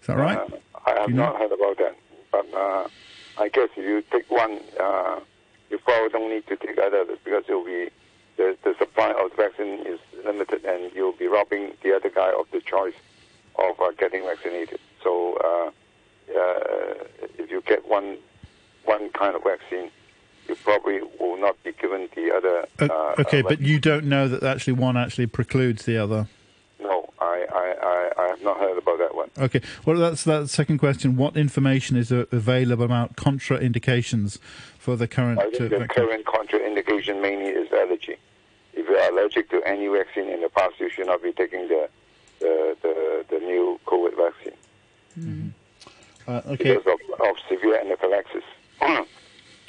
Is 0.01 0.07
that 0.07 0.16
right? 0.16 0.39
Uh, 0.39 0.47
I 0.87 1.01
have 1.01 1.09
You 1.09 1.14
know? 1.16 1.25
not 1.25 1.37
heard 1.39 1.53
about 1.53 1.79
that, 1.79 1.97
but 2.31 2.47
uh, 2.55 2.89
I 3.39 3.49
guess 3.49 3.68
if 3.77 3.85
you 3.85 4.03
take 4.12 4.31
one, 4.31 4.61
uh, 4.79 5.18
you 5.70 5.79
probably 5.79 6.11
don't 6.11 6.31
need 6.31 6.47
to 6.47 6.57
take 6.57 6.79
others 6.79 7.18
because 7.25 7.45
you'll 7.49 7.64
be 7.64 7.89
the, 8.37 8.57
the 8.64 8.74
supply 8.78 9.11
of 9.12 9.30
the 9.30 9.37
vaccine 9.37 9.87
is 9.87 10.01
limited, 10.24 10.64
and 10.64 10.91
you'll 10.95 11.12
be 11.12 11.26
robbing 11.26 11.72
the 11.82 11.95
other 11.95 12.11
guy 12.11 12.32
of 12.32 12.47
the 12.53 12.61
choice 12.61 12.95
of 13.57 13.80
uh, 13.80 13.91
getting 13.99 14.22
vaccinated. 14.24 14.80
So 15.03 15.37
uh, 15.37 16.37
uh, 16.39 16.95
if 17.39 17.51
you 17.51 17.62
get 17.66 17.89
one 17.89 18.16
one 18.85 19.11
kind 19.11 19.35
of 19.37 19.43
vaccine, 19.45 19.91
you 20.49 20.55
probably 20.57 21.01
will 21.20 21.39
not 21.39 21.62
be 21.62 21.72
given 21.72 22.09
the 22.14 22.32
other. 22.35 22.66
Uh, 22.80 22.93
Uh, 22.93 23.14
okay, 23.20 23.43
but 23.43 23.61
you 23.61 23.78
don't 23.78 24.05
know 24.05 24.28
that 24.28 24.43
actually 24.43 24.74
one 24.74 24.97
actually 24.97 25.26
precludes 25.26 25.85
the 25.85 25.97
other. 25.97 26.26
no, 26.80 27.09
I, 27.18 27.47
I, 27.51 27.74
I, 27.82 28.24
I 28.24 28.26
have 28.28 28.43
not 28.43 28.59
heard 28.59 28.76
about 28.76 28.99
that 28.99 29.14
one. 29.14 29.30
Okay. 29.39 29.62
Well, 29.87 29.97
that's 29.97 30.24
that 30.24 30.51
second 30.51 30.78
question. 30.78 31.16
What 31.16 31.37
information 31.37 31.97
is 31.97 32.11
available 32.12 32.85
about 32.85 33.16
contraindications 33.16 34.39
for 34.78 34.97
the 34.97 35.09
current 35.09 35.39
I 35.39 35.45
think 35.51 35.70
the 35.70 35.78
vaccine? 35.78 35.89
current 35.89 36.24
contraindication 36.26 37.22
mainly 37.22 37.47
is 37.51 37.72
allergy. 37.72 38.16
You 38.95 39.01
are 39.01 39.11
allergic 39.11 39.51
to 39.51 39.61
any 39.67 39.89
vaccine 39.89 40.29
in 40.29 40.41
the 40.41 40.49
past, 40.49 40.79
you 40.79 40.89
should 40.89 41.07
not 41.07 41.21
be 41.21 41.33
taking 41.33 41.67
the 41.67 41.89
the, 42.39 42.77
the, 42.81 43.25
the 43.29 43.39
new 43.41 43.81
COVID 43.87 44.17
vaccine 44.17 45.53
Uh, 46.29 46.41
okay. 46.47 46.75
because 46.75 46.87
of, 46.87 47.01
of 47.29 47.35
severe 47.49 47.81
anaphylaxis. 47.81 48.45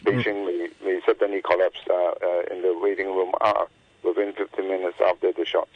Patient 0.05 0.45
may, 0.45 0.69
may 0.83 1.01
suddenly 1.07 1.41
collapse 1.41 1.79
uh, 1.89 1.93
uh, 1.95 2.43
in 2.51 2.61
the 2.61 2.77
waiting 2.79 3.07
room 3.07 3.31
uh, 3.41 3.65
within 4.03 4.31
15 4.33 4.67
minutes 4.67 4.97
after 5.01 5.31
the 5.31 5.43
shot. 5.45 5.69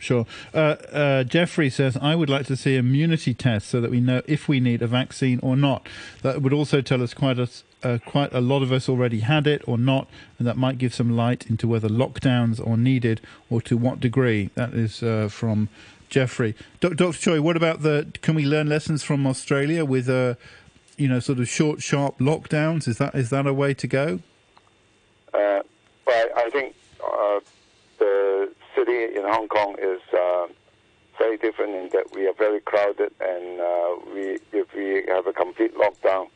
Sure. 0.00 0.26
Uh, 0.54 0.76
uh, 0.92 1.24
Jeffrey 1.24 1.70
says, 1.70 1.96
I 2.00 2.14
would 2.14 2.30
like 2.30 2.46
to 2.46 2.56
see 2.56 2.76
immunity 2.76 3.34
tests 3.34 3.68
so 3.68 3.80
that 3.80 3.90
we 3.90 4.00
know 4.00 4.22
if 4.26 4.48
we 4.48 4.58
need 4.58 4.82
a 4.82 4.86
vaccine 4.86 5.38
or 5.42 5.56
not. 5.56 5.86
That 6.22 6.42
would 6.42 6.52
also 6.52 6.80
tell 6.80 7.02
us 7.02 7.12
quite 7.14 7.38
a, 7.38 7.48
uh, 7.82 7.98
quite 8.06 8.32
a 8.32 8.40
lot 8.40 8.62
of 8.62 8.72
us 8.72 8.88
already 8.88 9.20
had 9.20 9.46
it 9.46 9.62
or 9.66 9.76
not, 9.78 10.08
and 10.38 10.48
that 10.48 10.56
might 10.56 10.78
give 10.78 10.94
some 10.94 11.16
light 11.16 11.48
into 11.48 11.68
whether 11.68 11.88
lockdowns 11.88 12.66
are 12.66 12.76
needed 12.76 13.20
or 13.50 13.60
to 13.62 13.76
what 13.76 14.00
degree. 14.00 14.50
That 14.54 14.72
is 14.72 15.02
uh, 15.02 15.28
from 15.30 15.68
Jeffrey. 16.08 16.54
Do- 16.80 16.94
Dr. 16.94 17.18
Choi, 17.18 17.40
what 17.42 17.56
about 17.56 17.82
the, 17.82 18.06
can 18.22 18.34
we 18.34 18.44
learn 18.44 18.68
lessons 18.68 19.02
from 19.02 19.26
Australia 19.26 19.84
with, 19.84 20.08
uh, 20.08 20.34
you 20.96 21.08
know, 21.08 21.20
sort 21.20 21.38
of 21.38 21.48
short, 21.48 21.82
sharp 21.82 22.18
lockdowns? 22.18 22.88
Is 22.88 22.98
that 22.98 23.14
is 23.14 23.30
that 23.30 23.46
a 23.46 23.54
way 23.54 23.74
to 23.74 23.86
go? 23.86 24.20
Uh, 25.32 25.60
but 26.04 26.36
I 26.36 26.50
think 26.50 26.74
the 28.00 28.39
city 28.90 29.16
in 29.16 29.24
Hong 29.24 29.48
Kong 29.48 29.76
is 29.80 30.00
uh, 30.12 30.46
very 31.18 31.36
different 31.36 31.74
in 31.74 31.88
that 31.92 32.12
we 32.14 32.26
are 32.26 32.34
very 32.34 32.60
crowded, 32.60 33.12
and 33.20 33.60
uh, 33.60 33.96
we 34.14 34.38
if 34.52 34.72
we 34.74 35.04
have 35.08 35.26
a 35.26 35.32
complete 35.32 35.74
lockdown, 35.76 36.28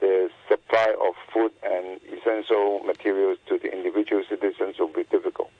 the 0.00 0.30
supply 0.48 0.94
of 1.00 1.14
food 1.32 1.52
and 1.62 2.00
essential 2.12 2.80
materials 2.80 3.38
to 3.48 3.58
the 3.58 3.72
individual 3.72 4.22
citizens 4.28 4.78
will 4.78 4.88
be 4.88 5.04
difficult. 5.04 5.50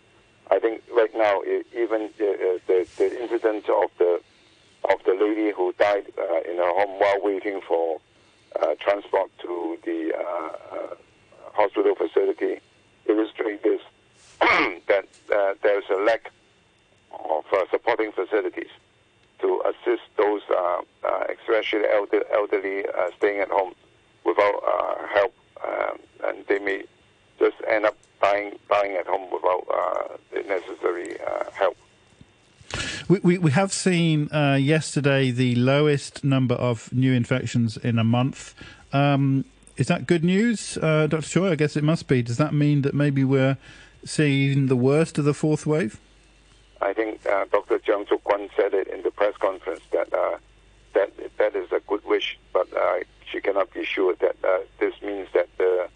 I 0.51 0.59
think 0.59 0.83
right 0.95 1.15
now, 1.15 1.43
even 1.77 2.11
the, 2.19 2.61
the, 2.67 2.87
the 2.97 3.23
incident 3.23 3.69
of 3.69 3.91
the 3.99 4.21
of 4.89 4.99
the 5.05 5.15
lady 5.15 5.51
who 5.51 5.75
died 5.79 6.07
uh, 6.19 6.51
in 6.51 6.57
her 6.57 6.73
home 6.73 6.99
while 6.99 7.21
waiting 7.23 7.61
for 7.67 8.01
uh, 8.61 8.75
transport 8.81 9.31
to 9.43 9.79
the 9.85 10.13
uh, 10.15 10.75
uh 10.75 10.95
hospital 11.53 11.95
facility 11.97 12.61
illustrate 13.07 13.63
this 13.65 13.81
that 14.89 15.07
uh, 15.35 15.55
there's 15.63 15.85
a 15.91 15.97
lack 16.03 16.31
of 17.13 17.45
uh, 17.53 17.65
supporting 17.71 18.13
facilities 18.13 18.71
to 19.41 19.63
assist 19.67 20.03
those, 20.17 20.43
especially 21.31 21.85
elder, 21.89 22.23
elderly, 22.33 22.85
staying 23.17 23.41
at 23.41 23.49
home 23.49 23.73
without 24.25 24.63
help, 25.13 25.35
um, 25.65 25.99
and 26.25 26.45
they 26.47 26.59
may 26.59 26.83
just 27.39 27.57
end 27.69 27.87
up 27.87 27.97
dying, 28.21 28.59
dying 28.69 28.97
at 28.97 29.07
home 29.07 29.31
without 29.31 30.21
the 30.33 30.43
necessary 30.43 31.17
help. 31.53 31.77
We, 33.09 33.21
we, 33.21 33.39
we 33.39 33.51
have 33.53 33.73
seen 33.73 34.29
uh, 34.33 34.59
yesterday 34.61 35.31
the 35.31 35.55
lowest 35.55 36.23
number 36.23 36.55
of 36.57 36.93
new 36.93 37.15
infections 37.15 37.79
in 37.79 37.99
a 37.99 38.05
month. 38.05 38.55
Um, 38.93 39.47
is 39.79 39.87
that 39.87 40.07
good 40.07 40.25
news, 40.25 40.77
uh, 40.83 41.07
Dr. 41.07 41.27
Choi? 41.27 41.51
I 41.53 41.55
guess 41.55 41.77
it 41.77 41.85
must 41.85 42.07
be. 42.07 42.21
Does 42.21 42.37
that 42.37 42.53
mean 42.53 42.83
that 42.83 42.95
maybe 42.95 43.25
we're 43.25 43.57
seeing 44.05 44.67
the 44.67 44.77
worst 44.77 45.19
of 45.19 45.25
the 45.25 45.35
fourth 45.35 45.67
wave? 45.67 46.01
I 46.81 46.93
think 46.93 47.27
uh, 47.27 47.45
Dr. 47.51 47.79
Chuang 47.81 48.07
Shuk 48.07 48.23
said 48.57 48.75
it 48.75 48.89
in 48.89 49.03
the 49.03 49.11
press 49.11 49.37
conference 49.39 49.83
that 49.93 50.13
uh, 50.13 50.39
that 50.95 51.11
that 51.39 51.57
is 51.57 51.71
a 51.73 51.81
good 51.87 52.05
wish, 52.05 52.39
but 52.53 52.73
uh, 52.77 53.01
she 53.31 53.41
cannot 53.41 53.73
be 53.73 53.85
sure 53.85 54.15
that 54.17 54.37
uh, 54.45 54.59
this 54.79 54.95
means 55.03 55.29
that 55.35 55.49
the, 55.59 55.89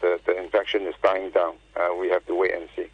the, 0.00 0.20
the 0.26 0.38
infection 0.42 0.82
is 0.82 0.94
dying 1.02 1.30
down. 1.30 1.54
we 1.98 2.08
have 2.08 2.24
to 2.26 2.34
wait 2.34 2.54
and 2.54 2.68
see. 2.76 2.86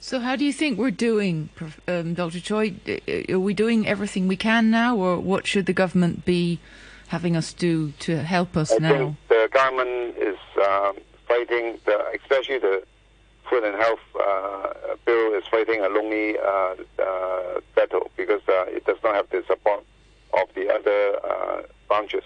So, 0.00 0.18
how 0.18 0.34
do 0.34 0.44
you 0.44 0.52
think 0.52 0.78
we're 0.78 0.90
doing, 0.90 1.48
um, 1.86 2.14
Dr. 2.14 2.40
Choi? 2.40 2.74
Are 3.28 3.38
we 3.38 3.54
doing 3.54 3.86
everything 3.86 4.26
we 4.26 4.36
can 4.36 4.68
now, 4.68 4.96
or 4.96 5.18
what 5.18 5.46
should 5.46 5.66
the 5.66 5.72
government 5.72 6.24
be 6.24 6.58
having 7.08 7.36
us 7.36 7.52
do 7.52 7.92
to 8.00 8.16
help 8.16 8.56
us 8.56 8.72
I 8.72 8.78
now? 8.78 8.98
Think 8.98 9.16
the 9.28 9.48
government 9.52 10.16
is 10.18 10.38
um, 10.60 10.96
fighting, 11.32 11.78
the, 11.86 11.98
especially 12.20 12.58
the 12.58 12.82
Food 13.48 13.64
and 13.64 13.76
Health 13.76 14.00
uh, 14.20 14.96
Bill 15.04 15.34
is 15.34 15.44
fighting 15.50 15.80
a 15.80 15.88
lonely 15.88 16.38
uh, 16.38 16.74
uh, 17.02 17.60
battle 17.74 18.10
because 18.16 18.42
uh, 18.48 18.64
it 18.68 18.84
does 18.84 18.98
not 19.02 19.14
have 19.14 19.30
the 19.30 19.42
support 19.46 19.84
of 20.34 20.48
the 20.54 20.68
other 20.72 21.18
uh, 21.24 21.62
branches, 21.88 22.24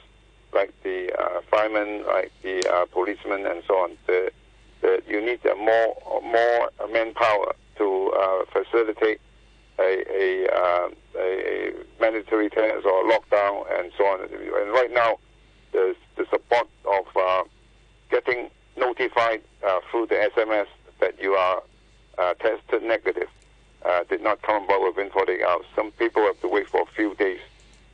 like 0.53 0.73
the 0.83 1.13
uh, 1.19 1.41
firemen, 1.51 2.05
like 2.07 2.33
the 2.43 2.87
policemen, 2.93 3.47
and 3.47 3.63
so 3.67 3.75
on. 3.75 3.97
The, 4.07 4.31
the, 4.83 5.03
you 5.09 5.25
need 5.25 5.41
more 5.59 5.97
more 6.23 6.71
manpower 6.91 7.55
to 7.79 8.13
facilitate 8.53 9.21
a, 9.79 10.05
a, 10.11 10.49
a, 11.19 11.73
mandatory 12.01 12.49
test 12.51 12.85
or 12.85 13.05
lockdown 13.05 13.67
and 13.79 13.93
so 13.97 14.05
on. 14.05 14.21
And 14.23 14.71
right 14.73 14.91
now, 14.93 15.19
the, 15.73 15.95
the 16.17 16.25
support 16.31 16.69
of 16.85 17.49
getting 18.11 18.51
notified 18.77 19.43
uh, 19.67 19.81
through 19.91 20.07
the 20.07 20.31
SMS 20.35 20.67
that 21.01 21.21
you 21.21 21.33
are 21.35 21.63
uh, 22.19 22.35
tested 22.35 22.83
negative 22.83 23.29
uh, 23.85 24.05
did 24.09 24.23
not 24.23 24.41
come 24.43 24.65
about 24.65 24.83
within 24.85 25.11
48 25.11 25.43
hours. 25.43 25.65
Some 25.75 25.91
people 25.93 26.23
have 26.23 26.41
to 26.41 26.49
wait 26.49 26.69
for 26.69 26.83
a 26.83 26.87
few 26.87 27.15
days, 27.15 27.41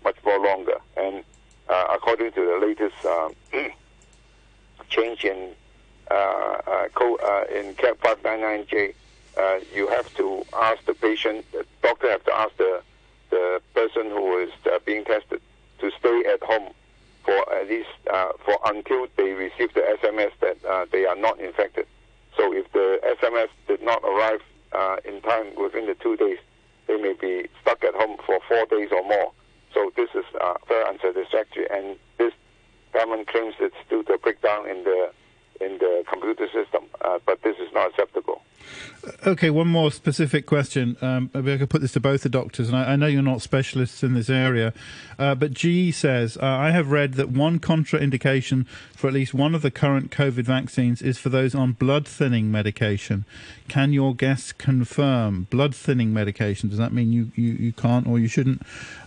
much 0.04 0.16
more 0.24 0.38
longer. 0.38 0.80
And 0.96 1.24
according 1.68 2.32
to 2.32 2.40
the 2.40 2.66
latest 2.66 3.04
um, 3.06 3.34
change 4.88 5.24
in 5.24 5.52
uh, 6.10 6.88
code, 6.94 7.20
in 7.50 7.74
CAP 7.74 7.98
599J, 8.00 8.94
uh, 9.38 9.60
you 9.74 9.88
have 9.88 10.12
to 10.14 10.44
ask 10.52 10.84
the 10.84 10.94
patient, 10.94 11.44
the 11.52 11.64
doctor 11.82 12.10
have 12.10 12.24
to 12.24 12.34
ask 12.34 12.56
the, 12.58 12.82
the 13.30 13.62
person 13.74 14.10
who 14.10 14.38
is 14.38 14.50
uh, 14.66 14.78
being 14.84 15.04
tested 15.04 15.40
to 15.78 15.90
stay 15.98 16.24
at 16.30 16.42
home 16.42 16.72
for 17.24 17.54
at 17.54 17.68
least 17.68 17.88
uh, 18.12 18.32
for 18.44 18.58
until 18.66 19.06
they 19.16 19.32
receive 19.32 19.72
the 19.74 19.82
SMS 20.02 20.32
that 20.40 20.64
uh, 20.64 20.86
they 20.90 21.06
are 21.06 21.16
not 21.16 21.40
infected. 21.40 21.86
So 22.36 22.52
if 22.52 22.70
the 22.72 22.98
SMS 23.22 23.48
did 23.68 23.82
not 23.82 24.02
arrive 24.02 24.40
uh, 24.72 24.96
in 25.04 25.20
time 25.22 25.54
within 25.56 25.86
the 25.86 25.94
two 25.94 26.16
days, 26.16 26.38
they 26.86 26.96
may 26.96 27.14
be 27.14 27.48
stuck 27.60 27.84
at 27.84 27.94
home 27.94 28.16
for 28.26 28.40
four 28.48 28.66
days 28.66 28.88
or 28.92 29.06
more. 29.06 29.32
So 29.74 29.92
this 29.96 30.08
is 30.14 30.24
uh, 30.40 30.54
very 30.68 30.84
unsatisfactory, 30.88 31.66
and 31.70 31.96
this 32.18 32.32
government 32.92 33.28
claims 33.28 33.54
it's 33.60 33.76
due 33.88 34.02
to 34.04 34.14
a 34.14 34.18
breakdown 34.18 34.68
in 34.68 34.84
the 34.84 35.12
in 35.64 35.78
the 35.78 36.04
computer 36.10 36.46
system, 36.52 36.84
but 37.26 37.42
this 37.42 37.56
is 37.58 37.72
not 37.72 37.90
acceptable. 37.90 38.42
Okay, 39.26 39.50
one 39.50 39.66
more 39.66 39.90
specific 39.90 40.46
question. 40.46 40.96
Um, 41.00 41.30
maybe 41.34 41.52
I 41.52 41.58
could 41.58 41.70
put 41.70 41.80
this 41.80 41.92
to 41.92 42.00
both 42.00 42.22
the 42.22 42.28
doctors, 42.28 42.68
and 42.68 42.76
I, 42.76 42.92
I 42.92 42.96
know 42.96 43.08
you're 43.08 43.20
not 43.20 43.42
specialists 43.42 44.04
in 44.04 44.14
this 44.14 44.30
area, 44.30 44.72
uh, 45.18 45.34
but 45.34 45.52
G 45.52 45.90
says 45.90 46.36
uh, 46.36 46.44
I 46.44 46.70
have 46.70 46.92
read 46.92 47.14
that 47.14 47.30
one 47.30 47.58
contraindication 47.58 48.66
for 48.94 49.08
at 49.08 49.12
least 49.12 49.34
one 49.34 49.56
of 49.56 49.62
the 49.62 49.72
current 49.72 50.12
COVID 50.12 50.44
vaccines 50.44 51.02
is 51.02 51.18
for 51.18 51.30
those 51.30 51.52
on 51.52 51.72
blood 51.72 52.06
thinning 52.06 52.52
medication. 52.52 53.24
Can 53.66 53.92
your 53.92 54.14
guests 54.14 54.52
confirm 54.52 55.48
blood 55.50 55.74
thinning 55.74 56.12
medication? 56.12 56.68
Does 56.68 56.78
that 56.78 56.92
mean 56.92 57.12
you, 57.12 57.32
you, 57.34 57.52
you 57.54 57.72
can't 57.72 58.06
or 58.06 58.20
you 58.20 58.28
shouldn't 58.28 58.62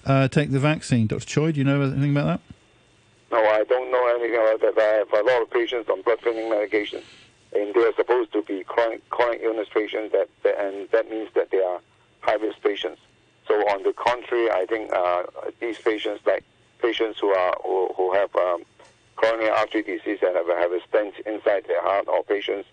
uh, 0.06 0.28
take 0.28 0.52
the 0.52 0.60
vaccine? 0.60 1.08
Dr. 1.08 1.26
Choi, 1.26 1.52
do 1.54 1.60
you 1.60 1.64
know 1.64 1.82
anything 1.82 2.12
about 2.12 2.26
that? 2.26 2.42
No, 3.32 3.38
I 3.38 3.64
don't 3.64 3.92
know 3.92 4.05
that. 4.20 4.74
I 4.78 4.98
have 4.98 5.14
a 5.14 5.24
lot 5.30 5.42
of 5.42 5.50
patients 5.50 5.90
on 5.90 6.02
blood 6.02 6.20
thinning 6.22 6.50
medication 6.50 7.02
and 7.56 7.74
they 7.74 7.82
are 7.82 7.94
supposed 7.96 8.34
to 8.34 8.42
be 8.42 8.64
chronic, 8.64 9.08
chronic 9.10 9.42
illness 9.42 9.68
patients, 9.74 10.12
that, 10.12 10.30
that, 10.44 10.60
and 10.60 10.90
that 10.90 11.10
means 11.10 11.30
that 11.36 11.52
they 11.52 11.62
are 11.62 11.80
high-risk 12.22 12.62
patients. 12.62 13.00
So 13.48 13.54
on 13.70 13.84
the 13.84 13.94
contrary, 13.94 14.52
I 14.52 14.66
think 14.66 14.92
uh, 14.92 15.24
these 15.60 15.78
patients, 15.78 16.22
like 16.26 16.44
patients 16.82 17.20
who 17.20 17.30
are 17.30 17.56
who, 17.64 17.90
who 17.96 18.14
have 18.14 18.36
um, 18.36 18.64
coronary 19.16 19.50
artery 19.50 19.84
disease 19.84 20.20
and 20.22 20.36
have, 20.36 20.48
have 20.48 20.72
a 20.72 20.80
stent 20.90 21.14
inside 21.26 21.66
their 21.68 21.82
heart, 21.82 22.08
or 22.08 22.24
patients 22.24 22.68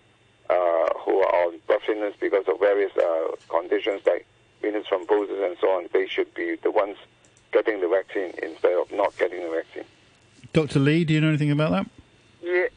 uh, 0.49 0.87
who 1.05 1.19
are 1.19 1.45
on 1.45 1.59
blood 1.67 1.79
thinners 1.87 2.13
because 2.19 2.45
of 2.47 2.59
various 2.59 2.91
uh, 2.97 3.35
conditions 3.49 4.01
like 4.05 4.25
venous 4.61 4.85
thrombosis 4.87 5.45
and 5.45 5.55
so 5.61 5.67
on, 5.69 5.87
they 5.93 6.07
should 6.07 6.33
be 6.33 6.57
the 6.63 6.71
ones 6.71 6.97
getting 7.51 7.79
the 7.79 7.87
vaccine 7.87 8.33
instead 8.41 8.73
of 8.73 8.91
not 8.91 9.15
getting 9.17 9.43
the 9.43 9.49
vaccine. 9.49 9.85
Dr. 10.53 10.79
Lee, 10.79 11.03
do 11.03 11.13
you 11.13 11.21
know 11.21 11.29
anything 11.29 11.51
about 11.51 11.71
that? 11.71 11.87
Yeah, 12.43 12.67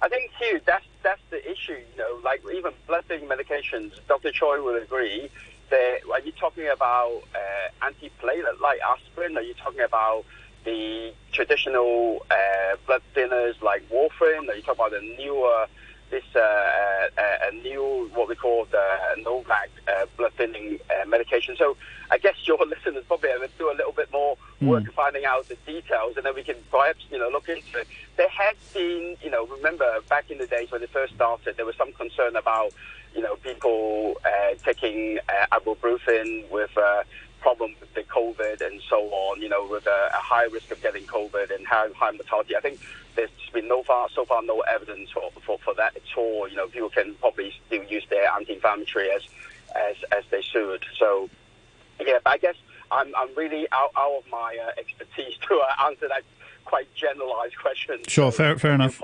I 0.00 0.08
think 0.08 0.30
too 0.40 0.60
that's 0.66 0.84
that's 1.04 1.20
the 1.30 1.38
issue. 1.50 1.78
You 1.92 1.98
know, 1.98 2.20
like 2.24 2.42
even 2.52 2.72
blood 2.88 3.04
thinning 3.06 3.28
medications. 3.28 3.92
Dr. 4.08 4.32
Choi 4.32 4.60
will 4.60 4.76
agree. 4.76 5.30
That 5.70 6.00
are 6.10 6.20
you 6.20 6.32
talking 6.32 6.68
about 6.68 7.22
uh, 7.34 7.86
antiplatelet 7.86 8.60
like 8.60 8.80
aspirin? 8.80 9.36
Are 9.38 9.42
you 9.42 9.54
talking 9.54 9.80
about 9.80 10.24
the 10.64 11.14
traditional 11.32 12.26
uh, 12.30 12.76
blood 12.86 13.02
thinners 13.14 13.60
like 13.62 13.88
warfarin? 13.88 14.48
Are 14.48 14.54
you 14.54 14.62
talking 14.62 14.84
about 14.84 14.90
the 14.90 15.16
newer 15.16 15.66
this 16.12 16.22
uh, 16.36 16.38
uh, 16.38 17.48
a 17.48 17.54
new 17.62 18.10
what 18.14 18.28
we 18.28 18.36
call 18.36 18.66
the 18.66 18.84
Novavax 19.24 19.68
uh, 19.88 20.06
blood 20.18 20.32
thinning 20.36 20.78
uh, 20.90 21.08
medication. 21.08 21.56
So 21.56 21.76
I 22.10 22.18
guess 22.18 22.34
your 22.44 22.58
listeners 22.66 23.04
probably 23.08 23.30
have 23.30 23.40
to 23.40 23.48
do 23.58 23.70
a 23.70 23.74
little 23.74 23.92
hmm. 24.62 24.68
work 24.68 24.84
mm. 24.84 24.92
finding 24.92 25.24
out 25.24 25.48
the 25.48 25.56
details, 25.66 26.16
and 26.16 26.24
then 26.24 26.34
we 26.34 26.42
can 26.42 26.56
perhaps 26.70 27.04
you 27.10 27.18
know 27.18 27.28
look 27.28 27.48
into 27.48 27.78
it. 27.78 27.86
There 28.16 28.28
has 28.28 28.56
been 28.72 29.16
you 29.22 29.30
know 29.30 29.46
remember 29.46 30.00
back 30.08 30.30
in 30.30 30.38
the 30.38 30.46
days 30.46 30.70
when 30.70 30.82
it 30.82 30.90
first 30.90 31.14
started, 31.14 31.56
there 31.56 31.66
was 31.66 31.76
some 31.76 31.92
concern 31.92 32.36
about 32.36 32.72
you 33.14 33.22
know 33.22 33.36
people 33.36 34.16
uh, 34.24 34.54
taking 34.64 35.18
uh, 35.28 35.58
ibuprofen 35.58 36.50
with 36.50 36.70
problem 37.42 37.74
with 37.80 37.92
the 37.94 38.04
COVID 38.04 38.64
and 38.64 38.80
so 38.88 38.96
on, 39.10 39.42
you 39.42 39.48
know, 39.48 39.66
with 39.68 39.86
a, 39.86 40.10
a 40.14 40.18
high 40.18 40.44
risk 40.44 40.70
of 40.70 40.80
getting 40.80 41.04
COVID 41.04 41.54
and 41.54 41.66
high, 41.66 41.88
high 41.94 42.12
mortality. 42.12 42.56
I 42.56 42.60
think 42.60 42.78
there's 43.16 43.30
been 43.52 43.68
no 43.68 43.82
far, 43.82 44.08
so 44.14 44.24
far 44.24 44.42
no 44.42 44.60
evidence 44.60 45.10
for, 45.10 45.30
for, 45.44 45.58
for 45.58 45.74
that 45.74 45.94
at 45.96 46.02
all. 46.16 46.48
You 46.48 46.56
know, 46.56 46.68
people 46.68 46.88
can 46.88 47.14
probably 47.16 47.52
still 47.66 47.82
use 47.84 48.04
their 48.08 48.30
anti-inflammatory 48.32 49.10
as, 49.10 49.22
as, 49.74 49.96
as 50.16 50.24
they 50.30 50.40
should. 50.40 50.84
So, 50.98 51.28
yeah, 52.00 52.18
but 52.24 52.30
I 52.30 52.38
guess 52.38 52.56
I'm, 52.92 53.14
I'm 53.16 53.34
really 53.34 53.66
out, 53.72 53.90
out 53.96 54.18
of 54.18 54.30
my 54.30 54.56
uh, 54.62 54.70
expertise 54.78 55.36
to 55.48 55.54
uh, 55.56 55.86
answer 55.86 56.08
that 56.08 56.22
quite 56.64 56.92
generalized 56.94 57.58
question. 57.58 57.98
Sure, 58.06 58.30
fair, 58.30 58.58
fair 58.58 58.72
enough. 58.72 59.00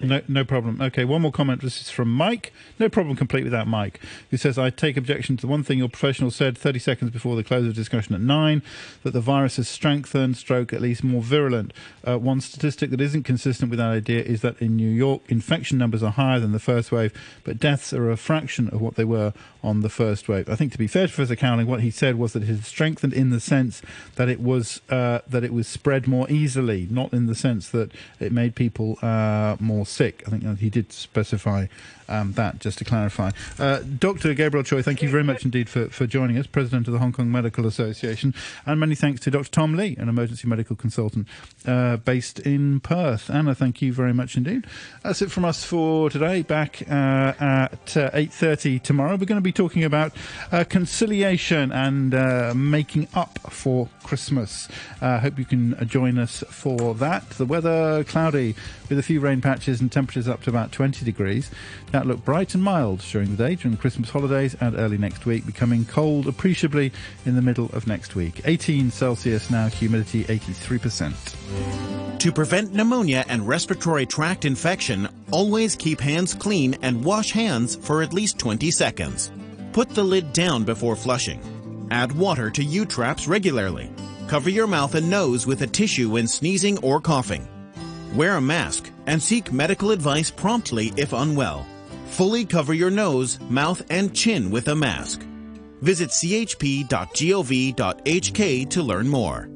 No, 0.00 0.22
no 0.28 0.44
problem. 0.44 0.80
Okay, 0.80 1.04
one 1.04 1.22
more 1.22 1.32
comment. 1.32 1.62
This 1.62 1.80
is 1.80 1.90
from 1.90 2.12
Mike. 2.12 2.52
No 2.78 2.88
problem, 2.88 3.16
complete 3.16 3.44
without 3.44 3.66
Mike. 3.66 4.00
Who 4.30 4.36
says, 4.36 4.58
"I 4.58 4.70
take 4.70 4.96
objection 4.96 5.36
to 5.36 5.42
the 5.42 5.46
one 5.46 5.62
thing 5.62 5.78
your 5.78 5.88
professional 5.88 6.30
said 6.30 6.56
30 6.56 6.78
seconds 6.78 7.10
before 7.10 7.36
the 7.36 7.44
close 7.44 7.66
of 7.66 7.74
discussion 7.74 8.14
at 8.14 8.20
nine, 8.20 8.62
that 9.02 9.12
the 9.12 9.20
virus 9.20 9.56
has 9.56 9.68
strengthened, 9.68 10.36
stroke 10.36 10.72
at 10.72 10.80
least 10.80 11.04
more 11.04 11.22
virulent. 11.22 11.72
Uh, 12.06 12.18
one 12.18 12.40
statistic 12.40 12.90
that 12.90 13.00
isn't 13.00 13.24
consistent 13.24 13.70
with 13.70 13.78
that 13.78 13.90
idea 13.90 14.22
is 14.22 14.40
that 14.40 14.60
in 14.60 14.76
New 14.76 14.90
York, 14.90 15.22
infection 15.28 15.78
numbers 15.78 16.02
are 16.02 16.12
higher 16.12 16.40
than 16.40 16.52
the 16.52 16.58
first 16.58 16.90
wave, 16.90 17.12
but 17.44 17.58
deaths 17.58 17.92
are 17.92 18.10
a 18.10 18.16
fraction 18.16 18.68
of 18.68 18.80
what 18.80 18.94
they 18.94 19.04
were 19.04 19.32
on 19.62 19.80
the 19.80 19.88
first 19.88 20.28
wave. 20.28 20.48
I 20.48 20.56
think 20.56 20.72
to 20.72 20.78
be 20.78 20.86
fair 20.86 21.06
to 21.06 21.12
Professor 21.12 21.36
Cowling, 21.36 21.66
what 21.66 21.80
he 21.80 21.90
said 21.90 22.16
was 22.16 22.32
that 22.32 22.42
it 22.42 22.46
had 22.46 22.64
strengthened 22.64 23.12
in 23.12 23.30
the 23.30 23.40
sense 23.40 23.82
that 24.16 24.28
it 24.28 24.40
was 24.40 24.80
uh, 24.88 25.20
that 25.28 25.44
it 25.44 25.52
was 25.52 25.68
spread 25.68 26.08
more 26.08 26.30
easily, 26.30 26.88
not 26.90 27.12
in 27.12 27.26
the 27.26 27.34
sense 27.34 27.68
that 27.70 27.92
it 28.18 28.32
made 28.32 28.54
people 28.54 28.98
uh, 29.02 29.56
more 29.60 29.86
sick. 29.90 30.22
I 30.26 30.30
think 30.30 30.58
he 30.58 30.70
did 30.70 30.92
specify 30.92 31.66
um, 32.10 32.32
that, 32.32 32.58
just 32.58 32.78
to 32.78 32.84
clarify. 32.84 33.30
Uh, 33.58 33.80
Dr. 33.98 34.34
Gabriel 34.34 34.64
Choi, 34.64 34.82
thank 34.82 35.02
you 35.02 35.08
very 35.08 35.24
much 35.24 35.44
indeed 35.44 35.68
for, 35.68 35.88
for 35.88 36.06
joining 36.06 36.36
us, 36.36 36.46
President 36.46 36.86
of 36.88 36.92
the 36.92 36.98
Hong 36.98 37.12
Kong 37.12 37.30
Medical 37.30 37.66
Association. 37.66 38.34
And 38.66 38.80
many 38.80 38.94
thanks 38.94 39.20
to 39.22 39.30
Dr. 39.30 39.50
Tom 39.50 39.74
Lee, 39.74 39.96
an 39.98 40.08
emergency 40.08 40.48
medical 40.48 40.76
consultant 40.76 41.26
uh, 41.66 41.96
based 41.96 42.40
in 42.40 42.80
Perth. 42.80 43.30
Anna, 43.30 43.54
thank 43.54 43.80
you 43.80 43.92
very 43.92 44.12
much 44.12 44.36
indeed. 44.36 44.66
That's 45.02 45.22
it 45.22 45.30
from 45.30 45.44
us 45.44 45.64
for 45.64 46.10
today. 46.10 46.42
Back 46.42 46.82
uh, 46.88 47.34
at 47.40 47.96
uh, 47.96 48.10
8.30 48.10 48.82
tomorrow. 48.82 49.12
We're 49.12 49.26
going 49.26 49.36
to 49.36 49.40
be 49.40 49.52
talking 49.52 49.84
about 49.84 50.12
uh, 50.50 50.64
conciliation 50.64 51.70
and 51.72 52.14
uh, 52.14 52.52
making 52.54 53.08
up 53.14 53.38
for 53.50 53.88
Christmas. 54.02 54.68
I 55.00 55.18
hope 55.18 55.38
you 55.38 55.44
can 55.44 55.76
join 55.88 56.18
us 56.18 56.42
for 56.50 56.94
that. 56.94 57.30
The 57.30 57.46
weather 57.46 58.04
cloudy 58.04 58.56
with 58.88 58.98
a 58.98 59.02
few 59.02 59.20
rain 59.20 59.40
patches 59.40 59.80
and 59.80 59.90
temperatures 59.90 60.28
up 60.28 60.42
to 60.42 60.50
about 60.50 60.72
20 60.72 61.04
degrees. 61.04 61.50
Outlook 62.00 62.24
bright 62.24 62.54
and 62.54 62.62
mild 62.62 63.00
during 63.00 63.30
the 63.30 63.36
day 63.36 63.56
during 63.56 63.72
the 63.72 63.80
Christmas 63.80 64.08
holidays 64.08 64.56
and 64.58 64.74
early 64.74 64.96
next 64.96 65.26
week, 65.26 65.44
becoming 65.44 65.84
cold 65.84 66.26
appreciably 66.26 66.92
in 67.26 67.36
the 67.36 67.42
middle 67.42 67.66
of 67.74 67.86
next 67.86 68.14
week. 68.14 68.40
18 68.46 68.90
Celsius 68.90 69.50
now, 69.50 69.68
humidity 69.68 70.24
83%. 70.24 72.18
To 72.18 72.32
prevent 72.32 72.72
pneumonia 72.72 73.26
and 73.28 73.46
respiratory 73.46 74.06
tract 74.06 74.46
infection, 74.46 75.10
always 75.30 75.76
keep 75.76 76.00
hands 76.00 76.32
clean 76.32 76.74
and 76.80 77.04
wash 77.04 77.32
hands 77.32 77.76
for 77.76 78.00
at 78.00 78.14
least 78.14 78.38
20 78.38 78.70
seconds. 78.70 79.30
Put 79.74 79.90
the 79.90 80.02
lid 80.02 80.32
down 80.32 80.64
before 80.64 80.96
flushing. 80.96 81.42
Add 81.90 82.12
water 82.12 82.48
to 82.48 82.64
U-traps 82.64 83.28
regularly. 83.28 83.90
Cover 84.26 84.48
your 84.48 84.66
mouth 84.66 84.94
and 84.94 85.10
nose 85.10 85.46
with 85.46 85.60
a 85.60 85.66
tissue 85.66 86.08
when 86.08 86.26
sneezing 86.26 86.78
or 86.78 86.98
coughing. 86.98 87.46
Wear 88.14 88.36
a 88.36 88.40
mask 88.40 88.90
and 89.06 89.20
seek 89.20 89.52
medical 89.52 89.90
advice 89.90 90.30
promptly 90.30 90.94
if 90.96 91.12
unwell. 91.12 91.66
Fully 92.10 92.44
cover 92.44 92.74
your 92.74 92.90
nose, 92.90 93.38
mouth, 93.48 93.82
and 93.90 94.14
chin 94.14 94.50
with 94.50 94.68
a 94.68 94.74
mask. 94.74 95.22
Visit 95.80 96.10
chp.gov.hk 96.10 96.88
to 98.70 98.82
learn 98.82 99.08
more. 99.08 99.48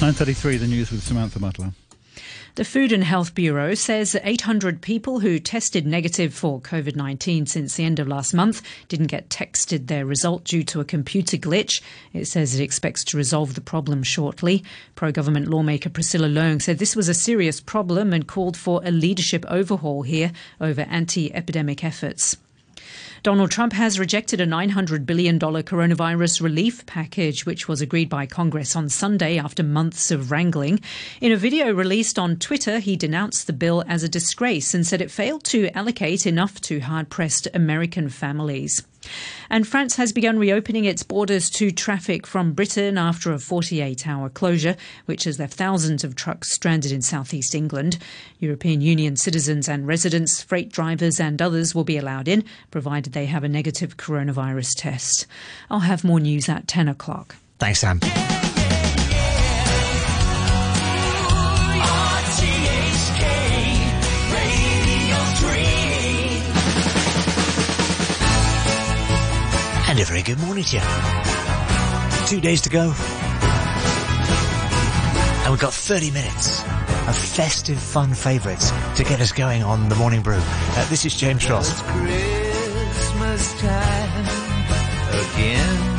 9.33, 0.00 0.60
the 0.60 0.66
news 0.66 0.90
with 0.92 1.02
Samantha 1.02 1.38
Butler. 1.38 1.72
The 2.56 2.64
Food 2.64 2.92
and 2.92 3.02
Health 3.02 3.34
Bureau 3.34 3.74
says 3.74 4.16
800 4.22 4.80
people 4.80 5.18
who 5.18 5.40
tested 5.40 5.84
negative 5.84 6.32
for 6.32 6.60
COVID 6.60 6.94
19 6.94 7.46
since 7.46 7.74
the 7.74 7.82
end 7.82 7.98
of 7.98 8.06
last 8.06 8.32
month 8.32 8.62
didn't 8.86 9.08
get 9.08 9.28
texted 9.28 9.88
their 9.88 10.06
result 10.06 10.44
due 10.44 10.62
to 10.62 10.78
a 10.78 10.84
computer 10.84 11.36
glitch. 11.36 11.82
It 12.12 12.26
says 12.26 12.54
it 12.54 12.62
expects 12.62 13.02
to 13.06 13.16
resolve 13.16 13.56
the 13.56 13.60
problem 13.60 14.04
shortly. 14.04 14.62
Pro 14.94 15.10
government 15.10 15.48
lawmaker 15.48 15.90
Priscilla 15.90 16.28
Leung 16.28 16.62
said 16.62 16.78
this 16.78 16.94
was 16.94 17.08
a 17.08 17.14
serious 17.14 17.60
problem 17.60 18.12
and 18.12 18.28
called 18.28 18.56
for 18.56 18.80
a 18.84 18.92
leadership 18.92 19.44
overhaul 19.48 20.02
here 20.02 20.30
over 20.60 20.82
anti 20.82 21.34
epidemic 21.34 21.82
efforts. 21.82 22.36
Donald 23.24 23.50
Trump 23.50 23.72
has 23.72 23.98
rejected 23.98 24.38
a 24.38 24.46
$900 24.46 25.06
billion 25.06 25.38
coronavirus 25.38 26.42
relief 26.42 26.84
package, 26.84 27.46
which 27.46 27.66
was 27.66 27.80
agreed 27.80 28.10
by 28.10 28.26
Congress 28.26 28.76
on 28.76 28.90
Sunday 28.90 29.38
after 29.38 29.62
months 29.62 30.10
of 30.10 30.30
wrangling. 30.30 30.78
In 31.22 31.32
a 31.32 31.36
video 31.36 31.72
released 31.72 32.18
on 32.18 32.36
Twitter, 32.36 32.80
he 32.80 32.96
denounced 32.96 33.46
the 33.46 33.54
bill 33.54 33.82
as 33.88 34.02
a 34.02 34.10
disgrace 34.10 34.74
and 34.74 34.86
said 34.86 35.00
it 35.00 35.10
failed 35.10 35.42
to 35.44 35.74
allocate 35.74 36.26
enough 36.26 36.60
to 36.60 36.80
hard 36.80 37.08
pressed 37.08 37.48
American 37.54 38.10
families. 38.10 38.82
And 39.50 39.66
France 39.66 39.96
has 39.96 40.12
begun 40.12 40.38
reopening 40.38 40.84
its 40.84 41.02
borders 41.02 41.50
to 41.50 41.70
traffic 41.70 42.26
from 42.26 42.52
Britain 42.52 42.98
after 42.98 43.32
a 43.32 43.38
48 43.38 44.06
hour 44.06 44.28
closure, 44.28 44.76
which 45.06 45.24
has 45.24 45.38
left 45.38 45.54
thousands 45.54 46.04
of 46.04 46.14
trucks 46.14 46.52
stranded 46.52 46.92
in 46.92 47.02
southeast 47.02 47.54
England. 47.54 47.98
European 48.38 48.80
Union 48.80 49.16
citizens 49.16 49.68
and 49.68 49.86
residents, 49.86 50.42
freight 50.42 50.70
drivers, 50.70 51.20
and 51.20 51.40
others 51.40 51.74
will 51.74 51.84
be 51.84 51.96
allowed 51.96 52.28
in, 52.28 52.44
provided 52.70 53.12
they 53.12 53.26
have 53.26 53.44
a 53.44 53.48
negative 53.48 53.96
coronavirus 53.96 54.72
test. 54.76 55.26
I'll 55.70 55.80
have 55.80 56.04
more 56.04 56.20
news 56.20 56.48
at 56.48 56.68
10 56.68 56.88
o'clock. 56.88 57.36
Thanks, 57.58 57.80
Sam. 57.80 58.00
And 69.94 70.02
a 70.02 70.06
very 70.06 70.22
good 70.22 70.40
morning 70.40 70.64
to 70.64 70.76
you. 70.78 70.82
Two 72.26 72.40
days 72.40 72.60
to 72.62 72.68
go. 72.68 72.92
And 75.42 75.52
we've 75.52 75.60
got 75.60 75.72
30 75.72 76.10
minutes 76.10 76.62
of 77.06 77.16
festive 77.16 77.78
fun 77.78 78.12
favourites 78.12 78.72
to 78.96 79.04
get 79.04 79.20
us 79.20 79.30
going 79.30 79.62
on 79.62 79.88
the 79.88 79.94
morning 79.94 80.20
brew. 80.20 80.40
Uh, 80.40 80.88
this 80.88 81.04
is 81.04 81.14
James 81.14 81.46
Frost. 81.46 81.80
Christmas 81.84 83.60
time 83.60 84.26
again. 85.10 85.94